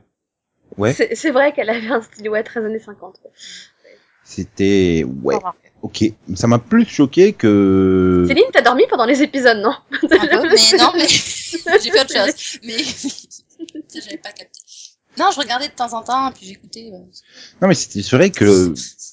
Ouais, 0.76 0.92
C'est 0.92 1.14
c'est 1.14 1.30
vrai 1.30 1.52
qu'elle 1.52 1.70
avait 1.70 1.88
un 1.88 2.00
style, 2.02 2.28
ouais, 2.28 2.42
très 2.42 2.64
années 2.64 2.78
50. 2.78 3.18
quoi. 3.20 3.30
c'était... 4.22 5.04
Ouais, 5.22 5.36
ok. 5.82 6.04
Ça 6.34 6.46
m'a 6.46 6.58
plus 6.58 6.84
choqué 6.84 7.32
que... 7.32 8.24
Céline, 8.28 8.44
t'as 8.52 8.62
dormi 8.62 8.84
pendant 8.88 9.06
les 9.06 9.22
épisodes, 9.22 9.58
non? 9.58 9.72
Un 9.92 9.98
peu, 10.08 10.08
mais 10.10 10.78
non, 10.78 10.92
mais 10.94 11.08
j'ai 11.08 11.90
fait 11.90 12.00
autre 12.00 12.12
chose. 12.12 12.58
Mais 12.64 12.78
ça, 12.78 13.08
j'avais 14.00 14.18
pas 14.18 14.30
capté. 14.30 14.60
Non, 15.20 15.30
je 15.34 15.38
regardais 15.38 15.68
de 15.68 15.72
temps 15.74 15.92
en 15.92 16.02
temps, 16.02 16.32
puis 16.32 16.46
j'écoutais. 16.46 16.90
euh, 16.92 16.98
Non, 17.62 17.68
mais 17.68 17.74
c'était 17.74 18.02
c'est 18.02 18.16
vrai 18.16 18.30
que 18.30 18.72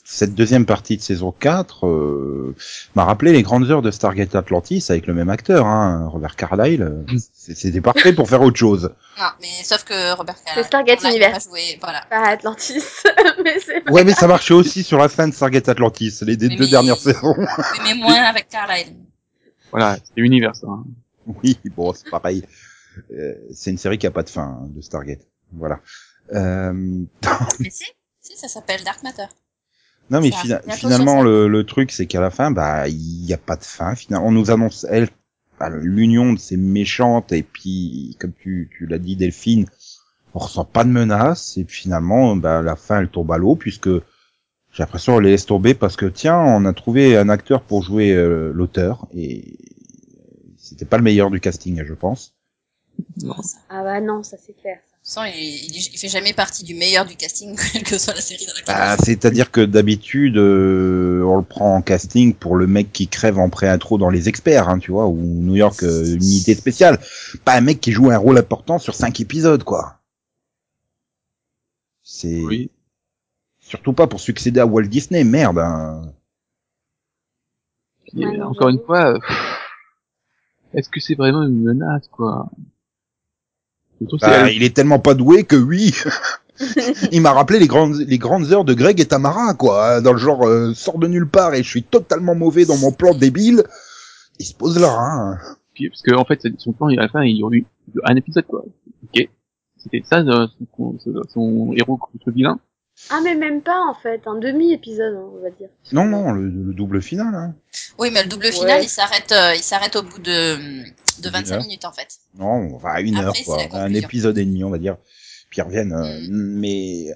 cette 0.09 0.33
deuxième 0.33 0.65
partie 0.65 0.95
de 0.95 1.01
saison 1.01 1.31
4 1.37 1.85
euh, 1.85 2.55
m'a 2.95 3.03
rappelé 3.03 3.33
les 3.33 3.43
grandes 3.43 3.69
heures 3.69 3.81
de 3.81 3.91
Stargate 3.91 4.33
Atlantis 4.35 4.85
avec 4.89 5.05
le 5.05 5.13
même 5.13 5.29
acteur, 5.29 5.65
hein, 5.65 6.07
Robert 6.07 6.35
Carlyle. 6.37 7.03
c'est- 7.33 7.55
C'était 7.55 7.81
parfait 7.81 8.13
pour 8.13 8.29
faire 8.29 8.41
autre 8.41 8.57
chose. 8.57 8.91
Non, 9.19 9.25
mais 9.41 9.47
sauf 9.63 9.83
que 9.83 10.13
Robert 10.15 10.35
C'est 10.37 10.45
Carlyle, 10.45 10.65
Stargate 10.65 10.99
on 11.03 11.05
a- 11.07 11.09
il 11.11 11.15
Universe. 11.17 11.43
joué, 11.49 11.77
voilà. 11.81 12.01
Pas 12.09 12.27
Atlantis, 12.29 12.81
mais 13.43 13.59
c'est 13.59 13.89
Ouais, 13.91 14.03
mais 14.05 14.13
ça 14.13 14.27
marchait 14.27 14.53
aussi 14.53 14.83
sur 14.83 14.97
la 14.97 15.09
fin 15.09 15.27
de 15.27 15.33
Stargate 15.33 15.67
Atlantis, 15.69 16.19
les 16.21 16.37
Mais 16.37 16.55
deux 16.55 16.67
dernières 16.67 16.97
saisons. 16.97 17.35
Mais 17.83 17.93
moins 17.95 18.21
avec 18.23 18.47
Carlyle. 18.49 18.95
Voilà, 19.71 19.97
c'est 19.97 20.21
univers, 20.21 20.55
ça. 20.55 20.67
hein. 20.69 20.85
Oui, 21.43 21.57
bon, 21.75 21.91
c'est 21.93 22.09
pareil. 22.09 22.43
Euh, 23.11 23.33
c'est 23.53 23.69
une 23.71 23.77
série 23.77 23.97
qui 23.97 24.07
a 24.07 24.11
pas 24.11 24.23
de 24.23 24.29
fin 24.29 24.43
hein, 24.63 24.69
de 24.73 24.81
Stargate. 24.81 25.19
Voilà. 25.53 25.79
Euh, 26.33 26.73
Mais 27.59 27.69
si, 27.69 27.85
si, 28.21 28.35
ça 28.37 28.47
s'appelle 28.47 28.83
Dark 28.83 29.03
Matter. 29.03 29.25
Non 30.09 30.21
mais 30.21 30.31
fina- 30.31 30.61
finalement 30.71 31.21
le, 31.21 31.49
le 31.49 31.65
truc 31.65 31.91
c'est 31.91 32.05
qu'à 32.05 32.21
la 32.21 32.29
fin 32.29 32.49
bah 32.49 32.87
il 32.87 33.25
y 33.25 33.33
a 33.33 33.37
pas 33.37 33.57
de 33.57 33.63
fin. 33.63 33.93
Finalement 33.95 34.27
on 34.27 34.31
nous 34.31 34.51
annonce 34.51 34.85
elle 34.89 35.09
bah, 35.59 35.69
l'union 35.69 36.31
de 36.33 36.39
ces 36.39 36.55
méchantes 36.55 37.33
et 37.33 37.43
puis 37.43 38.15
comme 38.19 38.31
tu, 38.33 38.69
tu 38.77 38.85
l'as 38.85 38.99
dit 38.99 39.15
Delphine 39.17 39.65
on 40.33 40.39
ressent 40.39 40.63
pas 40.63 40.85
de 40.85 40.89
menace 40.89 41.57
et 41.57 41.65
puis 41.65 41.81
finalement 41.81 42.37
bah 42.37 42.61
la 42.61 42.77
fin 42.77 43.01
elle 43.01 43.09
tombe 43.09 43.31
à 43.33 43.37
l'eau 43.37 43.55
puisque 43.55 43.89
j'ai 43.89 44.83
l'impression 44.83 45.13
qu'on 45.15 45.19
les 45.19 45.31
laisse 45.31 45.45
tomber 45.45 45.73
parce 45.73 45.97
que 45.97 46.05
tiens 46.05 46.37
on 46.37 46.63
a 46.63 46.71
trouvé 46.73 47.17
un 47.17 47.27
acteur 47.27 47.61
pour 47.63 47.83
jouer 47.83 48.13
euh, 48.13 48.51
l'auteur 48.53 49.07
et 49.13 49.57
c'était 50.57 50.85
pas 50.85 50.97
le 50.97 51.03
meilleur 51.03 51.31
du 51.31 51.41
casting 51.41 51.83
je 51.83 51.93
pense. 51.93 52.33
Non. 53.21 53.35
Ah 53.69 53.83
bah 53.83 53.99
non, 54.01 54.23
ça 54.23 54.37
c'est 54.37 54.53
clair. 54.53 54.79
Il, 55.15 55.31
il, 55.35 55.89
il 55.93 55.97
fait 55.97 56.09
jamais 56.09 56.33
partie 56.33 56.65
du 56.65 56.75
meilleur 56.75 57.05
du 57.05 57.15
casting, 57.15 57.57
quelle 57.73 57.83
que 57.83 57.97
soit 57.97 58.13
la 58.13 58.19
série 58.21 58.45
dans 58.45 58.53
laquelle 58.53 58.75
Bah, 58.75 58.97
joue. 58.97 59.03
C'est-à-dire 59.05 59.51
que 59.51 59.61
d'habitude, 59.61 60.37
euh, 60.37 61.23
on 61.23 61.37
le 61.37 61.43
prend 61.43 61.75
en 61.77 61.81
casting 61.81 62.33
pour 62.33 62.57
le 62.57 62.67
mec 62.67 62.91
qui 62.91 63.07
crève 63.07 63.39
en 63.39 63.49
pré-intro 63.49 63.97
dans 63.97 64.09
Les 64.09 64.27
Experts, 64.27 64.67
hein, 64.67 64.79
tu 64.79 64.91
vois, 64.91 65.07
ou 65.07 65.15
New 65.15 65.55
York, 65.55 65.81
euh, 65.83 66.05
une 66.05 66.15
unité 66.15 66.55
spéciale. 66.55 66.99
Pas 67.45 67.53
un 67.55 67.61
mec 67.61 67.79
qui 67.79 67.93
joue 67.93 68.11
un 68.11 68.17
rôle 68.17 68.37
important 68.37 68.79
sur 68.79 68.95
cinq 68.95 69.21
épisodes, 69.21 69.63
quoi. 69.63 69.99
C'est 72.03 72.41
Oui. 72.43 72.69
surtout 73.59 73.93
pas 73.93 74.07
pour 74.07 74.19
succéder 74.19 74.59
à 74.59 74.65
Walt 74.65 74.83
Disney, 74.87 75.23
merde. 75.23 75.59
hein. 75.59 76.13
Encore 78.43 78.69
une 78.69 78.79
fois, 78.85 79.13
euh, 79.13 79.19
est-ce 80.73 80.89
que 80.89 80.99
c'est 80.99 81.15
vraiment 81.15 81.43
une 81.43 81.61
menace, 81.63 82.07
quoi? 82.09 82.49
Bah, 84.21 84.51
il 84.51 84.63
est 84.63 84.75
tellement 84.75 84.99
pas 84.99 85.13
doué 85.13 85.43
que 85.43 85.55
oui. 85.55 85.93
il 87.11 87.21
m'a 87.21 87.33
rappelé 87.33 87.59
les 87.59 87.67
grandes 87.67 87.95
les 87.95 88.17
grandes 88.17 88.51
heures 88.51 88.65
de 88.65 88.73
Greg 88.73 88.99
et 88.99 89.05
Tamara, 89.05 89.53
quoi, 89.53 89.95
hein, 89.95 90.01
dans 90.01 90.13
le 90.13 90.19
genre 90.19 90.47
euh, 90.47 90.73
sort 90.73 90.97
de 90.97 91.07
nulle 91.07 91.27
part 91.27 91.53
et 91.53 91.63
je 91.63 91.69
suis 91.69 91.83
totalement 91.83 92.35
mauvais 92.35 92.65
dans 92.65 92.77
mon 92.77 92.91
plan 92.91 93.13
débile. 93.13 93.63
Il 94.39 94.45
se 94.45 94.53
pose 94.53 94.79
là, 94.79 94.95
hein. 94.97 95.37
Puis, 95.73 95.89
parce 95.89 96.01
que 96.01 96.13
en 96.15 96.25
fait, 96.25 96.41
son 96.57 96.73
plan, 96.73 96.87
à 96.87 96.95
la 96.95 97.09
fin, 97.09 97.23
il 97.23 97.37
y 97.37 97.43
a 97.43 97.49
eu 97.51 97.65
un 98.03 98.15
épisode, 98.15 98.45
quoi. 98.47 98.63
Ok. 99.03 99.29
C'était 99.77 100.03
ça, 100.03 100.17
euh, 100.19 100.47
son, 100.75 100.97
son, 100.99 101.21
son 101.31 101.73
héros 101.75 101.97
contre 101.97 102.31
vilain. 102.31 102.59
Ah 103.11 103.19
mais 103.23 103.35
même 103.35 103.61
pas 103.61 103.79
en 103.87 103.93
fait, 103.93 104.21
un 104.25 104.39
demi-épisode, 104.39 105.13
hein, 105.15 105.29
on 105.37 105.43
va 105.43 105.51
dire. 105.51 105.69
Non, 105.91 106.05
non, 106.05 106.31
le, 106.31 106.49
le 106.49 106.73
double 106.73 106.99
final. 106.99 107.35
Hein. 107.35 107.53
Oui, 107.99 108.09
mais 108.11 108.23
le 108.23 108.29
double 108.29 108.51
final, 108.51 108.79
Ouais. 108.79 108.85
il 108.85 108.89
s'arrête, 108.89 109.31
euh, 109.31 109.53
il 109.55 109.61
s'arrête 109.61 109.95
au 109.95 110.01
bout 110.01 110.19
de, 110.19 110.57
de 111.17 111.23
D'une 111.23 111.31
25 111.31 111.55
heure. 111.55 111.61
minutes, 111.63 111.85
en 111.85 111.91
fait. 111.91 112.17
Non, 112.37 112.75
enfin 112.75 112.89
à 112.93 113.01
une 113.01 113.17
Après, 113.17 113.27
heure, 113.27 113.45
quoi. 113.45 113.57
Un 113.73 113.93
épisode 113.93 114.37
et 114.37 114.45
demi, 114.45 114.63
on 114.63 114.69
va 114.69 114.77
dire. 114.77 114.97
Puis 115.49 115.59
ils 115.59 115.63
reviennent. 115.63 115.93
euh, 115.93 116.19
Mais 116.29 117.07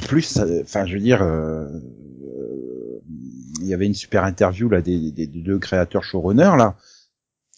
en 0.00 0.06
plus, 0.06 0.38
enfin, 0.62 0.86
je 0.86 0.94
veux 0.94 1.00
dire, 1.00 1.22
euh, 1.22 1.66
euh, 1.66 3.00
il 3.60 3.66
y 3.66 3.74
avait 3.74 3.86
une 3.86 3.94
super 3.94 4.24
interview 4.24 4.68
là 4.68 4.80
des, 4.80 5.10
des- 5.10 5.26
des 5.26 5.40
deux 5.40 5.58
créateurs 5.58 6.04
showrunners 6.04 6.56
là, 6.56 6.76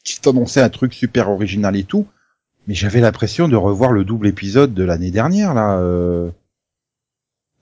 qui 0.04 0.20
t'annonçaient 0.20 0.62
un 0.62 0.70
truc 0.70 0.94
super 0.94 1.30
original 1.30 1.76
et 1.76 1.84
tout. 1.84 2.06
Mais 2.66 2.74
j'avais 2.74 3.00
l'impression 3.00 3.48
de 3.48 3.56
revoir 3.56 3.92
le 3.92 4.04
double 4.04 4.26
épisode 4.28 4.72
de 4.74 4.84
l'année 4.84 5.10
dernière 5.10 5.52
là. 5.54 5.78
Euh... 5.78 6.30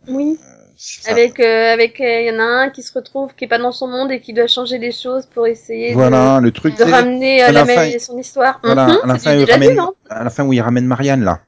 Oui. 0.09 0.39
Ça- 0.83 1.11
Avec, 1.13 1.39
euh, 1.41 1.73
avec, 1.75 1.99
il 2.01 2.27
y 2.27 2.31
en 2.35 2.39
a 2.41 2.43
un 2.65 2.71
qui 2.71 2.83
se 2.83 2.93
retrouve, 2.93 3.35
qui 3.35 3.45
est 3.45 3.49
pas 3.49 3.59
dans 3.59 3.73
son 3.73 3.87
monde 3.89 4.11
et 4.13 4.21
qui 4.21 4.33
doit 4.33 4.47
changer 4.47 4.79
les 4.79 4.93
choses 4.93 5.27
pour 5.27 5.47
essayer 5.47 5.93
Voilà, 5.95 6.41
le 6.41 6.51
truc. 6.53 6.77
de, 6.79 6.85
de 6.85 6.91
ramener 6.91 7.43
à 7.43 7.49
euh, 7.49 7.53
la 7.53 7.65
la 7.65 7.75
fin, 7.75 7.99
son 7.99 8.19
histoire. 8.19 8.61
Voilà, 8.63 8.87
Mhm, 8.87 8.99
à 9.03 9.07
la 9.07 9.19
fin, 9.19 9.33
il 9.35 9.41
déjà 9.41 9.57
vu, 9.59 9.63
ramène, 9.65 9.77
non 9.77 9.93
à 10.09 10.25
la 10.25 10.31
fin 10.31 10.45
où 10.45 10.53
il 10.53 10.61
ramène 10.61 10.87
Marianne 10.87 11.23
là. 11.23 11.41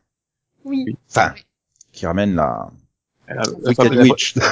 Oui. 0.65 0.85
Enfin, 1.09 1.33
qui 1.93 2.07
ramène 2.07 2.35
la 2.35 2.69
Elle 3.27 3.39
a- 3.39 3.43
Wicked 3.51 3.87
enfin, 3.87 3.95
la- 3.95 4.03
Witch. 4.03 4.35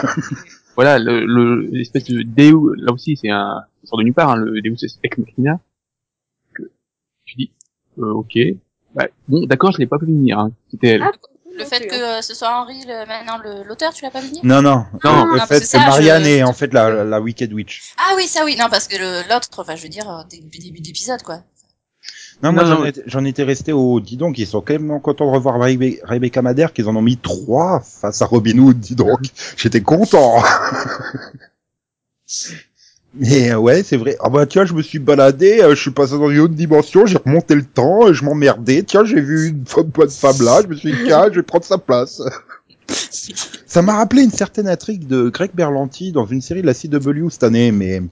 Voilà, 0.76 0.98
le, 0.98 1.26
le, 1.26 1.60
l'espèce 1.72 2.04
de 2.04 2.22
Deus, 2.22 2.74
là 2.78 2.92
aussi, 2.92 3.14
c'est 3.16 3.28
un, 3.28 3.64
ça 3.82 3.90
sort 3.90 3.98
de 3.98 4.04
nulle 4.04 4.14
part, 4.14 4.30
hein, 4.30 4.36
le 4.36 4.62
Deus 4.62 4.76
Ex 5.02 5.18
Machina. 5.18 5.60
Que, 6.54 6.62
tu 7.26 7.36
dis, 7.36 7.50
euh, 7.98 8.12
ok. 8.12 8.38
Bah, 8.94 9.08
bon, 9.28 9.44
d'accord, 9.46 9.72
je 9.72 9.78
l'ai 9.78 9.86
pas 9.86 9.98
vu 9.98 10.06
venir, 10.06 10.38
hein. 10.38 10.52
C'était 10.70 10.88
elle. 10.88 11.02
Ah, 11.02 11.12
Le 11.58 11.64
fait 11.64 11.86
que 11.86 11.94
euh, 11.94 12.22
ce 12.22 12.34
soit 12.34 12.50
Henri, 12.54 12.84
le, 12.86 13.06
maintenant, 13.06 13.38
le- 13.38 13.62
l'auteur, 13.64 13.92
tu 13.92 14.04
l'as 14.04 14.10
pas 14.10 14.20
vu 14.20 14.28
venir 14.28 14.40
Non, 14.44 14.62
non. 14.62 14.86
Non, 15.04 15.24
le 15.26 15.38
non, 15.38 15.46
fait 15.46 15.60
que 15.60 15.76
Marianne 15.76 16.24
je- 16.24 16.28
est 16.28 16.42
en 16.42 16.52
fait 16.52 16.72
la, 16.72 17.04
la 17.04 17.20
Wicked 17.20 17.52
Witch. 17.52 17.92
Ah 17.98 18.14
oui, 18.16 18.26
ça 18.26 18.44
oui, 18.44 18.56
non, 18.58 18.66
parce 18.70 18.88
que 18.88 18.96
le- 18.96 19.28
l'autre, 19.28 19.48
enfin, 19.58 19.76
je 19.76 19.82
veux 19.82 19.88
dire, 19.88 20.08
euh, 20.10 20.22
début, 20.30 20.58
début 20.58 20.80
d'épisode, 20.80 21.22
quoi. 21.22 21.42
Non, 22.42 22.52
moi 22.52 22.64
j'en 22.64 22.82
étais- 22.86 23.02
j'en 23.04 23.22
étais 23.26 23.42
resté 23.42 23.72
au 23.72 24.00
dis 24.00 24.16
donc, 24.16 24.38
ils 24.38 24.46
sont 24.46 24.62
quand 24.62 24.72
même 24.72 24.98
contents 25.02 25.26
de 25.26 25.30
revoir 25.34 25.58
Rebe- 25.58 26.00
Rebecca 26.04 26.40
Madère 26.40 26.72
qu'ils 26.72 26.88
en 26.88 26.96
ont 26.96 27.02
mis 27.02 27.18
trois 27.18 27.80
face 27.80 28.22
à 28.22 28.26
Robin 28.26 28.56
Hood, 28.58 28.80
dis 28.80 28.94
donc. 28.94 29.20
J'étais 29.58 29.82
content. 29.82 30.42
Mais 33.14 33.50
euh, 33.50 33.58
ouais, 33.58 33.82
c'est 33.82 33.96
vrai. 33.96 34.16
Ah 34.20 34.28
bah 34.28 34.46
tiens, 34.46 34.64
je 34.64 34.72
me 34.72 34.82
suis 34.82 35.00
baladé, 35.00 35.60
euh, 35.60 35.74
je 35.74 35.80
suis 35.80 35.90
passé 35.90 36.12
dans 36.12 36.30
une 36.30 36.38
autre 36.40 36.54
dimension, 36.54 37.06
j'ai 37.06 37.18
remonté 37.18 37.54
le 37.56 37.64
temps, 37.64 38.06
euh, 38.06 38.12
je 38.12 38.24
m'emmerdais. 38.24 38.82
Tiens, 38.84 39.04
j'ai 39.04 39.20
vu 39.20 39.48
une 39.48 39.66
femme, 39.66 39.86
bonne 39.88 40.10
femme 40.10 40.40
là, 40.42 40.60
je 40.62 40.68
me 40.68 40.76
suis 40.76 40.92
dit 40.92 40.98
tiens, 41.06 41.26
je 41.30 41.36
vais 41.36 41.42
prendre 41.42 41.64
sa 41.64 41.78
place. 41.78 42.22
Ça 43.66 43.82
m'a 43.82 43.96
rappelé 43.96 44.22
une 44.22 44.30
certaine 44.32 44.68
intrigue 44.68 45.06
de 45.06 45.28
Greg 45.28 45.52
Berlanti 45.54 46.12
dans 46.12 46.26
une 46.26 46.40
série 46.40 46.62
de 46.62 46.66
la 46.66 46.74
CW 46.74 47.30
cette 47.30 47.44
année, 47.44 47.70
mais 47.72 47.96
Je 47.96 48.02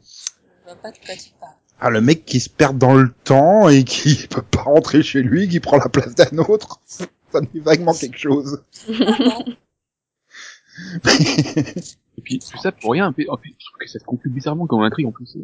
vois 0.67 0.77
pas 0.83 0.91
de 0.91 0.97
quoi 1.05 1.15
tu 1.17 1.31
parles. 1.41 1.53
ah 1.81 1.91
le 1.91 2.01
mec 2.01 2.25
qui 2.25 2.39
se 2.41 2.49
perd 2.49 2.79
dans 2.79 2.95
le 2.95 3.11
temps 3.25 3.69
et 3.69 3.85
qui 3.85 4.27
peut 4.31 4.43
pas 4.43 4.63
rentrer 4.63 5.03
chez 5.03 5.23
lui, 5.23 5.49
qui 5.49 5.61
prend 5.61 5.79
la 5.79 5.89
place 5.89 6.15
d'un 6.15 6.39
autre, 6.39 6.81
ça 6.87 7.07
me 7.41 7.47
dit 7.47 7.61
vaguement 7.61 7.93
quelque 7.95 8.19
chose. 8.19 8.63
Ah 12.19 12.19
Et 12.19 12.21
puis 12.21 12.39
tout 12.41 12.59
ça 12.59 12.73
pour 12.73 12.93
rien. 12.93 13.07
En 13.09 13.13
plus, 13.13 13.29
en 13.31 13.37
plus, 13.37 13.55
je 13.59 13.65
trouve 13.67 13.79
que 13.81 13.89
ça 13.89 13.99
se 13.99 14.05
conclut 14.05 14.31
bizarrement 14.31 14.67
comme 14.67 14.83
intrigue 14.83 15.07
en 15.07 15.13
plus. 15.13 15.37
euh. 15.37 15.41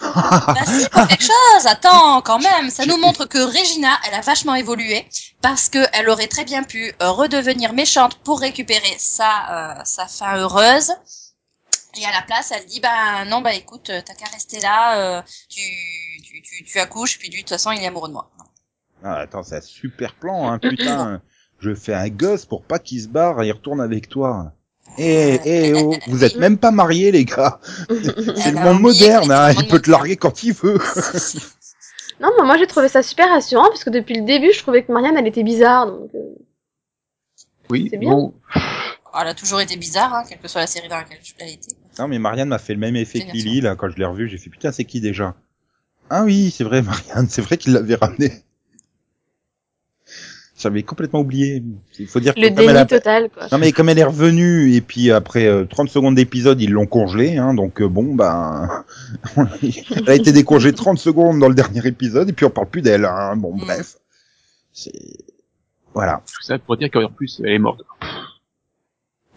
Bah 0.00 0.54
si, 0.66 0.88
pour 0.90 1.08
quelque 1.08 1.22
chose. 1.22 1.66
Attends, 1.66 2.20
quand 2.22 2.38
même. 2.38 2.70
Ça 2.70 2.86
nous 2.86 2.98
montre 2.98 3.24
que 3.26 3.38
Regina, 3.38 3.98
elle 4.06 4.14
a 4.14 4.20
vachement 4.20 4.54
évolué 4.54 5.04
parce 5.40 5.68
que 5.68 5.78
elle 5.92 6.08
aurait 6.08 6.28
très 6.28 6.44
bien 6.44 6.62
pu 6.62 6.92
euh, 7.02 7.10
redevenir 7.10 7.72
méchante 7.72 8.16
pour 8.18 8.40
récupérer 8.40 8.94
sa 8.98 9.80
euh, 9.80 9.80
sa 9.84 10.06
fin 10.06 10.36
heureuse. 10.36 10.92
Et 12.00 12.04
à 12.04 12.12
la 12.12 12.22
place, 12.22 12.52
elle 12.52 12.66
dit 12.66 12.80
bah 12.80 13.24
non 13.24 13.40
bah 13.40 13.54
écoute, 13.54 13.90
euh, 13.90 14.00
t'as 14.04 14.14
qu'à 14.14 14.26
rester 14.26 14.60
là, 14.60 15.18
euh, 15.18 15.22
tu, 15.48 15.62
tu 16.22 16.42
tu 16.42 16.62
tu 16.64 16.78
accouches 16.78 17.18
puis 17.18 17.28
de 17.30 17.36
toute 17.38 17.48
façon 17.48 17.72
il 17.72 17.82
est 17.82 17.86
amoureux 17.86 18.08
de 18.08 18.12
moi. 18.12 18.30
Ah, 19.02 19.16
attends, 19.20 19.42
c'est 19.42 19.56
un 19.56 19.60
super 19.60 20.14
plan, 20.14 20.48
hein, 20.52 20.58
putain. 20.62 21.20
Je 21.60 21.74
fais 21.74 21.94
un 21.94 22.08
gosse 22.08 22.46
pour 22.46 22.62
pas 22.64 22.78
qu'il 22.78 23.02
se 23.02 23.08
barre 23.08 23.42
et 23.42 23.48
il 23.48 23.52
retourne 23.52 23.80
avec 23.80 24.08
toi. 24.08 24.52
Eh, 24.96 25.38
eh, 25.44 25.74
oh, 25.74 25.94
vous 26.08 26.24
êtes 26.24 26.36
même 26.36 26.58
pas 26.58 26.70
mariés, 26.70 27.12
les 27.12 27.24
gars. 27.24 27.60
C'est 27.88 28.52
le 28.52 28.60
monde 28.60 28.80
moderne, 28.80 29.30
hein. 29.30 29.52
Il 29.52 29.68
peut 29.68 29.80
te 29.80 29.90
larguer 29.90 30.16
quand 30.16 30.42
il 30.42 30.52
veut. 30.52 30.78
Non, 32.20 32.30
mais 32.36 32.44
moi 32.44 32.58
j'ai 32.58 32.66
trouvé 32.66 32.88
ça 32.88 33.02
super 33.02 33.28
rassurant 33.28 33.68
parce 33.68 33.84
que 33.84 33.90
depuis 33.90 34.16
le 34.16 34.24
début, 34.24 34.52
je 34.52 34.58
trouvais 34.58 34.82
que 34.82 34.90
Marianne 34.90 35.16
elle 35.16 35.26
était 35.26 35.44
bizarre. 35.44 35.86
Donc, 35.86 36.10
euh, 36.14 36.18
Oui. 37.70 37.88
C'est 37.90 37.98
bien. 37.98 38.10
Bon, 38.10 38.34
Oh, 39.14 39.18
elle 39.22 39.28
a 39.28 39.34
toujours 39.34 39.60
été 39.60 39.76
bizarre, 39.76 40.14
hein, 40.14 40.24
quelle 40.28 40.38
que 40.38 40.48
soit 40.48 40.60
la 40.60 40.66
série 40.66 40.88
dans 40.88 40.96
laquelle 40.96 41.18
elle 41.38 41.48
a 41.48 41.50
été. 41.50 41.68
Non, 41.98 42.08
mais 42.08 42.18
Marianne 42.18 42.48
m'a 42.48 42.58
fait 42.58 42.74
le 42.74 42.80
même 42.80 42.96
effet 42.96 43.20
que 43.20 43.32
Lily, 43.32 43.62
là, 43.62 43.74
quand 43.74 43.88
je 43.88 43.96
l'ai 43.96 44.04
revue. 44.04 44.28
J'ai 44.28 44.38
fait, 44.38 44.50
putain, 44.50 44.70
c'est 44.70 44.84
qui 44.84 45.00
déjà? 45.00 45.34
Ah 46.10 46.24
oui, 46.24 46.52
c'est 46.54 46.64
vrai, 46.64 46.82
Marianne. 46.82 47.26
C'est 47.28 47.42
vrai 47.42 47.56
qu'il 47.56 47.72
l'avait 47.72 47.94
ramené. 47.94 48.32
J'avais 50.58 50.82
complètement 50.82 51.20
oublié. 51.20 51.62
Il 52.00 52.06
faut 52.08 52.18
dire 52.18 52.34
que 52.34 52.40
le 52.40 52.50
déni 52.50 52.68
a- 52.70 52.84
total, 52.84 53.30
quoi. 53.30 53.46
Non 53.52 53.58
mais 53.58 53.70
comme 53.70 53.88
elle 53.88 53.98
est 54.00 54.04
revenue 54.04 54.74
et 54.74 54.80
puis 54.80 55.10
après 55.12 55.46
euh, 55.46 55.64
30 55.64 55.88
secondes 55.88 56.16
d'épisode 56.16 56.60
ils 56.60 56.70
l'ont 56.72 56.86
congelée 56.86 57.36
hein, 57.36 57.54
donc 57.54 57.80
euh, 57.80 57.88
bon 57.88 58.14
ben 58.14 58.84
elle 59.62 60.08
a 60.08 60.14
été 60.14 60.32
décongelée 60.32 60.72
30 60.72 60.98
secondes 60.98 61.38
dans 61.38 61.48
le 61.48 61.54
dernier 61.54 61.86
épisode 61.86 62.28
et 62.28 62.32
puis 62.32 62.44
on 62.44 62.50
parle 62.50 62.68
plus 62.68 62.82
d'elle 62.82 63.04
hein. 63.04 63.36
bon 63.36 63.54
Mm. 63.54 63.60
bref 63.60 63.96
c'est 64.72 64.90
voilà 65.94 66.22
tout 66.26 66.42
ça 66.42 66.58
pour 66.58 66.76
dire 66.76 66.90
qu'en 66.90 67.08
plus 67.08 67.40
elle 67.44 67.52
est 67.52 67.58
morte. 67.60 67.82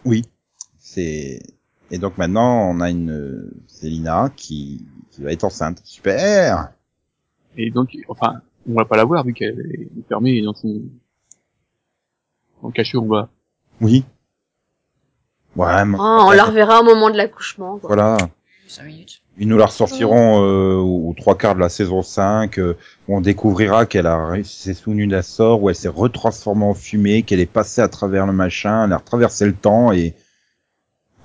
oui 0.06 0.24
c'est 0.80 1.40
et 1.92 1.98
donc 2.00 2.18
maintenant 2.18 2.70
on 2.72 2.80
a 2.82 2.90
une 2.90 3.12
euh, 3.12 3.52
Célina 3.68 4.32
qui 4.36 4.86
qui 5.12 5.22
va 5.22 5.32
être 5.32 5.44
enceinte 5.44 5.82
super 5.84 6.70
Et 7.58 7.70
donc, 7.70 7.96
enfin, 8.08 8.42
on 8.70 8.74
va 8.76 8.86
pas 8.86 8.96
la 8.98 9.04
voir 9.04 9.26
vu 9.26 9.34
qu'elle 9.34 9.60
est 9.60 9.90
fermée 10.08 10.42
dans 10.42 10.54
son 10.54 10.82
en 12.64 12.72
cachot 12.72 13.02
en 13.02 13.06
bas. 13.06 13.30
oui 13.82 14.04
ouais 15.56 15.86
mais- 15.86 15.98
Ah, 16.00 16.20
on 16.28 16.32
la 16.32 16.46
reverra 16.46 16.82
au 16.82 16.84
moment 16.84 17.10
de 17.10 17.18
l'accouchement. 17.18 17.78
quoi. 17.80 17.88
voilà 17.88 18.18
5 18.68 18.84
minutes. 18.86 19.22
Ils 19.38 19.48
nous 19.48 19.58
la 19.58 19.66
ressortiront 19.66 20.44
euh, 20.46 20.76
aux 20.76 21.14
trois 21.18 21.38
quarts 21.38 21.56
de 21.56 21.60
la 21.60 21.68
saison 21.70 22.02
5, 22.04 22.58
euh, 22.60 22.78
où 23.08 23.18
on 23.18 23.22
découvrira 23.22 23.86
qu'elle 23.86 24.06
a 24.08 24.28
réussi 24.28 24.62
ses 24.64 24.74
sous-nus 24.74 25.08
d'un 25.08 25.22
sort, 25.22 25.62
où 25.64 25.70
elle 25.70 25.76
s'est 25.76 25.88
retransformée 25.90 26.64
en 26.66 26.74
fumée, 26.74 27.24
qu'elle 27.24 27.40
est 27.42 27.46
passée 27.46 27.82
à 27.82 27.88
travers 27.90 28.26
le 28.28 28.34
machin, 28.34 28.86
elle 28.86 28.94
a 28.94 28.98
retraversé 28.98 29.46
le 29.46 29.54
temps 29.54 29.92
et... 29.92 30.14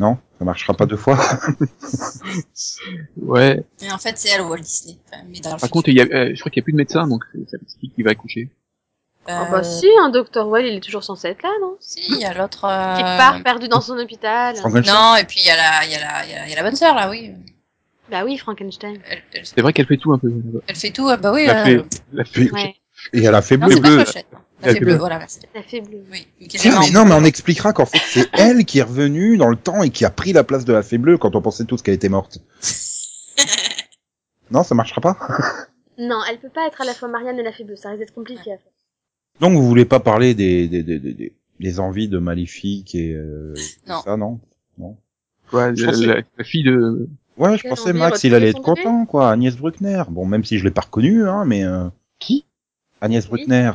Non 0.00 0.18
Ça 0.38 0.44
marchera 0.44 0.74
pas 0.74 0.86
deux 0.86 0.96
fois 0.96 1.18
Ouais. 3.16 3.64
Mais 3.80 3.92
en 3.92 3.98
fait, 3.98 4.16
c'est 4.18 4.28
elle 4.30 4.42
Walt 4.42 4.58
Disney. 4.58 4.96
Enfin, 5.06 5.22
mais 5.28 5.40
dans 5.40 5.50
le 5.50 5.52
Par 5.52 5.60
futur. 5.60 5.70
contre, 5.70 5.88
il 5.88 5.96
y 5.96 6.00
a, 6.00 6.04
euh, 6.04 6.32
je 6.34 6.40
crois 6.40 6.50
qu'il 6.50 6.60
y 6.60 6.62
a 6.62 6.64
plus 6.64 6.72
de 6.72 6.76
médecin, 6.78 7.06
donc 7.06 7.24
petite 7.32 7.78
fille 7.80 7.90
qui 7.90 8.02
va 8.02 8.10
accoucher. 8.10 8.50
Ah 9.28 9.48
bah 9.50 9.58
Euh, 9.58 9.62
si, 9.62 9.86
un 10.00 10.10
Dr. 10.10 10.46
Well, 10.48 10.66
il 10.66 10.76
est 10.76 10.80
toujours 10.80 11.04
censé 11.04 11.28
être 11.28 11.42
là, 11.42 11.50
non? 11.60 11.76
Si, 11.80 12.00
il 12.08 12.18
y 12.20 12.24
a 12.24 12.32
l'autre. 12.34 12.60
Qui 12.60 13.02
euh, 13.02 13.18
part 13.18 13.42
perdu 13.42 13.68
dans 13.68 13.80
son 13.80 13.98
hôpital. 13.98 14.56
Frankenstein 14.56 14.94
Non, 14.94 15.16
et 15.16 15.24
puis 15.24 15.40
il 15.40 15.46
y 15.46 15.50
a 15.50 15.56
la, 15.56 15.84
il 15.84 15.92
y 15.92 15.94
a 15.94 16.00
la, 16.00 16.24
il 16.24 16.30
y 16.30 16.34
a 16.34 16.38
la, 16.38 16.46
il 16.46 16.50
y 16.50 16.52
a 16.52 16.56
la 16.56 16.62
bonne 16.62 16.76
sœur 16.76 16.94
là, 16.94 17.10
oui. 17.10 17.32
Bah 18.10 18.22
oui, 18.24 18.38
Frankenstein. 18.38 18.98
Elle, 19.10 19.22
elle, 19.32 19.46
C'est 19.46 19.60
vrai 19.60 19.72
qu'elle 19.72 19.86
fait 19.86 19.96
tout 19.96 20.12
un 20.12 20.18
peu. 20.18 20.30
elle 20.66 20.76
fait 20.76 20.90
tout, 20.90 21.08
ah 21.08 21.16
bah 21.16 21.32
oui. 21.32 21.46
La 21.46 21.62
euh, 21.62 21.64
fée, 21.64 21.82
la 22.12 22.24
fée. 22.24 22.50
Ouais, 22.52 22.74
Et 23.12 23.24
elle 23.24 23.34
a 23.34 23.42
fait 23.42 23.56
Non, 23.56 23.66
bleu. 23.66 23.76
pas 23.80 23.88
bleu. 23.88 24.04
Clochette. 24.04 24.26
La 24.32 24.38
Elle 24.62 24.68
fée 24.68 24.74
fait 24.74 24.80
bleue, 24.80 24.92
bleu. 24.92 24.98
voilà, 25.00 25.18
merci. 25.18 25.40
la 25.54 25.62
fée 25.62 25.80
bleue. 25.80 26.04
Oui, 26.12 26.28
qui 26.48 26.56
jamais 26.56 26.76
mais 26.78 26.90
non, 26.92 27.04
mais 27.04 27.10
bleu. 27.10 27.14
on 27.20 27.24
expliquera 27.24 27.72
qu'en 27.72 27.84
fait 27.84 28.00
c'est 28.08 28.28
elle 28.38 28.64
qui 28.64 28.78
est 28.78 28.82
revenue 28.84 29.36
dans 29.36 29.48
le 29.48 29.56
temps 29.56 29.82
et 29.82 29.90
qui 29.90 30.04
a 30.04 30.10
pris 30.10 30.32
la 30.32 30.44
place 30.44 30.64
de 30.64 30.72
la 30.72 30.82
fée 30.82 30.98
bleue 30.98 31.18
quand 31.18 31.34
on 31.36 31.42
pensait 31.42 31.64
tous 31.64 31.82
qu'elle 31.82 31.94
était 31.94 32.08
morte. 32.08 32.38
non, 34.50 34.62
ça 34.62 34.74
marchera 34.74 35.00
pas? 35.00 35.16
Non, 35.98 36.20
elle 36.30 36.38
peut 36.38 36.48
pas 36.48 36.66
être 36.68 36.80
à 36.80 36.84
la 36.84 36.94
fois 36.94 37.08
Marianne 37.08 37.38
et 37.38 37.42
la 37.42 37.52
fée 37.52 37.64
bleue, 37.64 37.76
ça 37.76 37.88
risque 37.90 38.00
d'être 38.00 38.14
compliqué 38.14 38.52
à 38.52 38.56
faire. 38.58 38.72
Donc 39.40 39.52
vous 39.54 39.66
voulez 39.66 39.84
pas 39.84 40.00
parler 40.00 40.34
des, 40.34 40.68
des, 40.68 40.82
des, 40.82 40.98
des, 40.98 41.12
des- 41.12 41.32
des 41.58 41.80
envies 41.80 42.08
de 42.08 42.18
Maléfique 42.18 42.94
et 42.94 43.14
euh, 43.14 43.54
Non. 43.88 44.00
ça, 44.02 44.16
non? 44.16 44.40
Quoi, 45.50 45.74
Je 45.74 45.84
la, 45.86 45.92
pensais- 45.92 46.06
la- 46.06 46.22
la 46.38 46.44
fille 46.44 46.64
de. 46.64 47.08
Ouais, 47.38 47.56
je 47.56 47.68
pensais 47.68 47.92
Max, 47.92 48.24
il 48.24 48.34
allait 48.34 48.48
être 48.50 48.62
content, 48.62 49.06
quoi. 49.06 49.30
Agnès 49.30 49.56
Bruckner. 49.56 50.02
Bon, 50.10 50.26
même 50.26 50.44
si 50.44 50.58
je 50.58 50.64
l'ai 50.64 50.70
pas 50.70 50.80
reconnue, 50.82 51.26
hein, 51.28 51.44
mais 51.46 51.64
euh, 51.64 51.88
Qui? 52.18 52.44
Agnès 53.00 53.24
Oui. 53.24 53.30
Bruckner. 53.46 53.72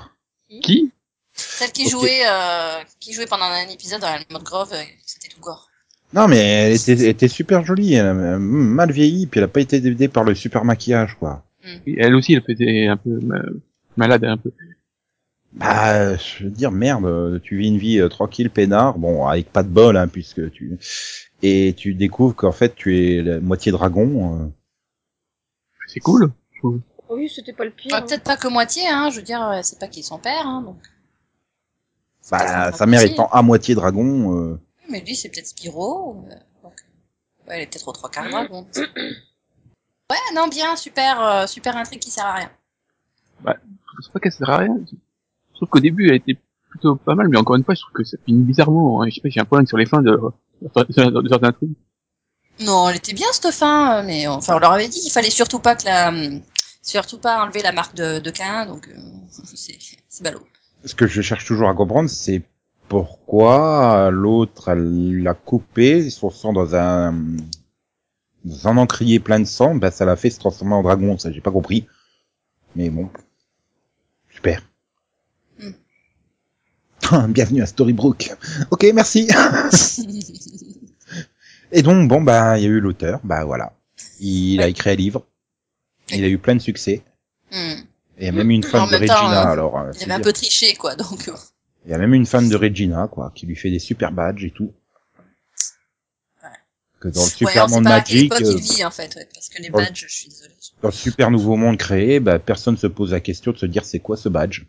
Qui? 0.61 0.91
Celle 1.33 1.71
qui 1.71 1.89
jouait, 1.89 2.21
euh, 2.29 2.79
qui 2.99 3.13
jouait 3.13 3.25
pendant 3.25 3.45
un 3.45 3.67
épisode 3.69 4.01
dans 4.01 4.07
la 4.09 4.19
mode 4.31 4.43
Grove, 4.43 4.73
euh, 4.73 4.83
c'était 5.05 5.29
tout 5.33 5.39
gore. 5.39 5.69
Non, 6.13 6.27
mais 6.27 6.37
elle 6.37 6.73
était, 6.73 6.91
elle 6.93 7.05
était 7.05 7.27
super 7.29 7.63
jolie. 7.65 7.93
Elle 7.93 8.05
a 8.07 8.13
mal 8.37 8.91
vieilli, 8.91 9.27
puis 9.27 9.39
elle 9.39 9.45
a 9.45 9.47
pas 9.47 9.61
été 9.61 9.77
aidée 9.77 10.07
par 10.09 10.23
le 10.25 10.35
super 10.35 10.65
maquillage, 10.65 11.15
quoi. 11.17 11.43
Oui, 11.87 11.95
Elle 11.97 12.15
aussi, 12.15 12.33
elle 12.33 12.43
faisait 12.43 12.87
un 12.87 12.97
peu 12.97 13.17
ma- 13.21 13.41
malade, 13.95 14.25
un 14.25 14.37
peu. 14.37 14.51
Bah, 15.53 16.15
je 16.15 16.45
veux 16.45 16.49
dire, 16.49 16.71
merde, 16.71 17.41
tu 17.43 17.57
vis 17.57 17.67
une 17.67 17.77
vie 17.77 17.99
euh, 17.99 18.07
tranquille, 18.07 18.49
peinard, 18.49 18.97
bon, 18.97 19.27
avec 19.27 19.51
pas 19.51 19.63
de 19.63 19.67
bol, 19.69 19.97
hein, 19.97 20.07
puisque 20.07 20.49
tu... 20.51 20.77
Et 21.43 21.73
tu 21.77 21.93
découvres 21.93 22.35
qu'en 22.35 22.51
fait, 22.51 22.73
tu 22.75 22.97
es 22.97 23.21
la 23.21 23.39
moitié 23.41 23.71
dragon. 23.71 24.39
euh. 24.43 24.47
C'est 25.87 25.99
cool. 25.99 26.31
je 26.53 26.59
trouve. 26.59 26.79
Oui, 27.09 27.27
c'était 27.29 27.51
pas 27.51 27.65
le 27.65 27.71
pire. 27.71 27.91
Ouais, 27.91 27.97
hein. 27.97 28.01
Peut-être 28.03 28.23
pas 28.23 28.37
que 28.37 28.47
moitié, 28.47 28.83
hein. 28.87 29.09
Je 29.09 29.17
veux 29.17 29.21
dire, 29.23 29.45
euh, 29.45 29.59
c'est 29.63 29.77
pas 29.79 29.87
qui 29.87 29.99
est 29.99 30.03
son 30.03 30.19
père, 30.19 30.45
hein, 30.47 30.61
donc. 30.61 30.77
C'est 32.21 32.37
peut-être 32.37 32.47
Bah, 32.51 32.67
un 32.67 32.71
sa 32.71 32.85
mère 32.85 32.99
raccourci. 33.01 33.13
étant 33.21 33.27
à 33.29 33.41
moitié 33.41 33.75
dragon, 33.75 34.37
euh, 34.37 34.53
Oui, 34.83 34.87
Mais 34.89 35.01
lui, 35.01 35.15
c'est 35.15 35.29
peut-être 35.29 35.47
Spyro. 35.47 36.23
euh, 36.29 36.35
donc... 36.63 36.73
Ouais, 37.47 37.55
elle 37.55 37.61
est 37.63 37.65
peut-être 37.67 37.87
aux 37.89 37.91
trois 37.91 38.09
quarts 38.09 38.29
dragon. 38.29 38.65
ouais, 38.75 40.17
non, 40.35 40.47
bien, 40.47 40.75
super, 40.77 41.21
euh, 41.21 41.47
super 41.47 41.75
intrigue 41.75 41.99
qui 41.99 42.11
sert 42.11 42.25
à 42.25 42.35
rien. 42.35 42.51
Je 43.43 44.05
sais 44.05 44.11
pas 44.13 44.19
qu'elle 44.21 44.31
sert 44.31 44.49
à 44.49 44.57
rien. 44.59 44.79
Je 45.61 45.67
trouve 45.67 45.73
qu'au 45.73 45.79
début, 45.79 46.09
elle 46.09 46.15
était 46.15 46.37
plutôt 46.71 46.95
pas 46.95 47.13
mal, 47.13 47.27
mais 47.29 47.37
encore 47.37 47.55
une 47.55 47.63
fois, 47.63 47.75
je 47.75 47.81
trouve 47.81 47.93
que 47.93 48.03
ça 48.03 48.17
finit 48.25 48.41
bizarrement. 48.41 49.03
hein. 49.03 49.05
Je 49.07 49.13
sais 49.13 49.21
pas, 49.21 49.29
j'ai 49.29 49.39
un 49.39 49.45
problème 49.45 49.67
sur 49.67 49.77
les 49.77 49.85
fins 49.85 50.01
de, 50.01 50.19
certains 51.29 51.51
trucs. 51.51 51.69
Non, 52.61 52.89
elle 52.89 52.95
était 52.95 53.13
bien 53.13 53.27
cette 53.31 53.53
fin, 53.53 54.01
mais 54.01 54.25
enfin 54.27 54.55
on 54.55 54.59
leur 54.59 54.71
avait 54.71 54.87
dit 54.87 54.99
qu'il 54.99 55.11
fallait 55.11 55.29
surtout 55.29 55.59
pas 55.59 55.75
que 55.75 55.85
la, 55.85 56.11
surtout 56.81 57.19
pas 57.19 57.43
enlever 57.43 57.61
la 57.61 57.71
marque 57.71 57.95
de, 57.95 58.19
de 58.19 58.29
Cain, 58.31 58.65
donc 58.65 58.87
euh, 58.87 58.99
c'est 59.29 59.77
c'est 60.09 60.23
ballot. 60.23 60.41
ce 60.83 60.95
que 60.95 61.05
je 61.07 61.21
cherche 61.21 61.45
toujours 61.45 61.69
à 61.69 61.75
comprendre, 61.75 62.09
c'est 62.09 62.41
pourquoi 62.87 64.09
l'autre, 64.11 64.69
elle 64.69 65.21
l'a 65.21 65.33
coupé, 65.35 66.09
son 66.09 66.31
sang 66.31 66.53
dans 66.53 66.75
un, 66.75 67.13
dans 68.45 68.67
un 68.67 68.77
encrier 68.77 69.19
plein 69.19 69.39
de 69.39 69.45
sang, 69.45 69.75
bah, 69.75 69.91
ça 69.91 70.05
l'a 70.05 70.15
fait 70.15 70.31
se 70.31 70.39
transformer 70.39 70.73
en 70.73 70.81
dragon, 70.83 71.17
ça, 71.19 71.31
j'ai 71.31 71.41
pas 71.41 71.51
compris. 71.51 71.87
Mais 72.75 72.89
bon. 72.89 73.09
Super. 74.29 74.61
Bienvenue 77.29 77.61
à 77.61 77.65
Storybrooke. 77.65 78.31
Ok, 78.71 78.85
merci. 78.93 79.27
Et 81.71 81.81
donc, 81.81 82.07
bon, 82.09 82.21
bah, 82.21 82.57
il 82.57 82.63
y 82.63 82.65
a 82.65 82.69
eu 82.69 82.79
l'auteur, 82.79 83.19
bah 83.23 83.45
voilà. 83.45 83.73
Il 84.19 84.61
a 84.61 84.67
écrit 84.67 84.89
un 84.91 84.95
livre. 84.95 85.25
Il 86.09 86.23
a 86.23 86.27
eu 86.27 86.37
plein 86.37 86.55
de 86.55 86.61
succès. 86.61 87.03
Hmm. 87.51 87.73
Et 88.17 88.19
il 88.19 88.25
y 88.25 88.29
a 88.29 88.33
même 88.33 88.51
une 88.51 88.63
fan 88.63 88.81
En 88.81 88.87
de 88.87 88.91
même 88.91 89.05
temps, 89.05 89.13
Regina, 89.15 89.49
euh, 89.49 89.51
alors. 89.51 89.79
euh, 89.79 89.91
Il 89.95 90.03
avait 90.03 90.13
un 90.13 90.19
peu 90.19 90.33
triché 90.33 90.75
quoi, 90.75 90.95
donc. 90.95 91.29
Il 91.85 91.91
y 91.91 91.93
a 91.93 91.97
même 91.97 92.13
une 92.13 92.25
fan 92.25 92.47
de 92.49 92.55
Regina, 92.55 93.07
quoi, 93.07 93.31
qui 93.33 93.45
lui 93.45 93.55
fait 93.55 93.71
des 93.71 93.79
super 93.79 94.11
badges 94.11 94.43
et 94.43 94.51
tout. 94.51 94.73
Ouais. 96.43 96.49
Que 96.99 97.07
dans 97.07 97.23
le 97.23 97.29
super 97.29 97.69
monde 97.69 97.85
magique, 97.85 98.31
euh, 98.33 98.55
vit 98.57 98.83
en 98.85 98.91
fait, 98.91 99.15
ouais, 99.15 99.27
parce 99.33 99.49
que 99.49 99.61
les 99.61 99.69
dans 99.69 99.79
le- 99.79 99.85
badges, 99.85 100.05
je 100.07 100.13
suis 100.13 100.27
désolée. 100.29 100.53
dans 100.81 100.89
le 100.89 100.93
super 100.93 101.31
nouveau 101.31 101.55
monde 101.55 101.77
créé, 101.77 102.19
bah, 102.19 102.37
personne 102.37 102.77
se 102.77 102.87
pose 102.87 103.11
la 103.13 103.21
question 103.21 103.53
de 103.53 103.57
se 103.57 103.65
dire 103.65 103.85
c'est 103.85 103.99
quoi 103.99 104.17
ce 104.17 104.29
badge? 104.29 104.63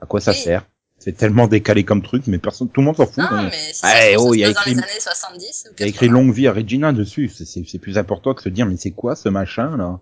À 0.00 0.06
quoi 0.06 0.20
ça 0.20 0.32
sert? 0.32 0.64
C'est 0.98 1.16
tellement 1.16 1.46
décalé 1.48 1.84
comme 1.84 2.02
truc, 2.02 2.22
mais 2.28 2.38
personne, 2.38 2.68
tout 2.70 2.80
le 2.80 2.86
monde 2.86 2.96
s'en 2.96 3.06
fout. 3.06 3.18
Non, 3.18 3.26
hein. 3.30 3.48
mais 3.50 3.72
Ah, 3.82 4.08
eh, 4.10 4.16
oh, 4.16 4.32
il 4.32 4.38
y 4.40 4.44
a 4.44 4.52
dans 4.52 4.60
écrit- 4.60 4.74
les 4.74 4.78
années 4.82 5.00
70 5.00 5.66
ou 5.68 5.74
Il 5.78 5.80
y 5.80 5.84
a 5.84 5.86
écrit 5.88 6.06
80. 6.06 6.12
longue 6.12 6.32
vie 6.32 6.46
à 6.46 6.52
Regina 6.52 6.92
dessus. 6.92 7.28
C'est- 7.28 7.78
plus 7.78 7.98
important 7.98 8.32
que 8.32 8.42
se 8.42 8.48
dire 8.48 8.64
mais 8.66 8.76
c'est 8.78 8.92
quoi 8.92 9.14
ce 9.16 9.28
machin 9.28 9.76
là? 9.76 10.00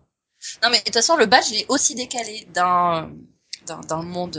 Non, 0.62 0.68
mais 0.70 0.78
de 0.78 0.84
toute 0.84 0.94
façon, 0.94 1.16
le 1.16 1.26
badge 1.26 1.46
il 1.52 1.60
est 1.60 1.66
aussi 1.68 1.94
décalé 1.94 2.46
dans, 2.54 3.08
dans, 3.66 3.80
dans 3.80 4.02
le 4.02 4.08
monde 4.08 4.32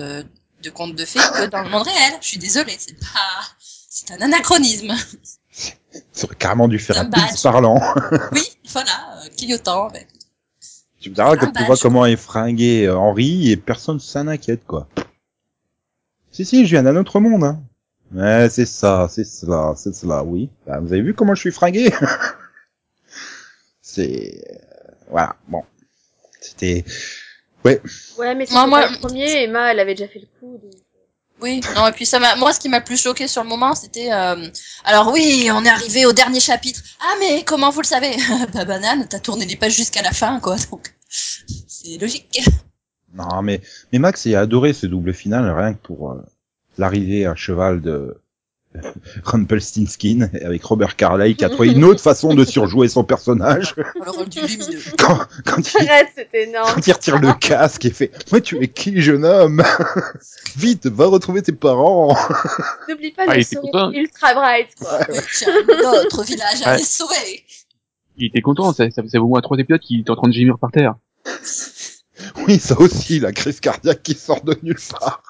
de 0.64 0.70
contes 0.70 0.96
de 0.96 1.06
fées 1.06 1.20
que 1.20 1.48
dans 1.48 1.64
le 1.64 1.70
monde 1.70 1.84
réel. 1.84 2.14
Je 2.22 2.28
suis 2.28 2.38
désolée, 2.38 2.76
c'est 2.78 2.98
pas, 3.00 3.42
C'est 3.60 4.12
un 4.12 4.22
anachronisme. 4.22 4.94
Ça 6.12 6.26
aurait 6.26 6.36
carrément 6.36 6.68
dû 6.68 6.80
faire 6.80 6.98
Un 7.00 7.06
badge. 7.06 7.42
parlant. 7.44 7.80
Oui, 8.32 8.42
voilà, 8.70 8.90
euh, 9.24 9.30
clignotant. 9.38 9.90
mais- 9.94 10.08
tu 11.00 11.10
me 11.10 11.16
diras 11.16 11.36
quand 11.36 11.52
tu 11.52 11.64
vois 11.66 11.76
comment 11.78 12.06
est 12.06 12.16
fringué 12.16 12.86
euh, 12.88 12.98
Henri 12.98 13.52
et 13.52 13.58
personne 13.58 14.00
s'en 14.00 14.28
inquiète, 14.28 14.66
quoi. 14.66 14.88
Si, 16.34 16.44
si, 16.46 16.66
je 16.66 16.72
viens 16.72 16.84
d'un 16.84 16.96
autre 16.98 17.20
monde, 17.22 17.44
hein. 17.46 17.64
Ouais, 18.14 18.50
c'est 18.50 18.66
ça, 18.66 19.08
c'est 19.10 19.24
cela, 19.24 19.74
c'est 19.78 19.96
cela, 19.96 20.24
oui. 20.24 20.50
Bah, 20.68 20.80
vous 20.82 20.92
avez 20.92 21.02
vu 21.02 21.14
comment 21.14 21.34
je 21.36 21.40
suis 21.42 21.52
fringué? 21.52 21.92
C'est... 23.82 24.44
euh, 24.50 24.92
Voilà, 25.10 25.36
bon. 25.48 25.64
C'était... 26.42 26.84
Ouais, 27.64 27.82
Ouais, 28.18 28.36
mais 28.36 28.46
c'était 28.46 28.56
Moi, 28.58 28.68
moi- 28.68 28.90
le 28.90 28.98
premier, 29.00 29.44
Emma, 29.44 29.72
elle 29.72 29.80
avait 29.80 29.96
déjà 29.96 30.08
fait 30.10 30.20
le 30.20 30.28
coup. 30.40 30.58
donc- 30.62 30.74
Oui, 31.42 31.62
non, 31.76 31.88
et 31.88 31.92
puis 31.92 32.06
ça 32.06 32.20
m'a, 32.20 32.36
moi, 32.36 32.54
ce 32.54 32.60
qui 32.60 32.70
m'a 32.70 32.80
le 32.80 32.84
plus 32.86 33.02
choqué 33.02 33.28
sur 33.28 33.44
le 33.44 33.50
moment, 33.50 33.74
c'était, 33.76 34.12
euh, 34.12 34.50
alors 34.86 35.12
oui, 35.12 35.50
on 35.52 35.64
est 35.66 35.70
arrivé 35.70 36.06
au 36.06 36.14
dernier 36.14 36.40
chapitre. 36.40 36.82
Ah, 37.02 37.14
mais 37.20 37.44
comment 37.44 37.70
vous 37.70 37.82
le 37.82 37.88
savez? 37.88 38.12
bah, 38.54 38.66
banane, 38.66 39.08
t'as 39.10 39.20
tourné 39.20 39.46
les 39.46 39.56
pages 39.56 39.76
jusqu'à 39.76 40.02
la 40.02 40.12
fin, 40.12 40.40
quoi, 40.40 40.56
donc. 40.72 40.94
C'est 41.10 41.98
logique. 41.98 42.42
Non, 43.16 43.42
mais, 43.42 43.62
mais 43.92 44.00
Max 44.00 44.26
il 44.26 44.36
a 44.36 44.42
adoré 44.42 44.74
ce 44.74 44.88
double 44.88 45.14
final, 45.14 45.50
rien 45.56 45.74
que 45.74 45.80
pour 45.82 46.12
euh, 46.12 46.16
l'arrivée 46.78 47.26
à 47.26 47.36
cheval 47.36 47.82
de 47.82 48.18
Rumpelstiltskin 49.24 50.30
avec 50.44 50.64
Robert 50.64 50.96
Carlyle 50.96 51.36
qui 51.36 51.46
a 51.46 51.50
trouvé 51.50 51.72
une 51.74 51.84
autre 51.84 52.02
façon 52.02 52.34
de 52.34 52.44
surjouer 52.44 52.88
son 52.88 53.04
personnage 53.04 53.76
quand, 54.98 55.20
quand, 55.46 55.74
il, 55.80 55.88
Arrête, 55.90 56.08
c'était 56.16 56.50
énorme. 56.50 56.72
quand 56.74 56.88
il 56.88 56.92
retire 56.92 57.20
le 57.20 57.34
casque 57.34 57.86
et 57.86 57.92
fait 57.92 58.10
«Moi, 58.32 58.42
tu 58.42 58.58
es 58.64 58.68
qui, 58.68 59.00
jeune 59.00 59.26
homme? 59.26 59.62
Vite, 60.58 60.88
va 60.88 61.06
retrouver 61.06 61.44
tes 61.44 61.52
parents 61.52 62.18
N'oublie 62.90 63.12
pas 63.12 63.26
Ah, 63.28 63.36
le 63.38 63.44
sourire 63.44 63.62
content. 63.72 63.92
ultra 63.92 64.34
bright, 64.34 64.70
quoi. 64.80 65.00
Oui, 65.08 65.18
J'ai 65.40 65.46
un 65.46 65.92
autre 66.06 66.24
village 66.24 66.62
à 66.64 66.70
Ouais. 66.70 66.74
aller 66.74 66.84
sauver. 66.84 67.44
Il 68.18 68.26
était 68.26 68.42
content, 68.42 68.74
ça, 68.74 68.90
ça 68.90 69.04
faisait 69.04 69.20
au 69.20 69.28
moins 69.28 69.42
trois 69.42 69.58
épisodes 69.60 69.82
qu'il 69.82 70.00
était 70.02 70.10
en 70.10 70.16
train 70.16 70.30
de 70.30 70.34
gémir 70.34 70.58
par 70.58 70.72
terre.!» 70.72 70.96
Oui, 72.48 72.60
ça 72.60 72.80
aussi, 72.80 73.20
la 73.20 73.32
crise 73.32 73.60
cardiaque 73.60 74.04
qui 74.04 74.14
sort 74.16 74.44
de 74.44 74.58
nulle 74.64 74.80
part. 74.90 75.22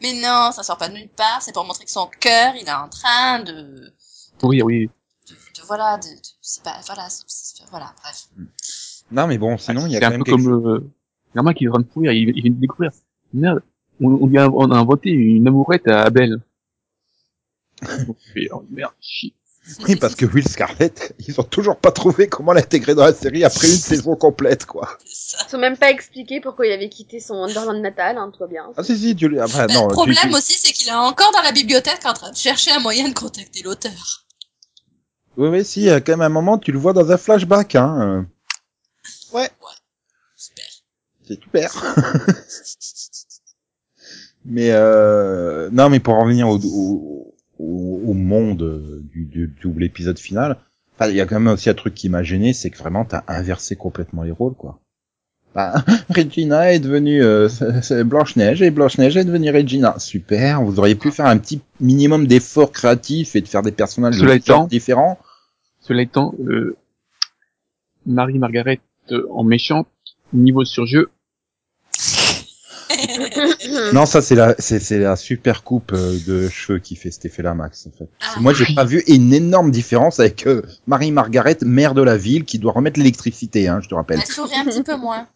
Mais 0.00 0.14
non, 0.14 0.52
ça 0.52 0.62
sort 0.62 0.78
pas 0.78 0.88
de 0.88 0.94
nulle 0.94 1.08
part, 1.10 1.42
c'est 1.42 1.52
pour 1.52 1.64
montrer 1.64 1.84
que 1.84 1.90
son 1.90 2.06
cœur, 2.20 2.54
il 2.56 2.66
est 2.66 2.72
en 2.72 2.88
train 2.88 3.40
de, 3.40 3.52
de, 3.52 3.92
Oui, 4.42 4.62
oui. 4.62 4.90
de- 5.28 5.62
voilà, 5.66 5.98
de, 5.98 6.08
de- 6.08 6.20
c'est 6.40 6.62
pas, 6.62 6.80
voilà, 6.86 7.08
voilà, 7.70 7.94
bref. 8.02 8.28
Non, 9.10 9.26
mais 9.26 9.36
bon, 9.38 9.58
sinon, 9.58 9.86
il 9.86 9.92
y 9.92 9.96
a 9.96 9.98
C'est 9.98 10.00
quand 10.00 10.06
un 10.06 10.10
même 10.10 10.24
peu 10.24 10.32
quelque 10.32 10.38
chose. 10.42 10.62
comme 10.62 10.66
euh, 10.76 10.90
Norma 11.34 11.52
qui 11.54 11.64
est 11.64 11.68
en 11.68 11.72
train 11.72 11.80
de 11.82 11.86
pourrir, 11.86 12.12
il, 12.12 12.30
il 12.34 12.42
vient 12.42 12.50
de 12.52 12.60
découvrir. 12.60 12.90
Merde, 13.34 13.62
on, 14.00 14.08
on, 14.22 14.26
lui 14.26 14.38
a, 14.38 14.48
on 14.48 14.70
a 14.70 14.76
inventé 14.78 15.10
une 15.10 15.46
amourette 15.46 15.86
à 15.88 16.02
Abel. 16.02 16.40
Oh, 18.50 18.64
merde, 18.70 18.92
shit. 19.00 19.34
Oui, 19.88 19.96
parce 19.96 20.14
que 20.14 20.24
Will 20.26 20.46
Scarlett, 20.48 21.14
ils 21.26 21.40
ont 21.40 21.44
toujours 21.44 21.76
pas 21.76 21.90
trouvé 21.90 22.28
comment 22.28 22.52
l'intégrer 22.52 22.94
dans 22.94 23.04
la 23.04 23.12
série 23.12 23.42
après 23.44 23.68
une 23.68 23.74
saison 23.76 24.14
complète, 24.14 24.64
quoi. 24.64 24.96
Ils 25.04 25.50
sont 25.50 25.58
même 25.58 25.76
pas 25.76 25.90
expliqué 25.90 26.40
pourquoi 26.40 26.66
il 26.66 26.72
avait 26.72 26.88
quitté 26.88 27.18
son 27.18 27.34
Wonderland 27.34 27.80
natal, 27.82 28.16
hein, 28.16 28.30
tout 28.32 28.40
va 28.40 28.46
bien. 28.46 28.70
Ah 28.76 28.84
si, 28.84 28.96
si, 28.96 29.16
tu... 29.16 29.40
Enfin, 29.40 29.66
Mais 29.66 29.74
non, 29.74 29.88
le 29.88 29.92
problème 29.92 30.30
tu- 30.30 30.34
aussi, 30.34 30.54
c'est 30.56 30.72
qu'il 30.72 30.88
est 30.88 30.92
encore 30.92 31.32
dans 31.32 31.42
la 31.42 31.50
bibliothèque 31.50 32.04
en 32.04 32.12
train 32.12 32.30
de 32.30 32.36
chercher 32.36 32.70
un 32.70 32.78
moyen 32.78 33.08
de 33.08 33.14
contacter 33.14 33.62
l'auteur. 33.62 34.24
Oui, 35.36 35.48
oui, 35.48 35.64
si, 35.64 35.90
à 35.90 36.00
quand 36.00 36.12
même 36.12 36.22
un 36.22 36.28
moment, 36.28 36.58
tu 36.58 36.70
le 36.70 36.78
vois 36.78 36.92
dans 36.92 37.10
un 37.10 37.16
flashback, 37.18 37.74
hein. 37.74 38.00
euh, 38.00 38.22
Super. 40.36 40.68
C'est 41.26 41.42
super. 41.42 41.94
mais 44.44 44.70
euh, 44.70 45.68
non, 45.72 45.90
mais 45.90 45.98
pour 45.98 46.14
en 46.14 46.22
revenir 46.22 46.48
au, 46.48 46.58
au, 46.58 47.35
au, 47.58 48.00
au 48.06 48.12
monde 48.14 49.02
du, 49.12 49.24
du 49.24 49.54
double 49.62 49.84
épisode 49.84 50.18
final, 50.18 50.56
enfin, 50.94 51.10
il 51.10 51.16
y 51.16 51.20
a 51.20 51.26
quand 51.26 51.38
même 51.40 51.52
aussi 51.52 51.70
un 51.70 51.74
truc 51.74 51.94
qui 51.94 52.08
m'a 52.08 52.22
gêné, 52.22 52.52
c'est 52.52 52.70
que 52.70 52.78
vraiment 52.78 53.04
t'as 53.04 53.22
inversé 53.28 53.76
complètement 53.76 54.22
les 54.22 54.30
rôles, 54.32 54.54
quoi. 54.54 54.80
Bah, 55.54 55.82
Regina 56.14 56.72
est 56.74 56.80
devenue 56.80 57.22
euh, 57.22 57.48
Blanche 58.04 58.36
Neige 58.36 58.60
et 58.60 58.70
Blanche 58.70 58.98
Neige 58.98 59.16
est 59.16 59.24
devenue 59.24 59.50
Regina. 59.50 59.98
Super. 59.98 60.62
Vous 60.62 60.78
auriez 60.78 60.94
pu 60.96 61.10
faire 61.10 61.26
un 61.26 61.38
petit 61.38 61.62
minimum 61.80 62.26
d'effort 62.26 62.72
créatif 62.72 63.36
et 63.36 63.40
de 63.40 63.48
faire 63.48 63.62
des 63.62 63.72
personnages 63.72 64.20
de 64.20 64.28
étant- 64.28 64.66
différents. 64.66 65.18
Cela 65.80 66.02
étant, 66.02 66.34
euh, 66.46 66.76
Marie-Margaret 68.06 68.80
euh, 69.12 69.26
en 69.32 69.44
méchante, 69.44 69.88
niveau 70.32 70.64
surjeu, 70.64 71.08
Non, 73.92 74.06
ça 74.06 74.20
c'est 74.22 74.34
la 74.34 74.54
c'est 74.58 74.78
c'est 74.80 74.98
la 74.98 75.16
super 75.16 75.62
coupe 75.62 75.92
euh, 75.92 76.18
de 76.26 76.48
cheveux 76.48 76.78
qui 76.78 76.96
fait 76.96 77.10
cet 77.10 77.24
effet-là, 77.26 77.54
Max. 77.54 77.86
En 77.86 77.96
fait. 77.96 78.08
Ah. 78.20 78.40
Moi, 78.40 78.52
j'ai 78.54 78.74
pas 78.74 78.84
vu 78.84 79.02
une 79.06 79.32
énorme 79.32 79.70
différence 79.70 80.20
avec 80.20 80.46
euh, 80.46 80.62
Marie 80.86 81.12
Margaret, 81.12 81.58
maire 81.62 81.94
de 81.94 82.02
la 82.02 82.16
ville, 82.16 82.44
qui 82.44 82.58
doit 82.58 82.72
remettre 82.72 82.98
l'électricité, 82.98 83.68
hein, 83.68 83.80
je 83.82 83.88
te 83.88 83.94
rappelle. 83.94 84.20
Elle 84.20 84.26
sourit 84.32 84.54
un 84.56 84.64
petit 84.64 84.82
peu 84.82 84.96
moins. 84.96 85.26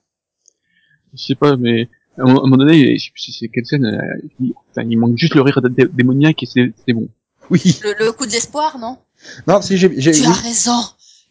je 1.15 1.23
sais 1.25 1.35
pas, 1.35 1.57
mais 1.57 1.89
à 2.19 2.23
un 2.23 2.33
moment 2.35 2.57
donné, 2.57 2.97
je 2.99 3.05
sais 3.05 3.11
plus 3.13 3.23
si 3.23 3.33
c'est 3.33 3.49
quelle 3.49 3.67
scène, 3.67 3.85
euh, 3.87 4.29
il, 4.41 4.53
enfin, 4.71 4.87
il 4.89 4.99
manque 4.99 5.17
juste 5.17 5.35
le 5.35 5.43
rire 5.43 5.61
dé- 5.63 5.89
démoniaque 5.93 6.43
et 6.43 6.47
c'est 6.47 6.93
bon. 6.93 7.09
Oui. 7.51 7.81
Le, 7.83 8.05
le 8.07 8.13
coup 8.13 8.27
de 8.27 8.33
l'espoir, 8.33 8.79
non? 8.79 8.99
Non, 9.47 9.61
si 9.61 9.77
j'ai 9.77 9.93
j'ai 10.01 10.13
Tu 10.13 10.21
oui. 10.21 10.27
as 10.29 10.33
raison. 10.33 10.81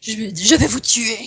Je, 0.00 0.12
je 0.12 0.54
vais 0.56 0.66
vous 0.66 0.80
tuer. 0.80 1.18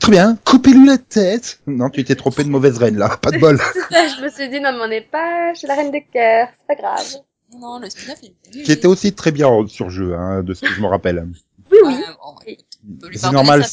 très 0.00 0.10
bien. 0.10 0.36
Coupez-lui 0.44 0.86
la 0.86 0.98
tête. 0.98 1.60
Non, 1.66 1.88
tu 1.88 2.04
t'es 2.04 2.16
trompé 2.16 2.42
de 2.42 2.48
mauvaise 2.48 2.78
reine 2.78 2.98
là. 2.98 3.16
Pas 3.16 3.30
de 3.30 3.38
bol. 3.38 3.60
C'est 3.72 3.94
ça, 3.94 4.08
je 4.08 4.22
me 4.22 4.28
suis 4.28 4.48
dit, 4.48 4.60
non, 4.60 4.72
mais 4.72 4.80
on 4.82 4.88
n'est 4.88 5.00
pas 5.02 5.54
chez 5.54 5.66
la 5.68 5.76
Reine 5.76 5.92
des 5.92 6.04
Cœurs, 6.04 6.48
c'est 6.58 6.66
pas 6.66 6.74
grave. 6.74 7.06
Non, 7.52 7.58
non, 7.60 7.78
le 7.78 7.88
spin-off, 7.88 8.18
est 8.22 8.62
qui 8.64 8.72
était 8.72 8.88
aussi 8.88 9.12
très 9.14 9.30
bien 9.30 9.46
en 9.46 9.66
surjeu, 9.68 10.14
hein, 10.16 10.42
de 10.42 10.52
ce 10.52 10.62
que 10.62 10.72
je 10.72 10.80
me 10.80 10.86
rappelle. 10.86 11.28
Oui, 11.70 11.78
oui. 11.84 12.58
Bon, 12.82 13.08
C'est 13.14 13.30
normal, 13.30 13.62
de 13.62 13.66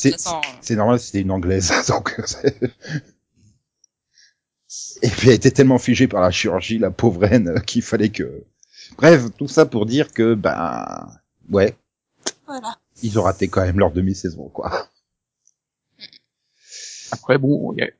c'est 0.61 0.75
normal, 0.75 0.99
c'était 0.99 1.21
une 1.21 1.31
anglaise, 1.31 1.71
donc. 1.87 2.15
Et 5.01 5.09
puis 5.09 5.29
elle 5.29 5.35
était 5.35 5.51
tellement 5.51 5.77
figée 5.77 6.07
par 6.07 6.21
la 6.21 6.31
chirurgie, 6.31 6.77
la 6.77 6.91
pauvre 6.91 7.21
reine, 7.21 7.49
euh, 7.49 7.59
qu'il 7.59 7.81
fallait 7.81 8.09
que. 8.09 8.43
Bref, 8.97 9.23
tout 9.37 9.47
ça 9.47 9.65
pour 9.65 9.85
dire 9.85 10.11
que 10.11 10.33
ben 10.35 11.09
ouais, 11.49 11.75
Voilà. 12.47 12.77
Ils 13.03 13.19
ont 13.19 13.23
raté 13.23 13.47
quand 13.47 13.61
même 13.61 13.79
leur 13.79 13.91
demi-saison, 13.91 14.49
quoi. 14.49 14.89
Après, 17.11 17.37
bon, 17.37 17.73
il 17.73 17.79
y 17.79 17.83
a- 17.83 17.91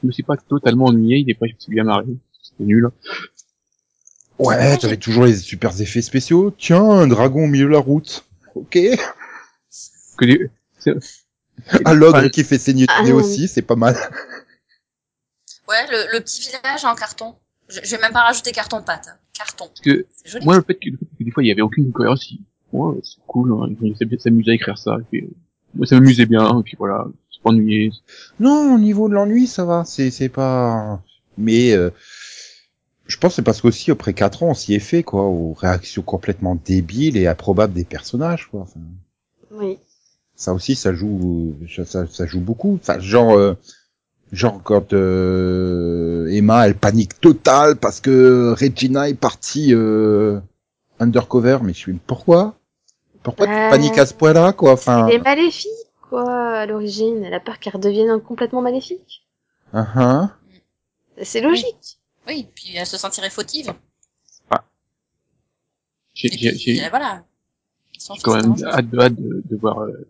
je 0.00 0.06
me 0.06 0.12
suis 0.12 0.22
pas 0.22 0.36
totalement 0.36 0.86
ennuyé, 0.86 1.18
il 1.18 1.30
est 1.30 1.34
pas, 1.34 1.46
je 1.46 1.54
me 1.54 1.58
suis 1.58 1.72
bien 1.72 1.84
marré. 1.84 2.04
C'était 2.42 2.64
nul. 2.64 2.88
Ouais, 4.38 4.76
t'avais 4.78 4.96
toujours 4.96 5.24
les 5.24 5.36
super 5.36 5.78
effets 5.80 6.02
spéciaux. 6.02 6.52
Tiens, 6.56 6.82
un 6.82 7.06
dragon 7.08 7.44
au 7.44 7.46
milieu 7.48 7.64
de 7.66 7.70
la 7.72 7.80
route. 7.80 8.24
Ok. 8.54 8.78
Que 10.16 10.24
des, 10.24 10.50
c'est- 10.78 10.94
Un 11.84 11.94
logre 11.94 12.18
Enfin, 12.18 12.28
qui 12.28 12.44
fait 12.44 12.58
saigner 12.58 12.86
Ah, 12.88 13.02
aussi, 13.12 13.48
c'est 13.48 13.62
pas 13.62 13.74
mal. 13.76 13.96
Ouais, 15.68 15.86
le, 15.90 16.12
le 16.12 16.20
petit 16.20 16.40
village 16.42 16.84
en 16.84 16.94
carton. 16.94 17.34
Je, 17.68 17.80
je 17.82 17.90
vais 17.96 18.00
même 18.00 18.12
pas 18.12 18.22
rajouter 18.22 18.52
carton 18.52 18.80
pâte. 18.82 19.08
hein. 19.08 19.18
Carton. 19.34 19.66
parce 19.68 19.80
que 19.80 20.06
moi, 20.44 20.56
le 20.56 20.62
fait 20.62 20.74
que, 20.76 20.88
le 20.90 20.96
fait 20.96 21.04
que 21.18 21.24
des 21.24 21.30
fois, 21.30 21.42
il 21.42 21.48
y 21.48 21.52
avait 21.52 21.60
aucune 21.62 21.92
cohérence, 21.92 22.32
ouais, 22.72 22.96
c'est 23.02 23.18
cool, 23.26 23.52
hein, 23.52 23.68
ils 23.82 23.96
s'amusaient 23.96 24.18
s'amuser 24.18 24.50
à 24.52 24.54
écrire 24.54 24.78
ça, 24.78 24.96
et 25.00 25.04
puis, 25.10 25.22
euh, 25.24 25.30
moi, 25.74 25.86
ça 25.86 25.96
m'amusait 25.96 26.26
bien, 26.26 26.58
et 26.58 26.62
puis 26.62 26.76
voilà, 26.78 27.06
c'est 27.30 27.42
pas 27.42 27.50
ennuyé. 27.50 27.92
Non, 28.40 28.74
au 28.74 28.78
niveau 28.78 29.08
de 29.08 29.14
l'ennui, 29.14 29.46
ça 29.46 29.64
va. 29.64 29.84
C'est 29.84 30.10
c'est 30.10 30.28
pas. 30.28 31.00
Mais 31.36 31.72
euh, 31.72 31.90
je 33.06 33.16
pense 33.18 33.32
que 33.32 33.36
c'est 33.36 33.42
parce 33.42 33.60
qu'aussi 33.60 33.90
après 33.90 34.12
quatre 34.14 34.42
ans, 34.42 34.50
on 34.50 34.54
s'y 34.54 34.74
est 34.74 34.78
fait 34.80 35.02
quoi, 35.02 35.24
aux 35.24 35.52
réactions 35.52 36.02
complètement 36.02 36.58
débiles 36.64 37.16
et 37.16 37.26
improbables 37.26 37.74
des 37.74 37.84
personnages 37.84 38.48
quoi. 38.50 38.62
Enfin, 38.62 38.80
Oui. 39.52 39.78
ça 40.34 40.52
aussi, 40.52 40.74
ça 40.74 40.92
joue, 40.94 41.54
ça, 41.84 42.06
ça 42.06 42.26
joue 42.26 42.40
beaucoup. 42.40 42.78
Enfin, 42.80 42.98
genre, 42.98 43.32
euh, 43.36 43.54
genre 44.32 44.60
quand 44.62 44.92
euh, 44.92 46.26
Emma, 46.28 46.66
elle 46.66 46.74
panique 46.74 47.20
totale 47.20 47.76
parce 47.76 48.00
que 48.00 48.54
Regina 48.58 49.08
est 49.08 49.14
partie 49.14 49.72
euh, 49.74 50.40
undercover. 50.98 51.58
Mais 51.62 51.72
je 51.72 51.78
suis, 51.78 51.92
pourquoi 51.94 52.56
Pourquoi 53.22 53.46
tu 53.46 53.52
Euh, 53.52 53.70
paniques 53.70 53.98
à 53.98 54.06
ce 54.06 54.14
point-là 54.14 54.52
quoi 54.52 54.72
Enfin, 54.72 55.06
Elle 55.08 55.14
est 55.16 55.18
maléfique, 55.18 55.70
quoi, 56.08 56.58
à 56.60 56.66
l'origine. 56.66 57.24
Elle 57.24 57.34
a 57.34 57.40
peur 57.40 57.58
qu'elle 57.58 57.74
redevienne 57.74 58.20
complètement 58.20 58.62
maléfique. 58.62 59.26
uh-huh. 59.74 60.30
C'est 61.22 61.40
logique. 61.40 61.98
Oui, 62.26 62.48
puis 62.54 62.76
elle 62.76 62.86
se 62.86 62.96
sentirait 62.98 63.30
fautive. 63.30 63.72
J'ai, 66.14 66.28
Et 66.34 66.56
j'ai, 66.56 66.84
euh, 66.84 66.88
voilà. 66.90 67.24
Son 67.98 68.14
j'ai 68.14 68.22
quand 68.22 68.34
même 68.34 68.54
hâte 68.64 68.88
de, 68.90 68.98
hâte 68.98 69.14
de, 69.14 69.42
de 69.44 69.56
voir 69.56 69.80
euh, 69.82 70.08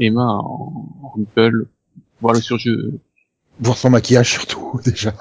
Emma 0.00 0.22
en, 0.24 0.86
en 1.02 1.08
Ripple, 1.10 1.66
voir 2.20 2.34
le 2.34 2.40
surjeu. 2.40 2.98
Voir 3.60 3.76
son 3.76 3.90
maquillage 3.90 4.30
surtout, 4.32 4.80
déjà. 4.84 5.14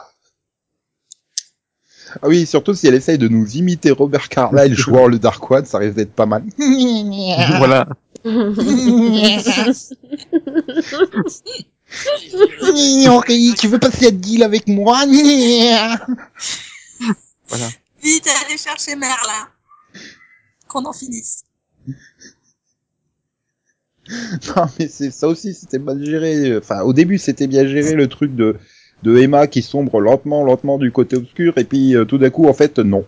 Ah 2.22 2.28
oui, 2.28 2.46
surtout 2.46 2.74
si 2.74 2.88
elle 2.88 2.96
essaye 2.96 3.18
de 3.18 3.28
nous 3.28 3.56
imiter 3.56 3.92
Robert 3.92 4.30
Carlyle 4.30 4.74
jouant 4.76 5.08
le 5.08 5.20
Dark 5.20 5.50
One, 5.50 5.66
ça 5.66 5.78
risque 5.78 5.96
d'être 5.96 6.14
pas 6.14 6.26
mal. 6.26 6.44
voilà. 6.58 7.88
Henri, 13.08 13.54
tu 13.58 13.68
veux 13.68 13.80
passer 13.80 14.08
à 14.08 14.12
deal 14.12 14.44
avec 14.44 14.68
moi? 14.68 15.04
Voilà. 17.48 17.70
Vite, 18.04 18.30
allez 18.46 18.58
chercher 18.58 18.96
Merlin. 18.96 19.48
qu'on 20.68 20.86
en 20.86 20.94
finisse. 20.94 21.44
Non, 24.56 24.66
mais 24.78 24.88
c'est 24.88 25.12
ça 25.12 25.28
aussi, 25.28 25.54
c'était 25.54 25.80
mal 25.80 26.04
géré. 26.04 26.58
Enfin, 26.58 26.82
au 26.82 26.94
début, 26.94 27.18
c'était 27.18 27.48
bien 27.48 27.66
géré 27.66 27.94
le 27.94 28.08
truc 28.08 28.36
de 28.36 28.58
de 29.04 29.18
Emma 29.18 29.48
qui 29.48 29.62
sombre 29.62 30.00
lentement, 30.00 30.44
lentement 30.44 30.78
du 30.78 30.92
côté 30.92 31.16
obscur, 31.16 31.58
et 31.58 31.64
puis 31.64 31.96
euh, 31.96 32.06
tout 32.06 32.18
d'un 32.18 32.30
coup, 32.30 32.48
en 32.48 32.54
fait, 32.54 32.80
non. 32.80 33.06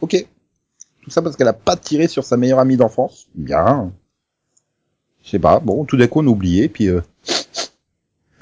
Ok. 0.00 0.26
Tout 1.02 1.10
ça 1.10 1.22
parce 1.22 1.36
qu'elle 1.36 1.48
a 1.48 1.52
pas 1.52 1.76
tiré 1.76 2.08
sur 2.08 2.24
sa 2.24 2.36
meilleure 2.36 2.60
amie 2.60 2.76
d'enfance. 2.76 3.26
Bien. 3.34 3.92
Je 5.24 5.30
sais 5.30 5.38
pas. 5.38 5.60
Bon, 5.60 5.84
tout 5.84 5.96
d'un 5.96 6.06
coup, 6.06 6.20
on 6.20 6.26
oubliait, 6.26 6.68
puis. 6.68 6.88
Euh... 6.88 7.00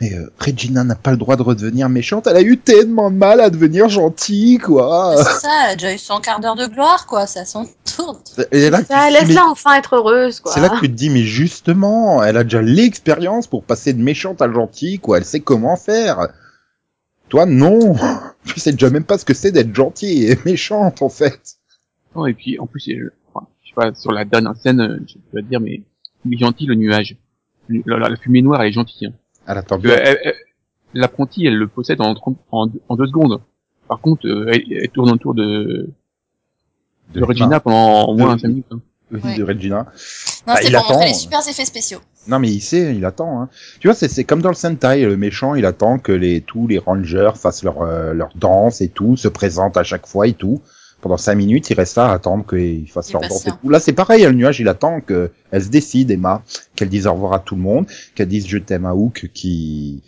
Mais 0.01 0.15
euh, 0.15 0.33
Regina 0.39 0.83
n'a 0.83 0.95
pas 0.95 1.11
le 1.11 1.19
droit 1.19 1.37
de 1.37 1.43
redevenir 1.43 1.91
méchante. 1.91 2.27
Elle 2.27 2.37
a 2.37 2.41
eu 2.41 2.57
tellement 2.57 3.11
de 3.11 3.17
mal 3.17 3.39
à 3.39 3.51
devenir 3.51 3.91
gentille, 3.91 4.57
quoi. 4.57 5.15
C'est 5.19 5.41
ça, 5.41 5.49
elle 5.65 5.73
a 5.73 5.77
déjà 5.77 5.93
eu 5.93 5.99
son 5.99 6.21
quart 6.21 6.41
d'heure 6.41 6.57
de 6.57 6.67
gloire, 6.67 7.07
quoi. 7.07 7.27
C'est 7.27 7.41
à 7.41 7.45
son 7.45 7.69
tour. 7.85 8.19
Et 8.51 8.71
là, 8.71 8.79
tu 8.79 8.85
te 8.85 8.93
Ça, 8.93 9.11
laisse-la 9.11 9.47
enfin 9.47 9.75
être 9.75 9.97
heureuse, 9.97 10.41
quoi. 10.41 10.53
C'est 10.53 10.61
là 10.61 10.71
que 10.71 10.81
tu 10.81 10.91
te 10.91 10.97
dis, 10.97 11.11
mais 11.11 11.25
justement, 11.25 12.23
elle 12.23 12.39
a 12.39 12.45
déjà 12.45 12.63
l'expérience 12.63 13.47
pour 13.47 13.63
passer 13.63 13.93
de 13.93 14.03
méchante 14.03 14.41
à 14.41 14.51
gentille, 14.51 15.01
quoi. 15.01 15.19
Elle 15.19 15.27
sait 15.27 15.41
comment 15.41 15.77
faire. 15.77 16.29
Toi, 17.31 17.47
non. 17.47 17.95
Tu 18.45 18.61
sais 18.61 18.73
déjà 18.73 18.91
même 18.91 19.05
pas 19.05 19.17
ce 19.19 19.25
que 19.25 19.35
c'est 19.35 19.53
d'être 19.53 19.75
gentille 19.75 20.25
et 20.31 20.37
méchante, 20.45 21.01
en 21.03 21.09
fait. 21.09 21.57
Non, 22.15 22.27
et 22.27 22.35
puis 22.35 22.59
en 22.59 22.67
plus, 22.67 22.89
euh, 22.91 23.13
enfin, 23.33 23.47
je 23.63 23.69
sais 23.69 23.75
pas, 23.75 23.95
sur 23.95 24.13
la 24.13 24.25
dernière 24.25 24.57
scène, 24.57 24.81
euh, 24.81 24.99
je 25.07 25.15
peux 25.31 25.41
te 25.41 25.47
dire, 25.47 25.61
mais 25.61 25.83
il 26.27 26.35
est 26.35 26.39
gentil 26.39 26.67
le 26.67 26.75
nuage. 26.75 27.17
La, 27.69 27.99
la- 27.99 28.09
la 28.09 28.17
fumée 28.17 28.43
noire, 28.43 28.61
elle 28.63 28.69
est 28.69 28.73
gentille. 28.73 29.07
Hein. 29.07 29.13
Elle 29.47 29.59
attend 29.59 29.79
Parce 29.81 29.95
que 29.95 30.01
elle- 30.03 30.35
L'apprenti, 30.93 31.47
elle 31.47 31.55
le 31.57 31.69
possède 31.69 32.01
en, 32.01 32.13
30 32.17 32.37
en, 32.51 32.67
en 32.89 32.97
deux 32.97 33.07
secondes. 33.07 33.41
Par 33.87 34.01
contre, 34.01 34.27
euh, 34.27 34.51
elle, 34.53 34.65
elle 34.73 34.89
tourne 34.89 35.11
autour 35.13 35.35
de, 35.35 35.89
de 37.15 37.23
Regina 37.23 37.61
pendant 37.61 38.07
au 38.09 38.17
moins 38.17 38.35
De- 38.35 38.41
5 38.41 38.49
minutes. 38.49 38.67
hein. 38.73 38.81
Ouais. 39.13 39.37
de 39.37 39.43
Regina. 39.43 39.79
Non, 40.47 40.55
Bah, 40.55 40.63
il 40.63 40.73
pour 40.73 40.83
montrer 40.83 40.95
attend. 40.95 41.05
les 41.07 41.15
super 41.15 41.41
effets 41.49 41.65
spéciaux. 41.65 41.99
Non, 42.29 42.39
mais 42.39 42.49
il 42.51 42.61
sait, 42.61 42.95
il 42.95 43.05
attend. 43.05 43.43
Hein. 43.43 43.49
Tu 43.81 43.89
vois, 43.89 43.95
c'est 43.95 44.25
comme 44.25 44.43
dans 44.43 44.49
le 44.51 44.55
Sentai, 44.55 45.05
le 45.05 45.17
méchant, 45.17 45.55
il 45.55 45.67
attend 45.67 45.99
que 45.99 46.13
les 46.13 46.41
tous 46.43 46.67
les 46.67 46.79
rangers 46.79 47.33
fassent 47.35 47.63
leur 47.65 47.83
euh, 47.83 48.13
leur 48.13 48.31
danse 48.37 48.81
et 48.81 48.89
tout, 48.89 49.17
se 49.17 49.29
présentent 49.29 49.77
à 49.77 49.83
chaque 49.83 50.07
fois 50.07 50.27
et 50.27 50.33
tout. 50.35 50.61
Pendant 51.01 51.17
cinq 51.17 51.35
minutes, 51.37 51.71
il 51.71 51.75
reste 51.75 51.97
là 51.97 52.11
à 52.11 52.13
attendre 52.13 52.45
qu'ils 52.47 52.89
fassent 52.91 53.11
leur 53.13 53.23
danse 53.23 53.47
et 53.47 53.51
tout. 53.63 53.71
Là, 53.71 53.81
c'est 53.81 53.95
pareil, 53.95 54.23
le 54.25 54.33
nuage, 54.33 54.61
il 54.61 54.69
attend 54.69 55.01
que 55.01 55.31
elle 55.51 55.65
se 55.65 55.69
décide, 55.71 56.11
Emma, 56.11 56.43
qu'elle 56.77 56.91
dise 56.91 57.07
au 57.07 57.15
revoir 57.15 57.33
à 57.33 57.39
tout 57.39 57.57
le 57.57 57.63
monde, 57.63 57.87
qu'elle 58.15 58.29
dise 58.29 58.47
je 58.47 58.59
t'aime 58.59 58.85
à 58.85 58.95
Hook, 58.95 59.31
qui 59.33 60.03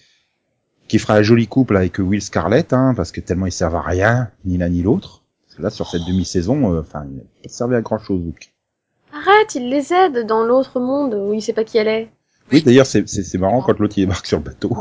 qui 0.89 0.99
fera 0.99 1.15
un 1.15 1.23
joli 1.23 1.47
couple 1.47 1.79
avec 1.79 1.99
Will 1.99 2.21
Scarlett, 2.21 2.75
hein, 2.75 2.93
parce 2.95 3.11
que 3.13 3.23
tellement 3.23 3.47
ils 3.47 3.53
servent 3.53 3.77
à 3.77 3.81
rien, 3.81 4.29
ni 4.45 4.59
l'un 4.59 4.69
ni 4.69 4.83
l'autre. 4.83 5.23
Parce 5.47 5.57
que 5.57 5.63
là, 5.63 5.71
sur 5.71 5.89
cette 5.89 6.03
demi-saison, 6.07 6.75
euh, 6.75 6.81
enfin, 6.81 7.05
il 7.11 7.17
n'a 7.17 7.23
pas 7.43 7.49
servi 7.49 7.75
à 7.75 7.81
grand 7.81 7.99
chose, 7.99 8.21
Hook. 8.27 8.53
Arrête, 9.13 9.55
il 9.55 9.69
les 9.69 9.93
aide 9.93 10.27
dans 10.27 10.43
l'autre 10.43 10.81
monde 10.81 11.15
où 11.15 11.35
il 11.35 11.43
sait 11.43 11.53
pas 11.53 11.65
qui 11.65 11.79
elle 11.79 11.89
est. 11.89 12.11
Oui, 12.51 12.63
d'ailleurs, 12.63 12.87
c'est, 12.87 13.09
c'est, 13.09 13.23
c'est 13.23 13.39
marrant 13.39 13.63
quand 13.63 13.79
l'autre 13.79 13.95
il 13.99 14.03
débarque 14.03 14.27
sur 14.27 14.39
le 14.39 14.45
bateau. 14.45 14.77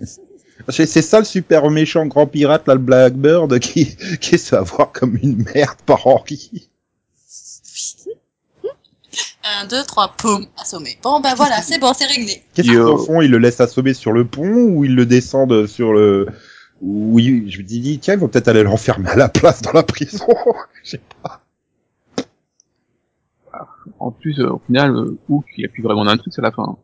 c'est, 0.68 0.86
c'est 0.86 1.02
ça 1.02 1.18
le 1.18 1.24
super 1.24 1.68
méchant 1.70 2.06
grand 2.06 2.26
pirate, 2.26 2.66
là, 2.68 2.74
le 2.74 2.80
Blackbird, 2.80 3.58
qui, 3.58 3.96
qui 4.20 4.38
se 4.38 4.50
fait 4.50 4.56
avoir 4.56 4.92
comme 4.92 5.18
une 5.22 5.44
merde 5.54 5.78
par 5.84 6.06
Henry. 6.06 6.68
Un, 9.42 9.66
deux, 9.66 9.82
trois, 9.84 10.14
poum, 10.16 10.46
assommé. 10.60 10.98
Bon, 11.02 11.20
ben 11.20 11.34
voilà, 11.34 11.62
c'est 11.62 11.78
bon, 11.78 11.92
c'est 11.94 12.06
réglé. 12.06 12.42
Qu'est-ce 12.54 12.68
qu'ils 12.68 12.80
en 12.80 12.98
font? 12.98 13.20
Ils 13.20 13.30
le 13.30 13.38
laissent 13.38 13.60
assommer 13.60 13.94
sur 13.94 14.12
le 14.12 14.24
pont 14.24 14.64
ou 14.64 14.84
ils 14.84 14.94
le 14.94 15.06
descendent 15.06 15.66
sur 15.66 15.92
le... 15.92 16.28
Oui, 16.82 17.50
je 17.50 17.58
me 17.58 17.62
dis, 17.62 17.98
tiens, 18.00 18.14
ils 18.14 18.20
vont 18.20 18.28
peut-être 18.28 18.48
aller 18.48 18.62
l'enfermer 18.62 19.10
à 19.10 19.16
la 19.16 19.28
place 19.28 19.60
dans 19.62 19.72
la 19.72 19.82
prison. 19.82 20.26
Je 20.84 20.90
sais 20.90 21.00
pas. 21.22 21.42
En 24.00 24.10
plus, 24.10 24.40
euh, 24.40 24.50
au 24.50 24.58
final, 24.66 24.96
euh, 24.96 25.18
Hook, 25.28 25.44
il 25.56 25.64
a 25.64 25.68
plus 25.68 25.82
vraiment 25.82 26.04
d'un 26.04 26.16
truc 26.16 26.36
à 26.38 26.42
la 26.42 26.50
fin. 26.50 26.78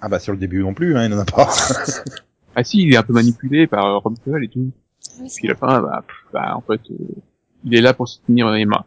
ah 0.00 0.08
bah 0.08 0.18
sur 0.18 0.32
le 0.32 0.38
début 0.38 0.62
non 0.62 0.74
plus, 0.74 0.96
hein, 0.96 1.06
il 1.06 1.14
en 1.14 1.18
a 1.18 1.24
pas. 1.24 1.48
Ah 2.54 2.64
si, 2.64 2.82
il 2.82 2.92
est 2.92 2.96
un 2.96 3.02
peu 3.02 3.12
manipulé 3.12 3.66
par 3.66 3.86
euh, 3.86 3.98
Rumpel 3.98 4.44
et 4.44 4.48
tout. 4.48 4.70
Oui, 5.20 5.28
Puis 5.34 5.48
à 5.48 5.52
la 5.52 5.56
fin, 5.56 5.80
bah, 5.80 6.04
pff, 6.06 6.16
bah 6.32 6.56
en 6.56 6.60
fait, 6.60 6.80
euh, 6.90 6.96
il 7.64 7.76
est 7.76 7.80
là 7.80 7.94
pour 7.94 8.08
soutenir 8.08 8.52
Emma. 8.54 8.86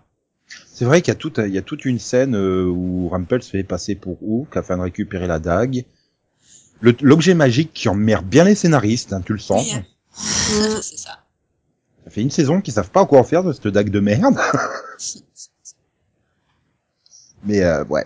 C'est 0.67 0.86
vrai 0.86 1.01
qu'il 1.01 1.13
y 1.13 1.15
a 1.15 1.19
toute, 1.19 1.38
il 1.38 1.53
y 1.53 1.57
a 1.57 1.61
toute 1.61 1.86
une 1.86 1.99
scène 1.99 2.36
euh, 2.36 2.65
où 2.65 3.09
Rumpel 3.09 3.41
se 3.41 3.51
fait 3.51 3.63
passer 3.63 3.95
pour 3.95 4.17
Hook 4.21 4.57
afin 4.57 4.78
de 4.78 4.84
récupérer 4.84 5.28
la 5.28 5.39
dague. 5.39 5.86
L'objet 6.82 7.34
magique 7.34 7.71
qui 7.74 7.88
emmerde 7.88 8.26
bien 8.26 8.43
les 8.43 8.55
scénaristes, 8.55 9.13
hein, 9.13 9.21
tu 9.26 9.32
le 9.32 9.39
sens. 9.39 9.74
Oui, 9.74 9.80
hein. 9.80 10.80
c'est 10.82 10.97
ça. 10.97 11.19
Ça 12.03 12.09
fait 12.09 12.21
une 12.21 12.32
saison 12.32 12.59
qu'ils 12.59 12.74
savent 12.74 12.91
pas 12.91 13.05
quoi 13.05 13.19
en 13.19 13.24
faire 13.24 13.45
de 13.45 13.53
cette 13.53 13.69
dague 13.69 13.89
de 13.89 14.01
merde. 14.01 14.38
Mais 17.45 17.61
euh, 17.63 17.83
ouais. 17.85 18.05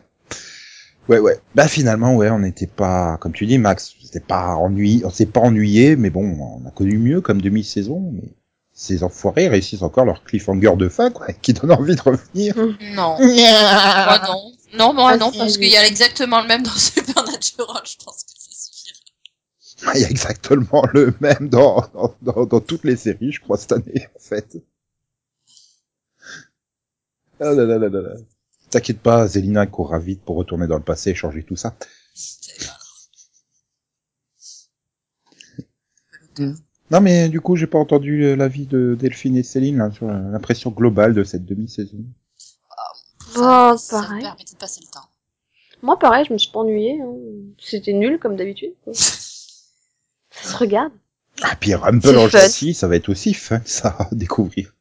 Ouais, 1.07 1.19
ouais. 1.19 1.39
Bah 1.55 1.67
finalement, 1.67 2.15
ouais, 2.15 2.29
on 2.29 2.39
n'était 2.39 2.67
pas, 2.67 3.17
comme 3.21 3.31
tu 3.31 3.45
dis, 3.45 3.57
Max, 3.57 3.93
c'était 4.03 4.19
pas 4.19 4.55
ennuyé, 4.55 5.05
on 5.05 5.09
s'est 5.09 5.25
pas 5.25 5.39
ennuyé, 5.39 5.95
mais 5.95 6.09
bon, 6.09 6.25
on 6.63 6.67
a 6.67 6.71
connu 6.71 6.97
mieux 6.97 7.21
comme 7.21 7.41
demi-saison, 7.41 8.11
mais 8.13 8.33
ces 8.73 9.03
enfoirés 9.03 9.47
réussissent 9.47 9.83
encore 9.83 10.03
leur 10.05 10.23
cliffhanger 10.23 10.75
de 10.75 10.89
fin, 10.89 11.09
quoi, 11.09 11.27
qui 11.33 11.53
donne 11.53 11.71
envie 11.71 11.95
de 11.95 12.01
revenir. 12.01 12.55
Non. 12.95 13.17
Moi, 13.17 14.19
non. 14.27 14.51
Non, 14.73 14.93
moi, 14.93 15.11
Ah, 15.13 15.17
non, 15.17 15.31
parce 15.31 15.57
qu'il 15.57 15.69
y 15.69 15.77
a 15.77 15.87
exactement 15.87 16.41
le 16.41 16.47
même 16.47 16.61
dans 16.63 16.71
Supernatural, 16.75 17.81
je 17.85 17.95
pense 18.03 18.23
que 18.23 18.31
ça 18.37 18.49
suffira. 18.51 19.93
Il 19.95 20.01
y 20.01 20.05
a 20.05 20.09
exactement 20.09 20.83
le 20.93 21.13
même 21.21 21.47
dans, 21.47 21.85
dans, 21.93 22.15
dans, 22.21 22.45
dans 22.45 22.59
toutes 22.59 22.83
les 22.83 22.97
séries, 22.97 23.31
je 23.31 23.39
crois, 23.39 23.57
cette 23.57 23.71
année, 23.71 24.07
en 24.15 24.19
fait. 24.19 24.57
Ah 27.39 27.53
là 27.53 27.63
là 27.65 27.77
là 27.77 27.89
là 27.89 28.01
là. 28.01 28.15
T'inquiète 28.77 28.99
pas, 29.01 29.25
Zélina 29.25 29.65
courra 29.65 29.97
vite 29.97 30.21
pour 30.21 30.35
retourner 30.35 30.67
dans 30.67 30.77
le 30.77 30.83
passé 30.83 31.09
et 31.09 31.15
changer 31.15 31.41
tout 31.41 31.55
ça. 31.55 31.75
C'est. 32.13 32.67
Non 36.91 37.01
mais 37.01 37.27
du 37.29 37.41
coup, 37.41 37.55
j'ai 37.55 37.65
pas 37.67 37.79
entendu 37.79 38.23
euh, 38.23 38.35
l'avis 38.35 38.67
de 38.67 38.95
Delphine 38.99 39.35
et 39.35 39.41
Céline 39.43 39.77
là, 39.77 39.91
sur 39.91 40.05
l'impression 40.07 40.69
globale 40.69 41.13
de 41.15 41.23
cette 41.23 41.43
demi-saison. 41.45 41.97
Oh, 43.35 43.73
ça, 43.75 43.77
ça 43.77 43.97
me 44.01 44.03
pareil. 44.03 44.21
permettait 44.21 44.53
de 44.53 44.57
passer 44.59 44.81
le 44.85 44.91
temps. 44.91 45.07
Moi, 45.81 45.97
pareil, 45.99 46.25
je 46.27 46.33
me 46.33 46.37
suis 46.37 46.51
pas 46.51 46.59
ennuyée. 46.59 47.01
hein. 47.01 47.13
C'était 47.59 47.93
nul, 47.93 48.19
comme 48.19 48.35
d'habitude. 48.35 48.73
quoi. 48.83 48.93
Ça 48.93 50.51
se 50.51 50.55
regarde. 50.57 50.93
Ah 51.41 51.55
puis 51.59 51.73
Rumble 51.73 52.01
C'est 52.03 52.15
en 52.15 52.29
fun. 52.29 52.39
gentil, 52.41 52.73
ça 52.75 52.87
va 52.87 52.95
être 52.95 53.09
aussi 53.09 53.33
fun 53.33 53.59
ça 53.65 53.89
à 53.99 54.07
découvrir. 54.11 54.75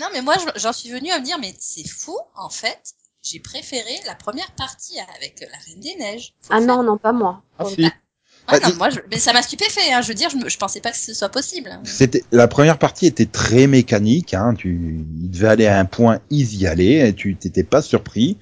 Non, 0.00 0.06
mais 0.12 0.22
moi, 0.22 0.34
je- 0.38 0.60
j'en 0.60 0.72
suis 0.72 0.90
venue 0.90 1.10
à 1.10 1.18
me 1.20 1.24
dire, 1.24 1.38
mais 1.38 1.54
c'est 1.58 1.86
fou, 1.86 2.16
en 2.36 2.48
fait. 2.48 2.94
J'ai 3.22 3.38
préféré 3.38 4.00
la 4.06 4.14
première 4.14 4.50
partie 4.52 4.98
avec 5.16 5.40
la 5.40 5.58
Reine 5.66 5.80
des 5.80 5.94
Neiges. 5.96 6.32
Faut 6.40 6.54
Ah 6.54 6.58
faire- 6.58 6.66
non, 6.66 6.82
non, 6.82 6.96
pas 6.96 7.12
moi. 7.12 7.42
Ah 7.58 7.64
Pour 7.64 7.70
si. 7.72 7.82
le- 7.82 7.88
Ah, 8.46 8.58
Ah, 8.62 8.68
non, 8.70 8.74
moi, 8.76 8.88
je... 8.90 8.98
mais 9.10 9.18
ça 9.18 9.32
m'a 9.34 9.42
stupéfait, 9.42 9.92
hein. 9.92 10.00
Je 10.00 10.08
veux 10.08 10.14
dire, 10.14 10.30
je, 10.30 10.48
je 10.48 10.56
pensais 10.56 10.80
pas 10.80 10.90
que 10.90 10.96
ce 10.96 11.12
soit 11.14 11.28
possible. 11.28 11.78
C'était 11.84 12.24
la 12.32 12.48
première 12.48 12.78
partie 12.78 13.06
était 13.06 13.26
très 13.26 13.66
mécanique, 13.66 14.32
hein, 14.34 14.54
tu 14.56 15.04
il 15.22 15.30
devait 15.30 15.48
aller 15.48 15.66
à 15.66 15.78
un 15.78 15.84
point, 15.84 16.20
ils 16.30 16.56
y 16.56 16.66
allaient, 16.66 17.10
et 17.10 17.14
tu 17.14 17.36
t'étais 17.36 17.62
pas 17.62 17.82
surpris. 17.82 18.38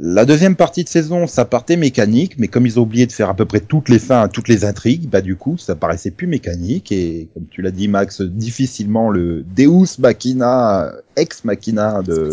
La 0.00 0.24
deuxième 0.24 0.54
partie 0.54 0.84
de 0.84 0.88
saison, 0.88 1.26
ça 1.26 1.44
partait 1.44 1.76
mécanique, 1.76 2.36
mais 2.38 2.46
comme 2.46 2.66
ils 2.66 2.78
ont 2.78 2.82
oublié 2.82 3.06
de 3.06 3.12
faire 3.12 3.28
à 3.30 3.34
peu 3.34 3.46
près 3.46 3.58
toutes 3.58 3.88
les 3.88 3.98
fins, 3.98 4.28
toutes 4.28 4.46
les 4.46 4.64
intrigues, 4.64 5.08
bah 5.08 5.20
du 5.20 5.34
coup, 5.34 5.58
ça 5.58 5.74
paraissait 5.74 6.12
plus 6.12 6.28
mécanique 6.28 6.92
et 6.92 7.28
comme 7.34 7.46
tu 7.50 7.62
l'as 7.62 7.72
dit 7.72 7.88
Max, 7.88 8.22
difficilement 8.22 9.10
le 9.10 9.42
Deus 9.56 9.98
Machina, 9.98 10.92
ex 11.16 11.44
Machina 11.44 12.02
de, 12.02 12.30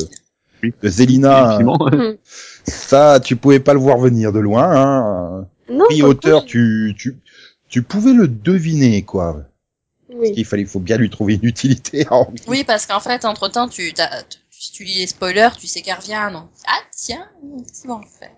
de 0.62 0.90
Zelina. 0.90 1.58
Hmm. 1.60 2.16
ça 2.66 3.20
tu 3.20 3.36
pouvais 3.36 3.60
pas 3.60 3.74
le 3.74 3.80
voir 3.80 3.98
venir 3.98 4.32
de 4.32 4.40
loin. 4.40 4.70
Hein. 4.76 5.48
Non, 5.68 5.86
hauteur, 6.04 6.42
coup, 6.42 6.48
tu 6.48 6.94
tu 6.96 7.18
tu 7.68 7.82
pouvais 7.82 8.14
le 8.14 8.28
deviner 8.28 9.02
quoi. 9.02 9.42
Oui. 10.14 10.34
Il 10.36 10.46
fallait, 10.46 10.62
il 10.62 10.68
faut 10.68 10.80
bien 10.80 10.98
lui 10.98 11.10
trouver 11.10 11.34
une 11.34 11.46
utilité. 11.46 12.06
Oui, 12.48 12.64
parce 12.64 12.86
qu'en 12.86 13.00
fait, 13.00 13.26
entre 13.26 13.50
temps, 13.50 13.68
tu, 13.68 13.92
t'as- 13.94 14.22
tu- 14.30 14.38
si 14.66 14.72
tu 14.72 14.84
lis 14.84 14.98
les 14.98 15.08
spoilers, 15.08 15.52
tu 15.60 15.68
sais 15.68 15.82
qu'elle 15.82 15.98
revient, 15.98 16.30
donc. 16.34 16.50
Ah, 16.68 16.82
tiens, 16.92 17.28
c'est 17.72 17.88
bon, 17.88 18.02
fait? 18.02 18.32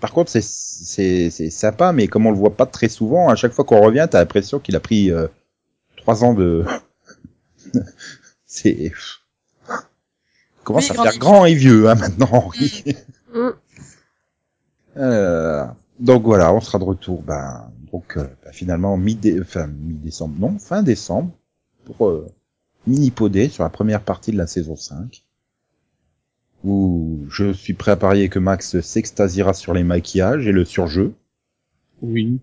Par 0.00 0.12
contre, 0.12 0.30
c'est 0.30 0.42
c'est 0.42 1.30
c'est 1.30 1.50
sympa, 1.50 1.92
mais 1.92 2.06
comme 2.06 2.26
on 2.26 2.30
le 2.30 2.38
voit 2.38 2.56
pas 2.56 2.66
très 2.66 2.88
souvent, 2.88 3.28
à 3.28 3.34
chaque 3.34 3.52
fois 3.52 3.64
qu'on 3.64 3.80
revient, 3.80 4.06
t'as 4.10 4.20
l'impression 4.20 4.60
qu'il 4.60 4.76
a 4.76 4.80
pris 4.80 5.10
euh, 5.10 5.26
trois 5.96 6.24
ans 6.24 6.34
de. 6.34 6.64
c'est. 8.46 8.70
Il 8.70 8.92
commence 10.64 10.88
Oui, 10.88 10.90
à 10.92 10.94
grandi 10.94 11.10
faire 11.10 11.18
grand 11.18 11.44
et 11.46 11.54
vieux 11.54 11.88
hein, 11.88 11.96
maintenant, 11.96 12.28
Henri. 12.32 12.84
Hmm. 13.34 13.50
Euh, 14.96 15.66
donc 15.98 16.22
voilà, 16.24 16.54
on 16.54 16.60
sera 16.60 16.78
de 16.78 16.84
retour. 16.84 17.22
Ben 17.22 17.70
donc 17.92 18.16
euh, 18.16 18.26
ben, 18.44 18.52
finalement 18.52 18.96
mi 18.96 19.18
enfin 19.40 19.66
mi-décembre, 19.66 20.34
non, 20.38 20.58
fin 20.58 20.82
décembre 20.82 21.32
pour 21.84 22.08
euh, 22.08 22.26
mini 22.86 23.10
podé 23.10 23.48
sur 23.48 23.64
la 23.64 23.70
première 23.70 24.02
partie 24.02 24.32
de 24.32 24.38
la 24.38 24.46
saison 24.46 24.76
5 24.76 25.24
où 26.64 27.20
je 27.30 27.52
suis 27.52 27.74
prêt 27.74 27.92
à 27.92 27.96
parier 27.96 28.28
que 28.28 28.38
Max 28.38 28.80
s'extasiera 28.80 29.54
sur 29.54 29.72
les 29.74 29.84
maquillages 29.84 30.46
et 30.46 30.52
le 30.52 30.64
surjeu. 30.64 31.14
Oui. 32.02 32.38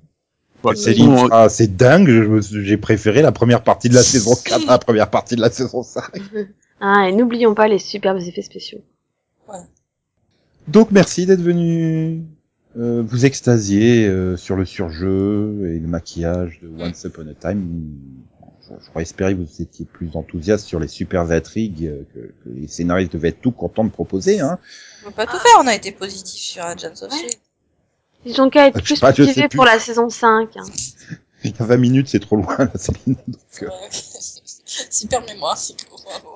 Bah, 0.64 0.76
Céline 0.76 1.16
sera 1.18 1.44
assez 1.44 1.68
dingue, 1.68 2.08
je 2.08 2.24
me 2.24 2.42
suis- 2.42 2.66
j'ai 2.66 2.78
préféré 2.78 3.22
la 3.22 3.32
première 3.32 3.64
partie 3.64 3.90
de 3.90 3.94
la 3.94 4.02
saison 4.04 4.32
4 4.44 4.68
à 4.68 4.72
la 4.74 4.80
première 4.80 5.10
partie 5.10 5.36
de 5.36 5.42
la 5.42 5.50
saison 5.52 5.84
5. 5.84 6.04
Ah, 6.80 7.10
et 7.10 7.12
n'oublions 7.12 7.56
pas 7.56 7.68
les 7.68 7.80
superbes 7.80 8.20
effets 8.20 8.44
spéciaux. 8.44 8.82
Donc 10.68 10.92
merci 10.92 11.26
d'être 11.26 11.42
venu 11.42 12.22
euh, 12.78 13.02
vous 13.02 13.26
extasier 13.26 14.06
euh, 14.06 14.38
sur 14.38 14.56
le 14.56 14.64
surjeu 14.66 15.72
et 15.74 15.80
le 15.80 15.88
maquillage 15.88 16.60
de 16.62 16.68
Once 16.68 17.04
Upon 17.06 17.26
a 17.30 17.34
Time. 17.34 17.98
Crois 18.90 19.02
espérer 19.02 19.34
que 19.34 19.40
vous 19.40 19.62
étiez 19.62 19.86
plus 19.86 20.10
enthousiaste 20.16 20.66
sur 20.66 20.80
les 20.80 20.88
super 20.88 21.30
intrigues 21.32 21.86
euh, 21.86 22.04
que, 22.14 22.20
que 22.20 22.50
les 22.56 22.68
scénaristes 22.68 23.14
devaient 23.14 23.30
être 23.30 23.42
tout 23.42 23.52
contents 23.52 23.84
de 23.84 23.90
proposer. 23.90 24.40
Hein. 24.40 24.60
On 25.04 25.10
peut 25.10 25.16
pas 25.16 25.26
tout 25.26 25.38
faire, 25.38 25.60
on 25.60 25.68
a 25.68 25.76
été 25.76 25.92
positif 25.92 26.42
sur 26.42 26.64
Agents 26.64 26.88
of 27.02 27.12
Ouais. 27.12 27.18
Shield. 27.18 27.36
Ils 28.26 28.42
ont 28.42 28.50
qu'à 28.50 28.68
être 28.68 28.82
plus 28.82 29.00
pas, 29.00 29.10
motivés 29.10 29.48
plus. 29.48 29.56
pour 29.58 29.66
la 29.66 29.80
saison 29.80 30.10
5. 30.10 30.58
hein. 30.58 30.64
Il 31.44 31.52
y 31.52 31.56
a 31.60 31.66
20 31.66 31.78
minutes, 31.78 32.08
c'est 32.10 32.20
trop 32.20 32.36
loin, 32.36 32.58
là, 32.58 32.72
Céline. 32.76 33.16
Donc, 33.28 33.64
euh. 33.64 33.70
Super 34.90 35.22
mémoire, 35.26 35.58
c'est 35.58 35.76
bravo. 35.90 36.36